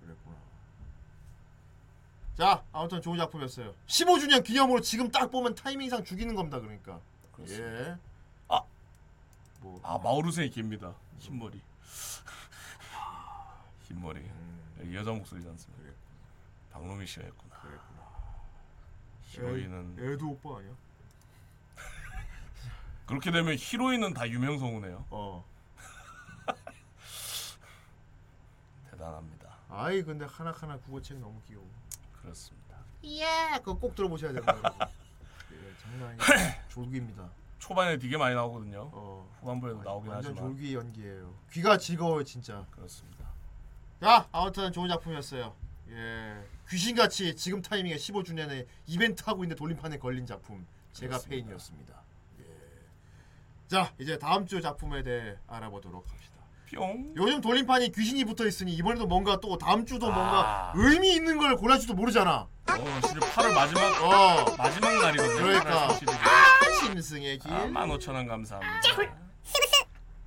[0.00, 0.36] 그랬구나.
[2.38, 3.74] 자 아무튼 좋은 작품이었어요.
[3.88, 7.00] 15주년 기념으로 지금 딱 보면 타이밍상 죽이는 겁니다 그러니까.
[7.48, 7.96] 예.
[8.46, 8.62] 아!
[9.60, 9.80] 뭐.
[9.82, 10.94] 아 마오 루셴이 깁니다.
[11.18, 11.60] 흰머리.
[13.88, 14.24] 흰머리.
[14.84, 15.82] 이 여자 목소리지 않습니까?
[15.82, 15.92] 그래.
[16.70, 17.56] 박노미 씨가 했구나.
[17.56, 18.06] 그랬구나.
[19.98, 20.72] 애, 애도 오빠 아니야?
[23.06, 25.06] 그렇게 되면 히로인은 다 유명 성우네요.
[25.10, 25.44] 어.
[28.92, 29.56] 대단합니다.
[29.70, 31.66] 아이 근데 하나하나 국어책 너무 귀여워.
[32.28, 32.76] 그렇습니다.
[33.04, 34.30] 예, 그거 꼭 들어보셔야.
[34.32, 34.54] 여러분.
[35.52, 36.54] 예, 장난 아니에요.
[36.68, 37.30] 졸기입니다.
[37.58, 38.90] 초반에 되게 많이 나오거든요.
[38.92, 41.34] 어, 후반부에도 나오긴 완전 하지만 졸기 연기예요.
[41.52, 42.66] 귀가 즐거워요 진짜.
[42.70, 43.26] 그렇습니다.
[44.00, 45.54] 자, 아무튼 좋은 작품이었어요.
[45.90, 51.30] 예, 귀신같이 지금 타이밍에 15주년에 이벤트 하고 있는 돌림판에 걸린 작품 제가 그렇습니다.
[51.30, 52.02] 페인이었습니다.
[52.40, 52.44] 예.
[53.66, 56.37] 자, 이제 다음 주 작품에 대해 알아보도록 합시다.
[56.74, 57.12] 뿅.
[57.16, 60.72] 요즘 돌림판이 귀신이 붙어 있으니 이번에도 뭔가 또 다음 주도 뭔가 아.
[60.74, 62.46] 의미 있는 걸 골랄지도 모르잖아.
[62.70, 65.36] 어, 진짜 8월 마지막 어, 마지막 날이거든요.
[65.36, 65.88] 그러니까.
[65.88, 66.10] 8월 31일.
[66.10, 67.52] 아, 짐승의 길.
[67.52, 68.80] 아, 15,000원 감사합니다.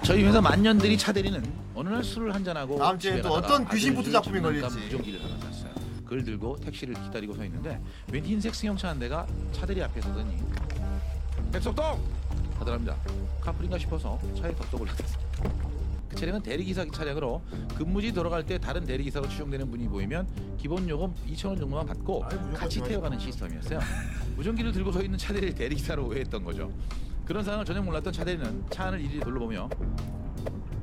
[0.03, 1.43] 저희 회사 만년들이 차대리는
[1.75, 4.85] 어느 날 술을 한잔하고 다음 주에 집에 또 가다가 어떤 귀신부터 아들 작품이 장난감 걸릴지.
[4.85, 5.71] 무전기를 하나 샀어요.
[6.03, 7.79] 그걸 들고 택시를 기다리고 서 있는데
[8.11, 10.37] 웬 흰색 승용차 한 대가 차대리 앞에 서더니
[11.53, 12.03] 백석동
[12.59, 12.95] 하더랍니다.
[13.41, 15.69] 카풀인가 싶어서 차에 덕석을 놨습니다.
[16.11, 17.41] 그 차량은 대리기사 차량으로
[17.77, 20.27] 근무지 돌아갈 때 다른 대리기사로 추정되는 분이 보이면
[20.57, 22.81] 기본 요금 2,000원 정도만 받고 아이, 무조건 같이.
[22.81, 23.79] 태워가는 시스템이었어요.
[24.35, 26.69] 무전기를 들고 서 있는 차대리를 대리기사로 오해했던 거죠.
[27.23, 29.69] 그런 상황을 전혀 몰랐던 차대리는 차 안을 이리 둘러보며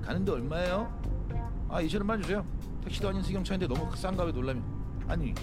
[0.02, 0.90] 가는데 얼마예요?
[1.68, 2.42] 아 2천 원만 주세요.
[2.84, 4.62] 택시도 아닌 승용차인데 너무 왜 놀라면
[5.08, 5.34] 아니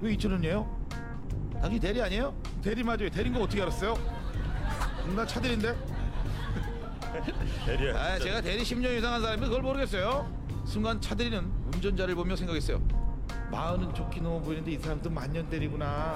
[0.00, 0.86] 왜 2천 원이에요?
[1.60, 2.32] 당신 대리 아니에요?
[2.62, 3.10] 대리 맞아요.
[3.10, 3.94] 대리인 거 어떻게 알았어요?
[5.06, 5.95] 음, 나 차대리인데.
[7.66, 7.96] 대리야.
[7.96, 10.30] 아 제가 대리 10년 이상 한 사람인데 그걸 모르겠어요.
[10.64, 11.38] 순간 차대리는
[11.74, 12.80] 운전자를 보며 생각했어요.
[13.50, 16.14] 마흔은 좋긴 너무 보이는데 이 사람도 만년 대리구나.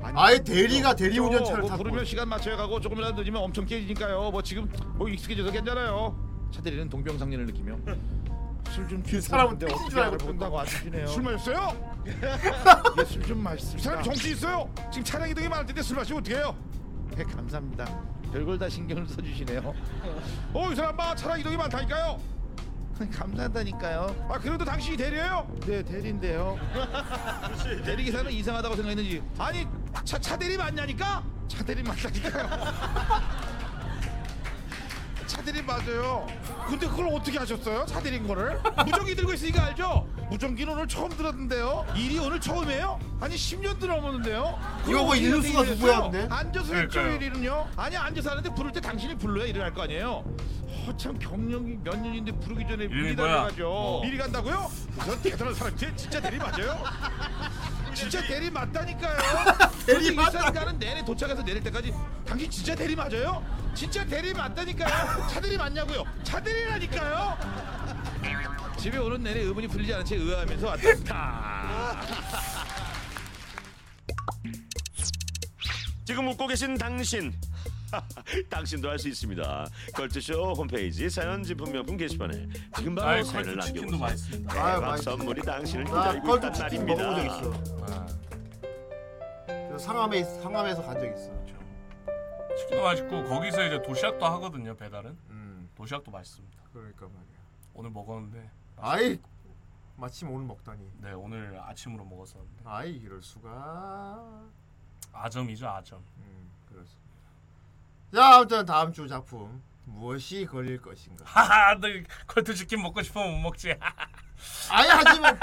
[0.00, 1.82] 만년 아예 대리가 대리 저, 운전차를 뭐 타고.
[1.82, 4.30] 부르면 시간 맞춰야 가고 조금이라도 늦으면 엄청 깨지니까요.
[4.30, 6.14] 뭐 지금 뭐 익숙해져서 괜찮아요.
[6.52, 7.76] 차대리는 동병상련을 느끼며
[8.70, 11.06] 술좀그 사람은 취했는데 택시인 어떻게 줄 알고 알아본다고 아시네요.
[11.06, 11.94] 술 마셨어요?
[12.06, 13.82] 예, 술좀 마셨습니다.
[13.90, 14.70] 사람 정신 있어요?
[14.90, 16.54] 지금 차량 이동이 많을 텐데 술 마시면 어떡해요?
[17.16, 18.13] 네, 감사합니다.
[18.34, 19.72] 별걸 다 신경을 써주시네요.
[20.52, 22.20] 어, 이 사람 봐 차량 이동이 많다니까요.
[23.12, 24.26] 감사하다니까요.
[24.28, 25.48] 아 그래도 당신이 대리예요?
[25.60, 26.58] 네 대리인데요.
[27.84, 29.66] 대리 기사는 이상하다고 생각했는지 아니
[30.04, 31.22] 차, 차 대리 맞냐니까?
[31.46, 32.48] 차 대리 맞다니까요.
[35.26, 36.26] 차 대리 맞아요.
[36.68, 37.86] 근데 그걸 어떻게 하셨어요?
[37.86, 38.60] 차 대리인 거를?
[38.84, 40.06] 무전기 들고 있으니까 알죠?
[40.30, 41.86] 무전기는 오늘 처음 들었는데요.
[41.94, 42.98] 일이 오늘 처음이에요?
[43.20, 44.58] 아니 10년 넘었는데요.
[44.88, 46.26] 이거 뭐 일루수가 누구야, 근데?
[46.30, 47.26] 앉아서 했죠 그러니까요.
[47.26, 47.68] 일은요?
[47.76, 50.24] 아니 앉아서 하는데 부를 때 당신이 불러야 일을 할 거 아니에요?
[50.86, 53.28] 허참 경력이 몇 년인데 부르기 전에 미리 뭐야?
[53.32, 53.68] 달려가죠.
[53.70, 54.00] 어.
[54.02, 54.70] 미리 간다고요?
[54.98, 56.78] 우선 대단한 사람 쟤 진짜 대리 맞아요?
[57.94, 59.16] 진짜 대리 맞다니까요.
[59.86, 60.14] 대리.
[60.14, 60.52] 맞다.
[60.52, 61.92] 가는 내내 도착해서 내릴 때까지
[62.26, 63.42] 당신 진짜 대리 맞아요?
[63.74, 65.26] 진짜 대리 맞다니까요.
[65.28, 66.04] 차 대리 맞냐고요?
[66.22, 67.36] 차 대리라니까요.
[68.78, 72.00] 집에 오는 내내 의문이 풀리지 않은 채 의아하면서 왔다.
[76.04, 77.32] 지금 웃고 계신 당신
[78.50, 82.46] 당신도 할 수 있습니다 걸트쇼 홈페이지 사연 진품 명품 게시판에
[82.76, 84.52] 지금 바로 아이, 사연을 치킨도 남겨보세요 맛있습니다.
[84.64, 85.04] 아유, 대박 맛있지.
[85.04, 87.52] 선물이 당신을 나 기다리고 있단 치킨 말입니다 있어.
[87.88, 88.06] 아,
[89.70, 91.43] 그 상암에 상암에서 간 적 있어.
[92.56, 95.10] 치킨도 맛있고 거기서 이제 도시락도 하거든요 배달은.
[95.30, 96.62] 음, 도시락도 맛있습니다.
[96.72, 97.40] 그러니까 말이야.
[97.74, 99.18] 오늘 먹었는데 아이,
[99.96, 100.90] 마침 오늘 먹다니.
[101.00, 104.42] 네 오늘 아침으로 먹었었는데 아이 이럴 수가.
[105.12, 106.04] 아점이죠 아점.
[106.18, 107.04] 음, 그렇습니다.
[108.12, 111.24] 자, 아무튼 다음 주 작품 무엇이 걸릴 것인가.
[111.28, 111.88] 하하, 너
[112.26, 113.72] 컬트 치킨 먹고 싶으면 못 먹지.
[114.70, 115.38] 아니 하지만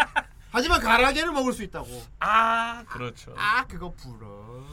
[0.52, 1.88] 하지만 가라게를 먹을 수 있다고.
[2.20, 3.34] 아 그렇죠.
[3.38, 4.64] 아 그거 불어.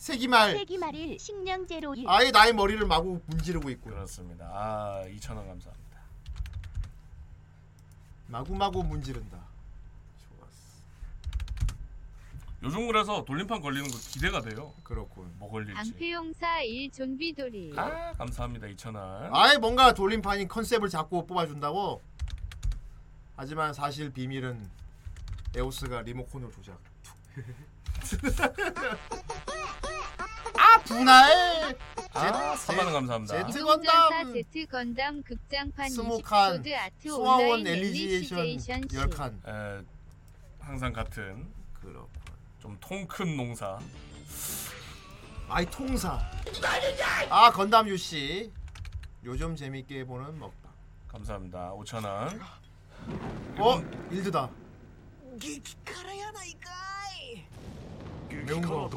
[0.00, 0.52] 세기말.
[0.52, 3.90] 세기말일 식량제로 일 아예 나의 머리를 마구 문지르고 있고.
[3.90, 4.46] 그렇습니다.
[4.46, 6.00] 아 2천 원 감사합니다.
[8.28, 9.36] 마구마구 문지른다.
[10.38, 10.80] 좋았어.
[12.62, 14.72] 요즘 그래서 돌림판 걸리는 거 기대가 돼요.
[14.84, 15.30] 그렇군.
[15.38, 15.74] 뭐 걸릴지.
[15.74, 19.28] 방패용사 1 좀비돌이 아 감사합니다 2천 원.
[19.34, 22.00] 아예 뭔가 돌림판인 컨셉을 잡고 뽑아준다고.
[23.36, 24.66] 하지만 사실 비밀은
[25.54, 26.78] 에오스가 리모컨으로 조작.
[30.69, 31.75] 아 분할.
[32.13, 33.45] 아 3만 원 감사합니다.
[33.47, 34.33] 제트 공전사 건담.
[34.51, 39.47] Z 건담 극장판 스모칸, 20코드 아트 수화원 온라인 엘리지에이션 엘리시제이션 시 10칸.
[39.47, 39.85] 에,
[40.59, 42.09] 항상 같은 그렇군.
[42.61, 43.77] 좀 통 큰 농사.
[45.49, 46.19] 아이 통사.
[47.29, 48.51] 아 건담 유씨.
[49.23, 50.71] 요즘 재밌게 보는 먹방.
[51.07, 52.39] 감사합니다 5천 원.
[53.59, 54.49] 어 일드다.
[55.37, 56.71] 激辛やないか
[57.19, 57.43] い
[58.45, 58.89] 매운 거.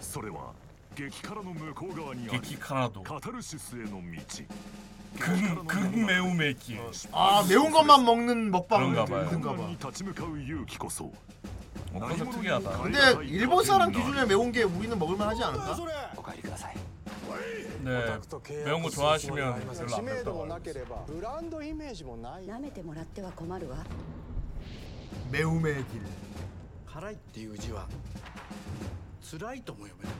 [0.00, 0.52] それは
[0.98, 4.00] 激辛の向こう側にある 激辛도 カタルシスへの道
[5.18, 6.80] 극, 극 매움의 길.
[7.12, 9.24] 아 매운 것만 먹는 먹방은 그런가 봐요.
[9.24, 9.88] 일든가 困難に 봐.
[9.88, 11.12] 立ち向かう勇気こそ
[11.92, 12.70] 어, 컨셉 특이하다.
[12.82, 15.76] 근데 일본 사람 기준에 매운 게 우리는 먹을만 하지 않을까?
[16.16, 16.76] お帰りください
[17.84, 18.18] 네
[18.64, 20.84] 매운 거 좋아하시면 별로 안 知名度 맵다고 もな 알고 け 있어요.
[20.84, 23.76] ればブランドイメージもない舐めてもらっては困るわ
[25.30, 26.00] 매움의 길.
[26.92, 27.86] 辛いっていう字は
[29.22, 30.14] 辛いとも読める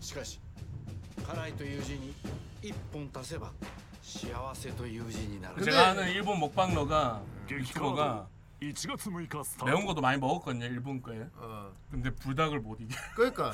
[0.00, 0.40] しかし
[1.26, 2.14] 辛いという字に
[2.62, 3.52] 一本足せば
[4.02, 8.28] 幸せという字になる 근데- 제가 아는 일본 먹방러가 激辛道 유튜버가
[8.60, 11.28] 1月6日スター 매운 ト 것도 많이 먹었거든요 일본 거에.
[11.36, 11.72] 어.
[11.90, 12.96] 근데 불닭을 못 이겨.
[13.14, 13.52] 그러니까.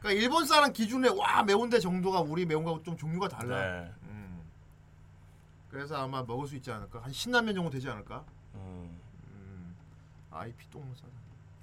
[0.00, 3.82] 그러니까 일본 사람 기준에 와 매운데 정도가 우리 매운 거하고 좀 종류가 달라.
[3.84, 3.92] 네.
[4.08, 4.42] 음.
[5.70, 7.00] 그래서 아마 먹을 수 있지 않을까?
[7.02, 8.24] 한 신라면 정도 되지 않을까?
[8.56, 9.00] 음,
[9.30, 9.76] 음.
[10.30, 11.08] IP 똥싸다.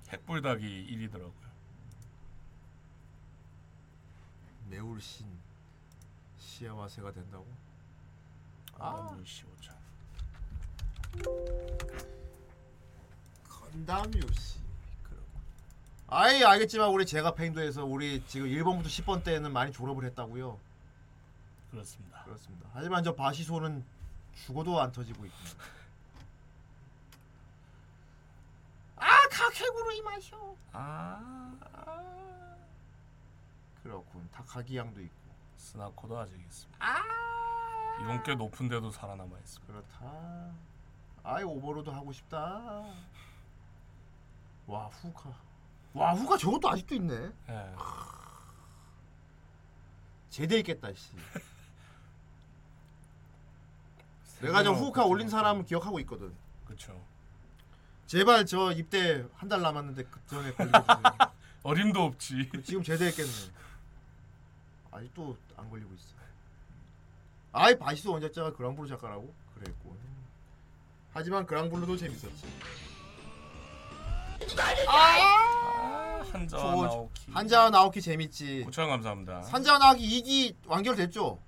[0.10, 1.43] 핵불닭이 1위더라고요.
[4.75, 5.25] 매울 신
[6.37, 7.47] 시야와세가 된다고?
[8.77, 9.17] 아, 아.
[9.23, 9.73] 25천.
[13.49, 14.59] 건담 요시.
[15.05, 15.29] 그렇군.
[16.09, 20.59] 아이 알겠지만 우리 제가 팽도에서 우리 지금 1번부터 10번 때는 많이 졸업을 했다고요.
[21.71, 22.25] 그렇습니다.
[22.25, 22.69] 그렇습니다.
[22.73, 23.85] 하지만 저 바시소는
[24.35, 25.65] 죽어도 안 터지고 있습니다.
[28.97, 30.57] 아 카케구로 이마쇼.
[30.73, 31.53] 아,
[33.85, 34.29] 그렇군.
[34.33, 35.15] 다카기양도 있고.
[35.57, 36.85] 스나코도 아직 있습니다.
[36.85, 36.97] 아
[38.03, 39.73] 이건 꽤 높은데도 살아남아 있습니다.
[39.73, 40.51] 그렇다.
[41.23, 42.83] 아이 오버로드 하고 싶다.
[44.67, 45.33] 와 후카.
[45.95, 47.31] 와 후카 저것도 아직도 있네.
[47.49, 47.75] 예.
[50.31, 51.13] 제대 있겠다 씨.
[54.41, 56.35] 내가 저 후카 올린 사람 기억하고 있거든.
[56.67, 57.01] 그렇죠.
[58.07, 61.33] 제발 저 입대 한 달 남았는데 그 전에 걸려주세요.
[61.63, 62.51] 어림도 없지.
[62.65, 63.31] 지금 제대했겠네.
[64.94, 66.14] 아직도 안 걸리고 있어.
[67.52, 69.34] 아이 바시스 원작자가 그랑블루 작가라고?
[69.56, 69.96] 그랬고.
[71.14, 72.46] 하지만 그랑블루도 재밌었지.
[74.88, 77.32] 아, 한자와 저- 나오키.
[77.32, 78.66] 한자와 나오키 재밌지.
[78.68, 79.42] 5천 원 감사합니다.
[79.52, 81.40] 한자와 나오키 2기 완결됐죠?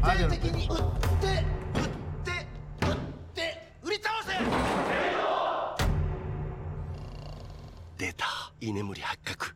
[0.00, 0.38] 봐야 되는데.
[0.40, 1.44] 撃に撃って
[1.74, 1.88] 撃っ
[2.24, 2.48] て
[2.86, 2.98] 撃っ
[3.34, 4.38] て売り倒せ
[7.98, 8.26] 出た
[8.60, 9.53] 居眠り発覚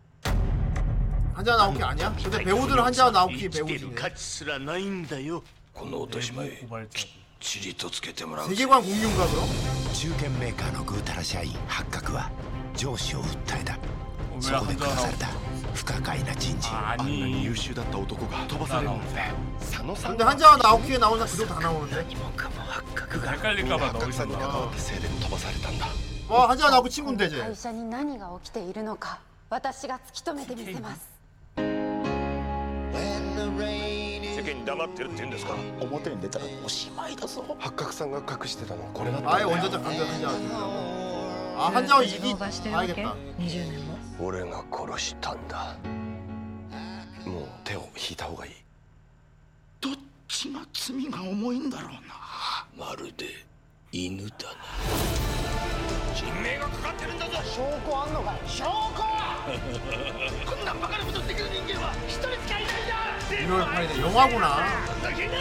[1.38, 2.14] 한자와 나오키 아니야?
[2.22, 3.94] 근데 배우들은 한자와 나오키 生きてる 배우진네.
[3.94, 5.42] 価値すらないんだよ
[5.72, 7.06] この落とし前 고발자.
[7.40, 9.44] チリとつけてもらう 세계관 공유인가 그럼?
[9.92, 12.30] 中堅メーカーのぐうたら社員発覚は
[12.76, 15.44] 上司を訴えた 어, そ 왜 こで下 한자와 された 나오키?
[15.74, 17.44] 不可解な人事 아, あんなに 아니.
[17.44, 19.22] 優秀だった男が飛ばされるんだ
[19.60, 21.96] 佐野さん 근데 한자와 나오키에 나오는 그대로 다 나오는데?
[21.96, 25.86] 何もかも発覚が 헷갈릴까봐 発覚さんに 넣으셨나 関わったせいで飛ばされたんだ
[26.28, 27.40] 와 한자와 나오키 친구인데 쟤.
[27.42, 29.18] 会社に何が起きているのか
[29.50, 31.12] 私が突き止めてみせます
[34.58, 42.34] 世間 黙ってるって言うんですか表に出たらおしまいだぞ八角さんが隠してたのこれだったんだ 아예 원자적 감정 한자가 된다고 아 한자가 이기
[42.74, 45.76] 알겠다 20年も俺が殺したんだ
[47.24, 48.52] もう手を引いた方がいい
[49.80, 49.92] どっ
[50.26, 52.00] ちが罪が重いんだろうな
[52.76, 53.26] まるで
[53.92, 54.34] 犬だな
[56.12, 59.17] 人命がかかってるんだぞ証拠あんのか証拠
[60.46, 64.46] こんなバカなことできる人間は一人しかいないんだ 1월 8일에 영화구나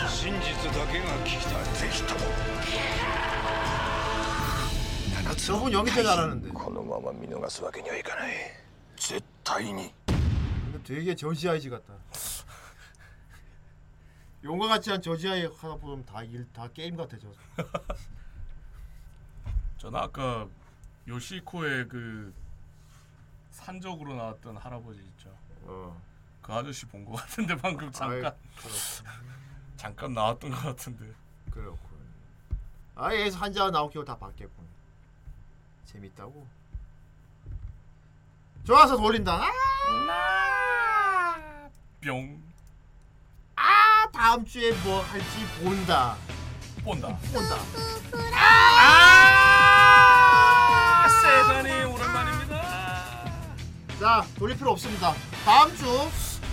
[0.08, 2.20] 真実だけが聞きたいぜひとも
[5.38, 8.34] 저분 연기 때 잘하는데 このまま見逃すわけにはいかない
[8.98, 11.94] 絶対に 근데 되게 저지 아이즈 같다
[14.44, 17.28] 용과 같이 한 저지 아이 하나 보면 다 일 다 게임 같아 저
[19.78, 20.48] 저는 아까
[21.08, 22.34] 요시코의 그
[23.63, 25.29] 산적으로 나왔던 할아버지 있죠.
[26.41, 28.35] 그 아저씨 본 것 같은데 방금 잠깐.
[29.77, 31.13] 잠깐 나왔던 것 같은데.
[31.51, 31.79] 그렇군
[32.97, 34.67] 아예 한자가 나오기로 다 바뀌었군
[35.87, 36.47] 재밌다고.
[38.65, 39.41] 좋아서 돌린다.
[40.11, 41.69] 아,
[42.03, 42.43] 뿅.
[43.57, 46.17] 아 다음 주에 뭐 할지 본다.
[46.85, 47.09] 본다.
[47.33, 47.57] 본다.
[48.35, 49.49] 아!
[51.09, 52.38] 세자니 오랜만입니다.
[53.99, 55.13] 자 돌릴 필요 없습니다.
[55.45, 55.85] 다음 주.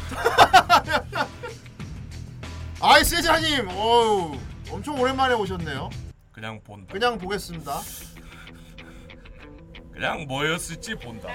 [2.81, 4.35] 아이 세자님 어우
[4.71, 5.91] 엄청 오랜만에 오셨네요.
[6.31, 6.91] 그냥 본다.
[6.91, 7.79] 그냥 보겠습니다.
[9.93, 11.29] 그냥 뭐였을지 본다.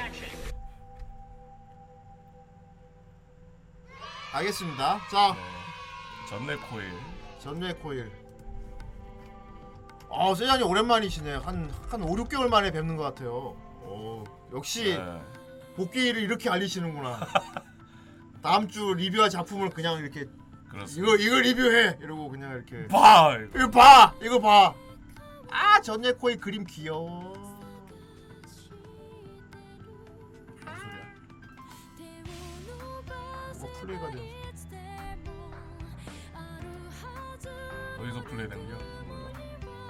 [4.33, 5.01] 알겠습니다.
[5.11, 5.37] 자.
[6.29, 6.91] 전내 코일.
[7.39, 8.11] 전뇌 코일.
[10.11, 11.37] 아 세자님 오랜만이시네.
[11.37, 13.57] 한, 한 5, 6개월 만에 뵙는 것 같아요.
[13.83, 15.21] 오, 역시 네.
[15.81, 17.27] 복귀를 이렇게 알리시는구나
[18.43, 20.27] 다음 주 리뷰할 작품을 그냥 이렇게
[20.69, 21.15] 그렇습니다.
[21.15, 23.37] 이거 이거 리뷰해 이러고 그냥 이렇게 봐!
[23.55, 24.75] 이거 봐 이거 봐
[25.53, 27.35] 아 전뇌 코일 그림 귀여워
[33.59, 34.35] 뭐가 플레이가 돼
[37.99, 38.79] 어디서 플레이된 거야?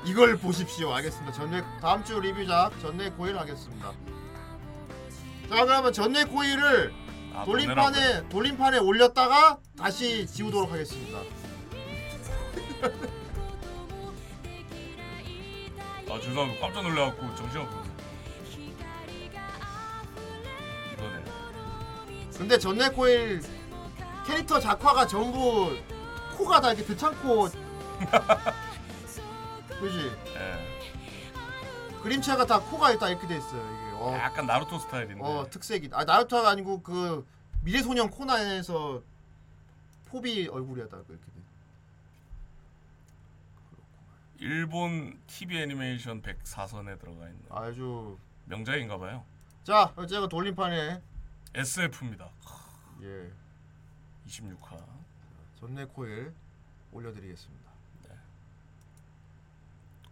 [0.04, 0.92] 이걸 보십시오.
[0.94, 1.30] 알겠습니다.
[1.32, 3.92] 전뇌 다음 주 리뷰작 전뇌 코일 하겠습니다.
[5.50, 6.92] 자 그러면 전뇌 코일을
[7.34, 11.18] 아, 돌림판에 돌림판에 올렸다가 다시 지우도록 하겠습니다.
[16.08, 16.60] 아 죄송합니다.
[16.60, 17.82] 깜짝 놀래갖고 정신없어.
[20.92, 21.24] 이거네.
[22.38, 23.42] 근데 전뇌 코일
[24.28, 25.76] 캐릭터 작화가 전부
[26.36, 27.48] 코가 다 이렇게 드창코
[29.80, 30.12] 그지?
[30.36, 30.80] 예.
[32.04, 33.79] 그림체가 다 코가 다 이렇게 돼 있어요.
[34.00, 35.22] 어, 약간 나루토 스타일인데.
[35.22, 37.26] 어 특색이 아 나루토가 아니고 그
[37.62, 39.02] 미래소년 코난에서
[40.06, 41.20] 포비 얼굴이었다 이렇게 돼.
[44.38, 49.22] 일본 TV 애니메이션 104선에 들어가 있는 아주 명작인가 봐요.
[49.64, 51.02] 자 어쨌든 돌림판에
[51.54, 52.30] SF입니다.
[53.02, 53.30] 예
[54.26, 54.82] 26화.
[55.60, 56.32] 전내 코일
[56.92, 57.59] 올려드리겠습니다.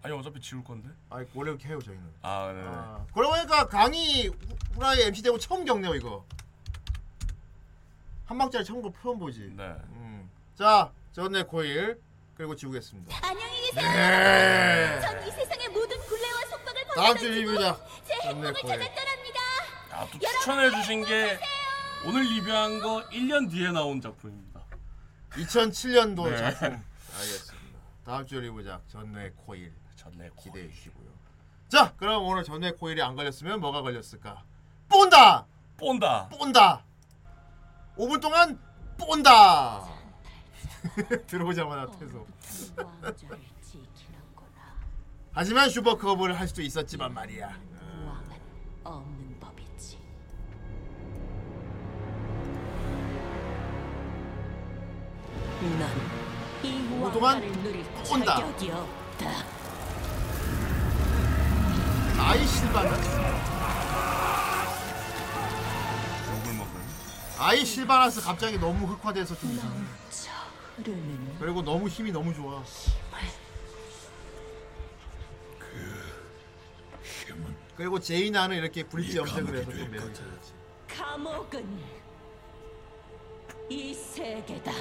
[0.08, 0.88] 아니 어차피 지울 건데.
[1.10, 2.02] 아 원래 이렇게 해요 저희는.
[2.22, 2.62] 아 네.
[2.64, 3.66] 아, 그러고 보니까
[4.28, 4.34] 후-
[4.74, 6.24] 후라이 MC 되고 처음 겪네요 이거.
[8.24, 9.52] 한 방짜리 처음 거 처음 보지.
[9.54, 9.64] 네.
[9.90, 10.30] 음.
[10.54, 12.00] 자 전내 코일
[12.34, 13.14] 그리고 지우겠습니다.
[13.22, 13.92] 안녕히 계세요.
[13.92, 15.00] 네.
[15.02, 18.78] 전이 세상의 모든 굴레와 속박을 다음 주 리뷰자 제 행복을 코일.
[18.78, 19.40] 찾아 떠납니다.
[19.90, 21.38] 아, 또 추천해 주신 게
[22.06, 24.62] 오늘 리뷰한 거 1년 뒤에 나온 작품입니다.
[25.32, 26.36] 2007년도 네.
[26.38, 26.82] 작품.
[27.14, 27.78] 알겠습니다.
[28.06, 31.08] 다음 주 리뷰작 전내 코일 전내 기대해 주시고요.
[31.68, 34.42] 자 그럼 오늘 전내 코일이 안 걸렸으면 뭐가 걸렸을까?
[34.88, 35.44] 본다.
[35.76, 36.28] 본다.
[36.28, 36.84] 본다.
[37.96, 38.58] 5분 동안
[38.96, 39.86] 본다.
[41.26, 42.26] 들어오자마자 퇴소.
[45.32, 47.58] 하지만 슈퍼컵을 할 수도 있었지만 말이야.
[48.84, 49.98] 없는 법이지.
[55.60, 57.84] 넌이 그동안 왕관을 누릴.
[58.04, 59.57] 자격이 없다.
[62.18, 62.90] 아이 실바나.
[66.28, 66.58] 욕을.
[67.38, 69.80] 아이 실바나스 갑자기 너무 흑화돼서 좀 이상해.
[70.76, 72.62] 흐르는 그리고 너무 힘이 너무 좋아.
[77.76, 80.22] 그리고 제이나는 이렇게 브릿지 염색을 해서 좀 매력이 있어.
[80.88, 81.78] 감옥은
[83.68, 84.72] 이 세계다.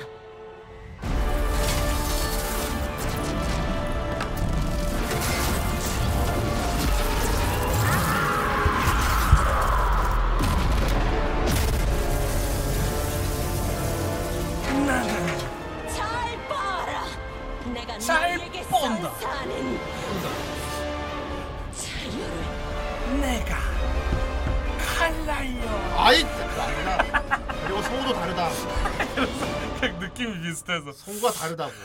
[30.86, 30.92] 비슷해서.
[31.06, 31.72] 성우가 다르다고.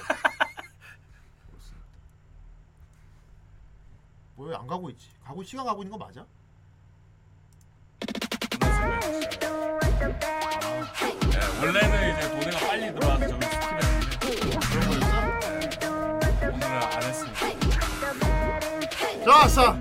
[4.36, 5.08] 뭐야 안 가고 있지?
[5.24, 6.24] 가고 시간 가고 있는 거 맞아?
[11.30, 15.16] 네, 원래는 이제 도네가 빨리 들어와서 저기 스킵했는데 그런 거였어?
[16.48, 17.40] 오늘은 안 했습니다.
[19.24, 19.58] 좋았어.
[19.70, 19.76] 어.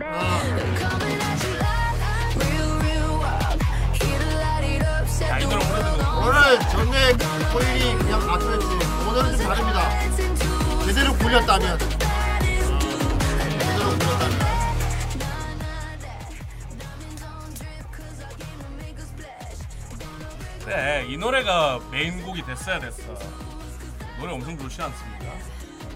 [5.24, 6.96] 야, 이 노래 오래 듣는 오늘 전에
[7.54, 8.81] 코일이 그냥 가수했지.
[9.12, 9.90] 오늘은 좀 다릅니다.
[10.86, 11.74] 제대로 굴렸다면.
[11.74, 11.78] 어,
[13.60, 14.42] 제대로 굴렸다면.
[20.64, 23.02] 그래, 이 노래가 메인곡이 됐어야 됐어.
[24.18, 25.26] 노래 엄청 좋지 않습니까?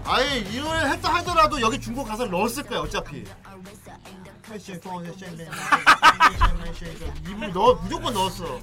[0.04, 3.24] 아예 이 노래 했다 하더라도 여기 중국 가사 넣었을 거야 어차피.
[7.30, 8.60] 이분 넣어 무조건 넣었어.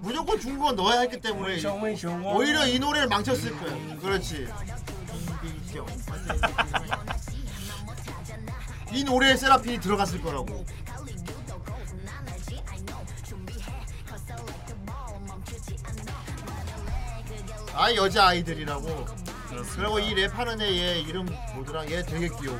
[0.00, 1.60] 무조건 중국어 넣어야 했기 때문에
[2.34, 3.98] 오히려 이 노래를 망쳤을 거야.
[4.00, 4.48] 그렇지.
[8.92, 10.64] 이 노래에 세라핀이 들어갔을 거라고.
[17.74, 19.06] 아 여자 아이들이라고.
[19.76, 21.88] 그리고 이 랩하는 애 얘 이름 뭐더라?
[21.90, 22.58] 얘 되게 귀여워.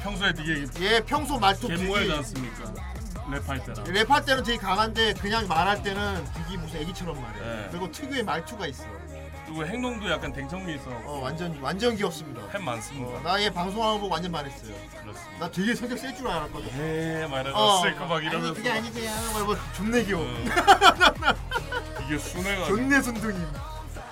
[0.00, 2.95] 평소에 되게 얘 평소 말투 개모하지 되게 않습니까?
[3.30, 3.84] 랩할 때랑.
[3.84, 7.40] 랩할 때는 되게 강한데 그냥 말할 때는 되게 무슨 애기처럼 말해.
[7.40, 7.68] 네.
[7.70, 8.84] 그리고 특유의 말투가 있어.
[9.46, 10.90] 그리고 행동도 약간 댕청미 있어.
[11.04, 12.46] 어 완전 완전 귀엽습니다.
[12.48, 13.20] 팬 많습니다.
[13.22, 14.74] 나 얘 방송하는 거 보고 완전 반했어요.
[15.02, 15.38] 그렇습니다.
[15.38, 16.68] 나 되게 성격 셀 줄 알았거든.
[16.80, 17.80] 에 말하고 어.
[17.82, 18.48] 쓸거 막 이러면서.
[18.48, 19.44] 아니 그게 아니세요.
[19.44, 20.24] 뭐 존내 귀여워.
[22.06, 22.66] 이게 순해가.
[22.66, 23.38] 존내 순둥이.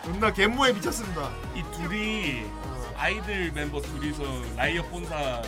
[0.04, 1.30] 존나 갯모에 미쳤습니다.
[1.54, 2.44] 이 둘이
[2.96, 4.22] 아이들 멤버 둘이서
[4.56, 5.42] 라이어 본사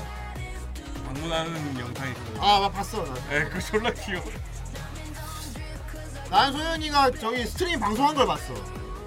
[1.07, 2.43] 방문하는 영상이 있거든요.
[2.43, 3.05] 아, 나 봤어.
[3.05, 3.35] 나.
[3.35, 4.24] 에, 그거 졸라 귀여워.
[6.31, 8.53] 난 소연이가 저기 stream 방송한 걸 봤어.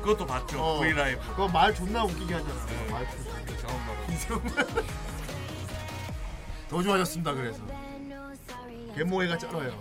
[0.02, 0.62] 그것도 봤죠.
[0.62, 0.80] 어.
[0.80, 1.20] V 라이브.
[1.30, 2.66] 그거 말 존나 웃기게 하잖아.
[2.66, 2.92] 네.
[2.92, 3.30] 말 존나.
[3.68, 4.14] 바로.
[4.14, 4.68] 이성만.
[6.70, 7.34] 더 좋아졌습니다.
[7.34, 7.60] 그래서
[9.00, 9.72] 갭萌え가 쩔어요.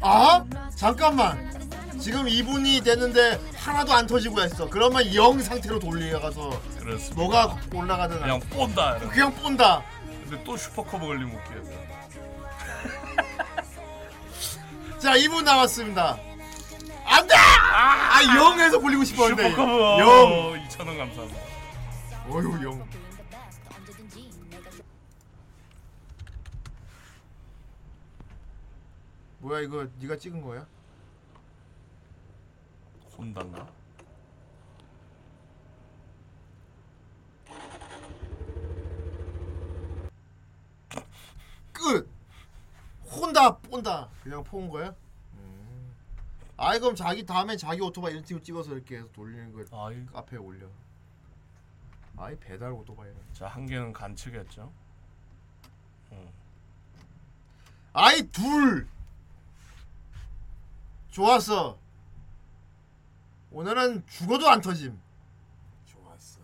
[0.00, 0.44] 아
[0.76, 1.50] 잠깐만.
[1.98, 4.68] 지금 2분이 됐는데 하나도 안 터지고 했어.
[4.68, 7.14] 그러면 0 상태로 돌려가서 그렇습니다.
[7.16, 8.96] 뭐가 올라가든 그냥 본다.
[8.96, 9.08] 이러면서.
[9.10, 9.82] 그냥 본다.
[10.22, 11.82] 근데 또 슈퍼커버 걸리면 웃겨요.
[15.02, 16.16] 자 2분 남았습니다.
[17.04, 17.34] 안돼!
[17.34, 20.68] 아 0에서 굴리고 싶었는데 슈퍼커버 0.
[20.68, 21.40] 2,000원 감사합니다.
[22.28, 22.88] 어휴 0.
[29.40, 30.64] 뭐야 이거 네가 찍은 거야?
[33.18, 33.66] 혼단가?
[41.72, 42.21] 끝.
[43.12, 44.08] 혼다 본다.
[44.22, 44.94] 그냥 포온 거야?
[45.34, 45.94] 음.
[46.56, 50.04] 아이 그럼 자기 다음에 자기 오토바이 이런 식으로 찍어서 이렇게 해서 돌리는 걸 아이.
[50.06, 50.66] 카페에 올려.
[52.16, 53.16] 아이 배달 오토바이는.
[53.32, 54.72] 자, 한 개는 간측했죠.
[57.94, 58.88] 아이 둘.
[61.10, 61.78] 좋았어.
[63.50, 64.98] 오늘은 죽어도 안 터짐.
[65.84, 66.40] 좋았어.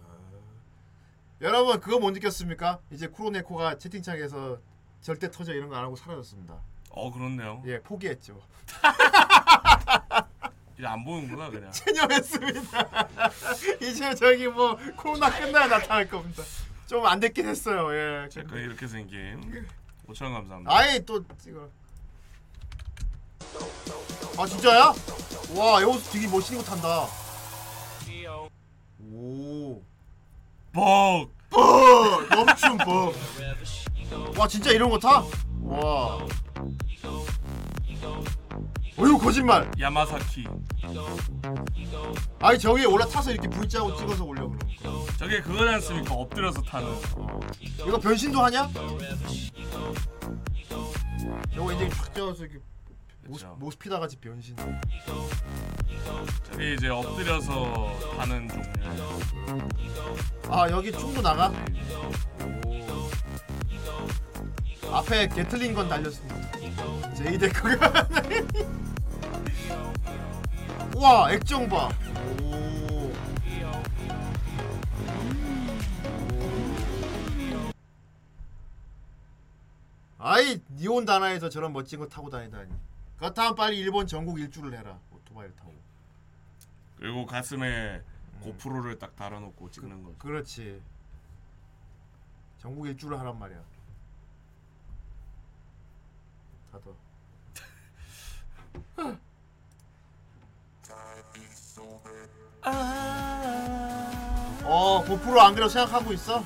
[1.41, 2.81] 여러분 그거 못 느꼈습니까?
[2.91, 4.59] 이제 쿠로네코가 채팅창에서
[5.03, 6.55] 절대 터져 이런 거 안 하고 사라졌습니다.
[6.91, 7.63] 어, 그렇네요.
[7.67, 8.41] 예, 포기했죠.
[10.79, 11.71] 이제 안 보는구나, 그냥.
[11.73, 13.09] 체념했습니다.
[13.83, 16.43] 이제 저기 뭐 코로나 끝나야 나타날 겁니다.
[16.87, 17.93] 좀 안 됐긴 했어요.
[17.95, 18.29] 예.
[18.31, 19.67] 제거 이렇게 생긴
[20.07, 20.75] 5,000원 감사합니다.
[20.75, 21.69] 아이 또 찍어.
[24.39, 24.93] 아 진짜야?
[25.57, 27.07] 와 여기서 되게 멋있는 거 탄다.
[29.11, 29.83] 오.
[30.73, 31.29] 벅.
[31.51, 32.29] 벅.
[32.31, 33.15] 멈춤 벅.
[34.37, 35.23] 와 진짜 이런 거 타?
[35.63, 36.19] 와.
[38.97, 39.71] 어휴 거짓말.
[39.79, 40.45] 야마사키.
[42.41, 44.59] 아니 저기 올라타서 이렇게 V자고 찍어서 올려 그럼.
[45.19, 46.15] 저게 그거지 않습니까?
[46.15, 46.89] 엎드려서 타는.
[47.87, 48.69] 이거 변신도 하냐?
[51.55, 52.59] 저거 이제 쫙 쪄서 이렇게
[53.27, 54.57] 모스, 모스피다 같이 변신.
[56.51, 59.69] 저게 이제 엎드려서 타는 종류.
[60.49, 61.53] 아 여기 총도 나가?
[62.67, 63.08] 오.
[64.93, 67.15] 앞에 게틀링 건 날렸습니다.
[67.15, 68.09] 제이데 그가
[70.97, 71.89] 와 액정 봐.
[72.43, 73.13] 오.
[80.19, 82.73] 아이 니온 다나에서 저런 멋진 거 타고 다니다니.
[83.19, 85.75] 그렇다면 빨리 일본 전국 일주를 해라 오토바이를 타고.
[86.97, 88.03] 그리고 가슴에
[88.41, 90.15] 고프로를 딱 달아놓고 찍는 그, 거.
[90.19, 90.81] 그렇지.
[92.59, 93.63] 전국 일주를 하란 말이야.
[96.73, 96.95] 다더.
[104.65, 106.45] 어 고프로 안 그래도 생각하고 있어?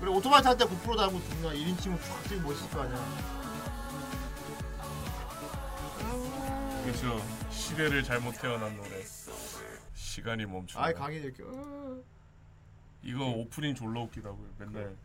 [0.00, 3.38] 그래 오토바이 탈 때 고프로 달고 존나 1인칭으로 쫙 찍으면 멋있을 거 아니야
[6.84, 7.20] 그렇죠.
[7.50, 9.04] 시대를 잘못 태어난 노래.
[9.94, 10.82] 시간이 멈춘다.
[10.86, 11.98] 아이 강의 이렇게 어.
[13.02, 14.48] 이거 오프닝 졸라 웃기다고요.
[14.58, 14.96] 맨날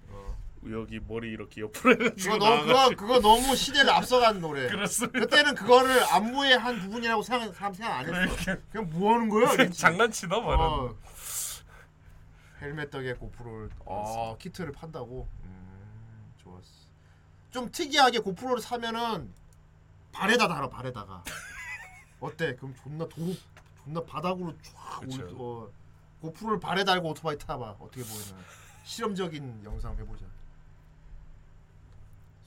[0.72, 3.02] 여기 머리 이렇게 옆으로 해가지고 그거 너무 그거, 나와가지고.
[3.02, 5.19] 그거 너무 시대를 앞서간 노래 그렇습니다.
[5.19, 9.53] 그때는 그거를 안무의 한 부분이라고 생각, 사람 생각 안 했어 그냥 뭐 하는 거야?
[9.53, 9.80] 이랬지.
[9.80, 10.60] 장난치나 말은.
[10.60, 10.95] 어.
[12.61, 16.64] 헬멧 덕에 고프로를 어, 키트를 판다고 음, 좋았어
[17.52, 19.34] 좀 특이하게 고프로를 사면은
[20.14, 21.23] 발에다 달아 발에다가
[22.22, 22.56] 어때?
[22.56, 23.34] 그럼 존나 도로
[23.84, 25.30] 존나 바닥으로 쫙 올.
[25.38, 25.69] 어,
[26.22, 28.41] 고프로를 발에 달고 오토바이 타봐 어떻게 보이나
[28.85, 30.23] 실험적인 영상 해보자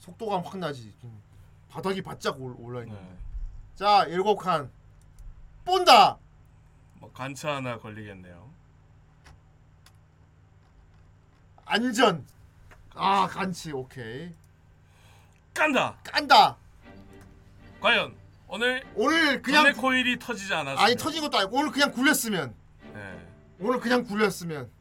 [0.07, 1.21] 속도감 확 나지 좀
[1.69, 3.17] 바닥이 바짝 올, 올라 있는데 네.
[3.75, 4.71] 자 일곱 칸
[5.65, 6.17] 본다
[6.95, 8.47] 뭐 간차 하나 걸리겠네요.
[11.65, 12.25] 안전
[12.95, 14.33] 아 간치 오케이
[15.53, 15.97] 깐다.
[16.03, 16.55] 깐다
[17.81, 18.15] 과연
[18.47, 20.83] 오늘 오늘 그냥 전에 코일이 터지지 않았어요.
[20.85, 22.55] 아니 터진 것도 아니고 오늘 그냥 굴렸으면
[22.93, 23.27] 네.
[23.59, 24.71] 오늘 그냥 굴렸으면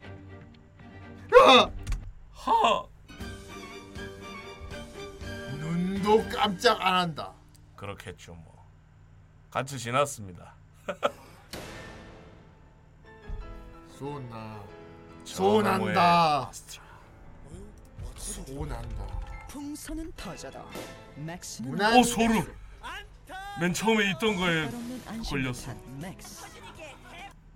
[1.36, 1.70] 야!
[6.06, 6.16] 허.
[6.16, 7.32] 눈도 깜짝 안 한다
[7.76, 8.56] 그렇겠죠 뭐.
[9.50, 10.54] 간츠 지났습니다.
[13.94, 14.64] 전화모의
[15.24, 16.50] 쏘난다
[18.16, 19.06] 쏘난다
[19.48, 20.68] 풍선은 터져도
[21.16, 22.54] 맥스는 무난- 오 소름.
[23.60, 24.68] 맨 처음에 있던 거에
[25.28, 25.74] 걸렸어.
[25.98, 26.44] 맥스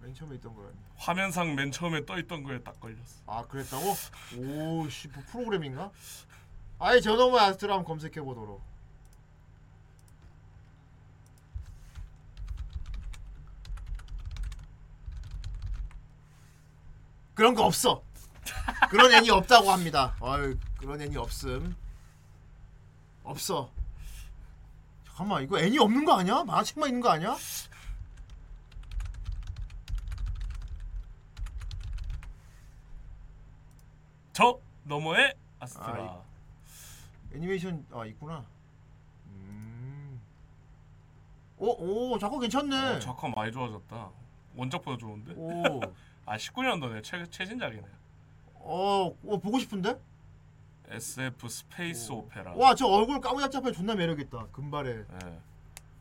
[0.01, 3.21] 맨 처음에 있던 거라니 화면상 맨 처음에 떠 있던 거에 딱 걸렸어.
[3.27, 3.95] 아 그랬다고?
[4.39, 5.91] 오씨 뭐 프로그램인가?
[6.81, 8.63] 아예 저 너머의 아스트라 한번 검색해 보도록
[17.35, 18.03] 그런 거 없어
[18.89, 21.77] 그런 애니 없다고 합니다 아유 그런 애니 없음
[23.25, 23.71] 없어
[25.05, 26.45] 잠깐만 이거 애니 없는 거 아니야?
[26.45, 27.37] 만화책만 있는 거 아니야?
[34.33, 35.95] 저 너머의 아스트라.
[35.95, 36.23] 아,
[37.35, 38.45] 애니메이션 아 있구나.
[39.29, 40.21] 음.
[41.59, 42.97] 오, 오, 작화 괜찮네.
[42.97, 44.11] 어, 작화 많이 좋아졌다.
[44.57, 45.35] 원작보다 좋은데?
[45.37, 45.81] 오.
[46.27, 47.87] 아 19년도네 최 최신작이네.
[48.57, 49.99] 어, 어 보고 싶은데?
[50.89, 52.53] SF space opera.
[52.57, 54.47] 와, 저 얼굴 까무잡잡해 존나 매력 있다.
[54.53, 55.05] 금발에.
[55.07, 55.39] 네.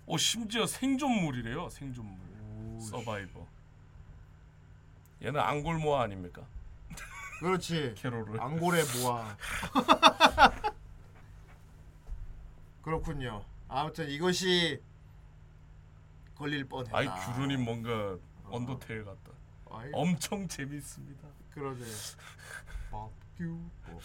[0.08, 1.70] 오 심지어 생존물이래요.
[1.70, 2.18] 생존물.
[2.80, 3.46] Survivor.
[5.22, 6.42] 얘는 앙골 모아 아닙니까?
[7.40, 7.94] 그렇지.
[7.98, 8.42] 캐롤을.
[8.42, 9.38] 앙골의 모아.
[13.00, 13.46] 그렇군요.
[13.68, 14.82] 아무튼 이것이
[16.36, 16.98] 걸릴 뻔했다.
[16.98, 19.32] 아이 규르님 뭔가 언더테일 같다.
[19.70, 19.92] 아이.
[19.94, 21.28] 엄청 재밌습니다.
[21.54, 21.86] 그러네.
[22.90, 24.02] 법규, 법규,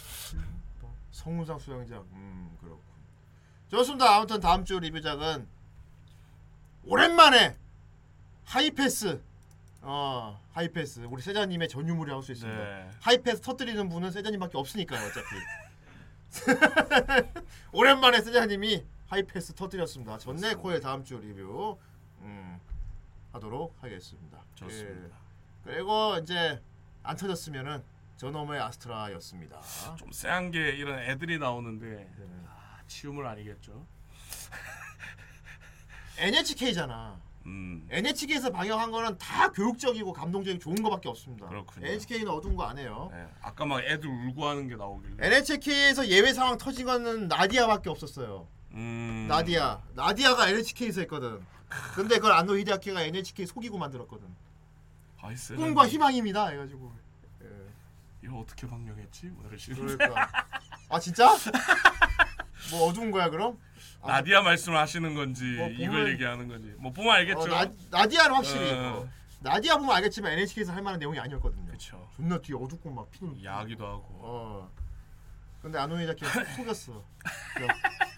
[0.82, 0.90] 법.
[1.10, 2.02] 성우상 수영장.
[2.12, 2.82] 음 그렇군.
[3.68, 4.16] 좋습니다.
[4.16, 5.48] 아무튼 다음 주 리뷰작은
[6.84, 7.56] 오랜만에
[8.44, 9.22] 하이패스.
[9.80, 12.58] 어 하이패스 우리 세자님의 전유물이 할 수 있습니다.
[12.58, 12.90] 네.
[13.00, 15.26] 하이패스 터뜨리는 분은 세자님밖에 없으니까요 어차피.
[17.72, 20.18] 오랜만에 세자님이 하이패스 터뜨렸습니다.
[20.18, 21.78] 전내 코의 다음 주 리뷰
[22.20, 22.60] 음,
[23.32, 24.42] 하도록 하겠습니다.
[24.54, 25.16] 좋습니다.
[25.16, 25.20] 예.
[25.64, 26.60] 그리고 이제
[27.02, 27.82] 안 터졌으면은
[28.16, 29.60] 저놈의 아스트라였습니다.
[29.96, 31.86] 좀 쎄한 게 이런 애들이 나오는데
[32.16, 32.44] 네.
[32.46, 33.86] 아, 치움을 아니겠죠?
[36.18, 37.20] NHK잖아.
[37.46, 37.86] 음.
[37.90, 41.46] NHK에서 방영한 거는 다 교육적이고 감동적이고 좋은 거밖에 없습니다.
[41.48, 41.86] 그렇군요.
[41.86, 43.10] NHK는 어두운 거 안 해요.
[43.12, 43.26] 네.
[43.42, 45.16] 아까 막 애들 울고 하는 게 나오길래.
[45.26, 48.48] NHK에서 예외 상황 터진 거는 나디아밖에 없었어요.
[48.72, 49.26] 음.
[49.28, 49.82] 나디아.
[49.94, 51.44] 나디아가 NHK에서 했거든.
[51.94, 54.26] 근데 그걸 안노 히데아키가 NHK 속이고 만들었거든.
[55.20, 55.54] 아이 쎄.
[55.54, 56.48] 꿈과 희망입니다.
[56.48, 56.92] 해가지고.
[57.42, 57.46] 예.
[58.24, 59.26] 이거 어떻게 방영했지?
[59.26, 59.78] 뭐 이러시는.
[59.98, 60.30] 그러니까.
[60.88, 61.28] 아 진짜?
[62.70, 63.58] 뭐 어두운 거야 그럼?
[64.04, 67.40] 아, 나디아 말씀을 하시는 건지 뭐 이걸 보면- 얘기하는 건지 뭐 보면 알겠죠.
[67.40, 68.76] 어, 나, 나디아는 확실히 어.
[69.06, 69.08] 어.
[69.40, 71.70] 나디아 보면 알겠지만 NHK에서 할 만한 내용이 아니었거든요.
[71.70, 72.08] 그쵸.
[72.16, 74.04] 존나 뒤에 어둡고 막 피도 야기도 하고.
[74.22, 74.70] 어.
[75.60, 76.24] 근데 안노이자키
[76.56, 77.02] 속였어.
[77.56, 77.66] 그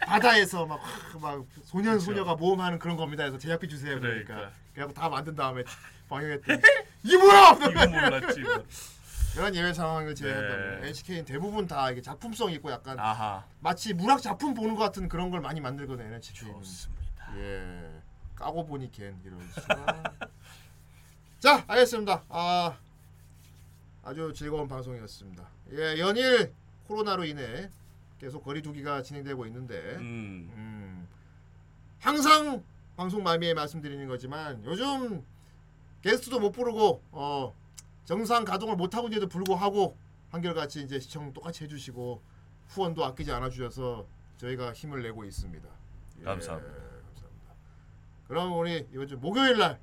[0.07, 0.81] 바다에서 막
[1.21, 1.99] 막 소년.
[2.01, 3.25] 소녀가 모험하는 그런 겁니다.
[3.25, 3.99] 해서 제작비 주세요.
[4.01, 4.35] 그러니까.
[4.35, 4.57] 그러니까.
[4.75, 5.63] 그래갖고 다 만든 다음에
[6.09, 6.61] 방영했더니
[7.05, 7.53] 이 뭐야?
[7.71, 8.41] 이건 몰랐지.
[8.41, 8.63] 이거.
[9.37, 10.87] 이런 예외 상황을 제외한다면 네.
[10.89, 13.45] NHK는 대부분 다 이게 작품성 있고 약간 아하.
[13.61, 16.55] 마치 문학 작품 보는 것 같은 그런 걸 많이 만들거든 NHK는.
[16.55, 17.37] 좋습니다.
[17.37, 18.01] 예.
[18.35, 20.03] 까고 보니 걘 이런 수가.
[21.39, 22.25] 자, 알겠습니다.
[22.31, 22.79] 아
[24.03, 25.47] 아주 즐거운 방송이었습니다.
[25.73, 26.55] 예, 연일
[26.89, 27.71] 코로나로 인해
[28.19, 31.07] 계속 거리두기가 진행되고 있는데 음,
[32.01, 32.65] 항상
[32.97, 35.23] 방송 말미에 말씀드리는 거지만 요즘
[36.01, 37.53] 게스트도 못 부르고 어,
[38.07, 39.97] 정상 가동을 못 하고 있는데도 불구하고
[40.31, 42.23] 한결같이 이제 시청 똑같이 해주시고
[42.69, 44.07] 후원도 아끼지 않아 주셔서
[44.39, 45.69] 저희가 힘을 내고 있습니다.
[46.21, 46.73] 예, 감사합니다.
[46.73, 47.55] 감사합니다.
[48.29, 49.79] 그럼 우리 이번 주 목요일 날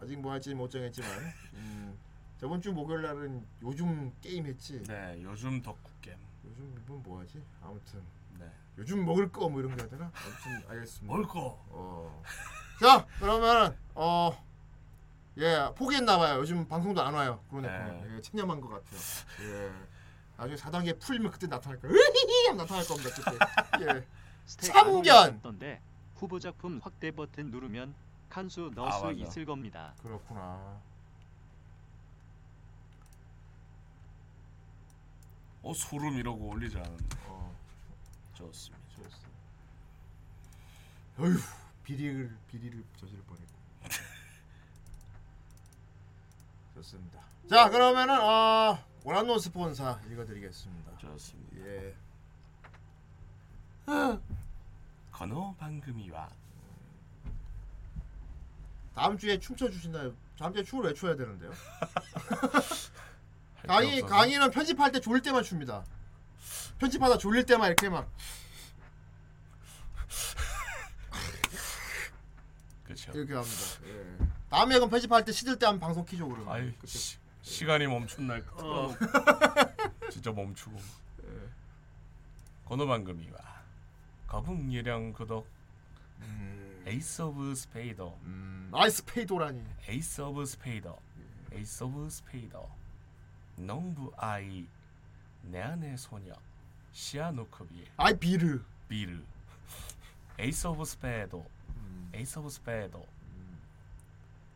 [0.00, 1.10] 아직 뭐 할지 못 정했지만
[1.54, 1.98] 음,
[2.38, 4.82] 저번 주 목요일 날은 요즘 게임 했지.
[4.84, 6.16] 네, 요즘 덕후 게임.
[6.44, 7.42] 요즘 이번 뭐 하지?
[7.62, 8.02] 아무튼
[8.38, 8.50] 네.
[8.78, 10.10] 요즘 먹을 거 뭐 이런 거 해야 되나?
[10.14, 11.06] 아무튼 알겠습니다.
[11.14, 11.62] 먹을 거.
[11.68, 12.22] 어.
[12.80, 14.32] 자, 그러면 어
[15.38, 16.38] 예, 포기했나 봐요.
[16.40, 17.42] 요즘 방송도 안 와요.
[17.50, 18.16] 그러니까 네.
[18.16, 19.00] 예, 체념한 것 같아요.
[19.40, 19.72] 예.
[20.36, 21.94] 나중에 4단계 풀리면 그때 나타날 거예요.
[21.94, 23.10] 으히히 나타날 겁니다.
[23.14, 23.84] 그때.
[23.96, 24.06] 예.
[24.46, 25.40] 참견.
[25.40, 25.80] 던데
[26.16, 27.94] 후보 작품 확대 버튼 누르면
[28.28, 29.18] 칸수 넣을 아, 수 맞아.
[29.18, 29.94] 있을 겁니다.
[30.02, 30.80] 그렇구나.
[35.62, 37.16] 어 소름 이러고 올리지 않았는데.
[37.26, 37.56] 어.
[38.34, 38.84] 좋습니다.
[38.96, 39.28] 좋습니다.
[41.18, 41.38] 어휴,
[41.84, 43.52] 비리를 비리를 저지를 뻔했고.
[46.74, 47.20] 좋습니다.
[47.48, 50.96] 자 그러면은 어, 원한노 스폰사 읽어드리겠습니다.
[50.98, 51.66] 좋습니다.
[51.66, 51.94] 예.
[53.86, 54.18] 아,
[55.10, 56.30] 건호 방금이와
[58.94, 60.10] 다음 주에 춤춰 주신다.
[60.38, 61.50] 다음 주에 춤을 왜 춰야 되는데요?
[63.66, 64.14] 강의 없어서.
[64.14, 65.84] 강의는 편집할 때 졸릴 때만 춥니다.
[66.78, 68.08] 편집하다 졸릴 때만 이렇게 막
[72.84, 73.12] 그렇죠.
[73.12, 73.62] 이렇게 합니다.
[73.84, 74.41] 예.
[74.52, 76.46] 다음에 그럼 편집할 때 시들 때 한번 방송 키죠 그러면.
[76.52, 76.86] 아이 그때.
[76.86, 78.94] 시, 시간이 멈춘 날 그 어.
[80.12, 80.76] 진짜 멈추고.
[81.24, 81.48] 예.
[82.66, 83.38] 건어방금이와
[84.26, 85.48] 거북 예량 구독
[86.20, 86.84] 음.
[86.86, 88.18] 에이스 오브 스페이더.
[88.24, 88.70] 음.
[88.74, 89.64] 아 스페이더라니.
[89.88, 90.98] 에이스 오브 스페이더.
[91.52, 91.56] 예.
[91.56, 92.68] 에이스 오브 스페이더.
[93.56, 94.66] 농부 아이
[95.44, 96.34] 내 안의 소녀
[96.92, 97.86] 시아노크비에.
[97.96, 98.60] 아이 비르.
[98.86, 99.18] 비르.
[100.38, 101.38] 에이스 오브 스페이더.
[101.38, 102.10] 음.
[102.14, 103.02] 에이스 오브 스페이더.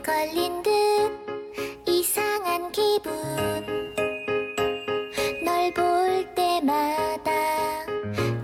[0.00, 0.70] 걸린 듯
[1.86, 3.12] 이상한 기분.
[5.44, 7.32] 널 볼 때마다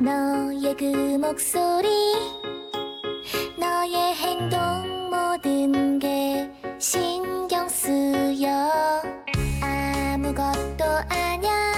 [0.01, 0.85] 너의 그
[1.19, 1.89] 목소리
[3.59, 8.71] 너의 행동 모든 게 신경 쓰여.
[9.63, 11.74] 아무것도 아냐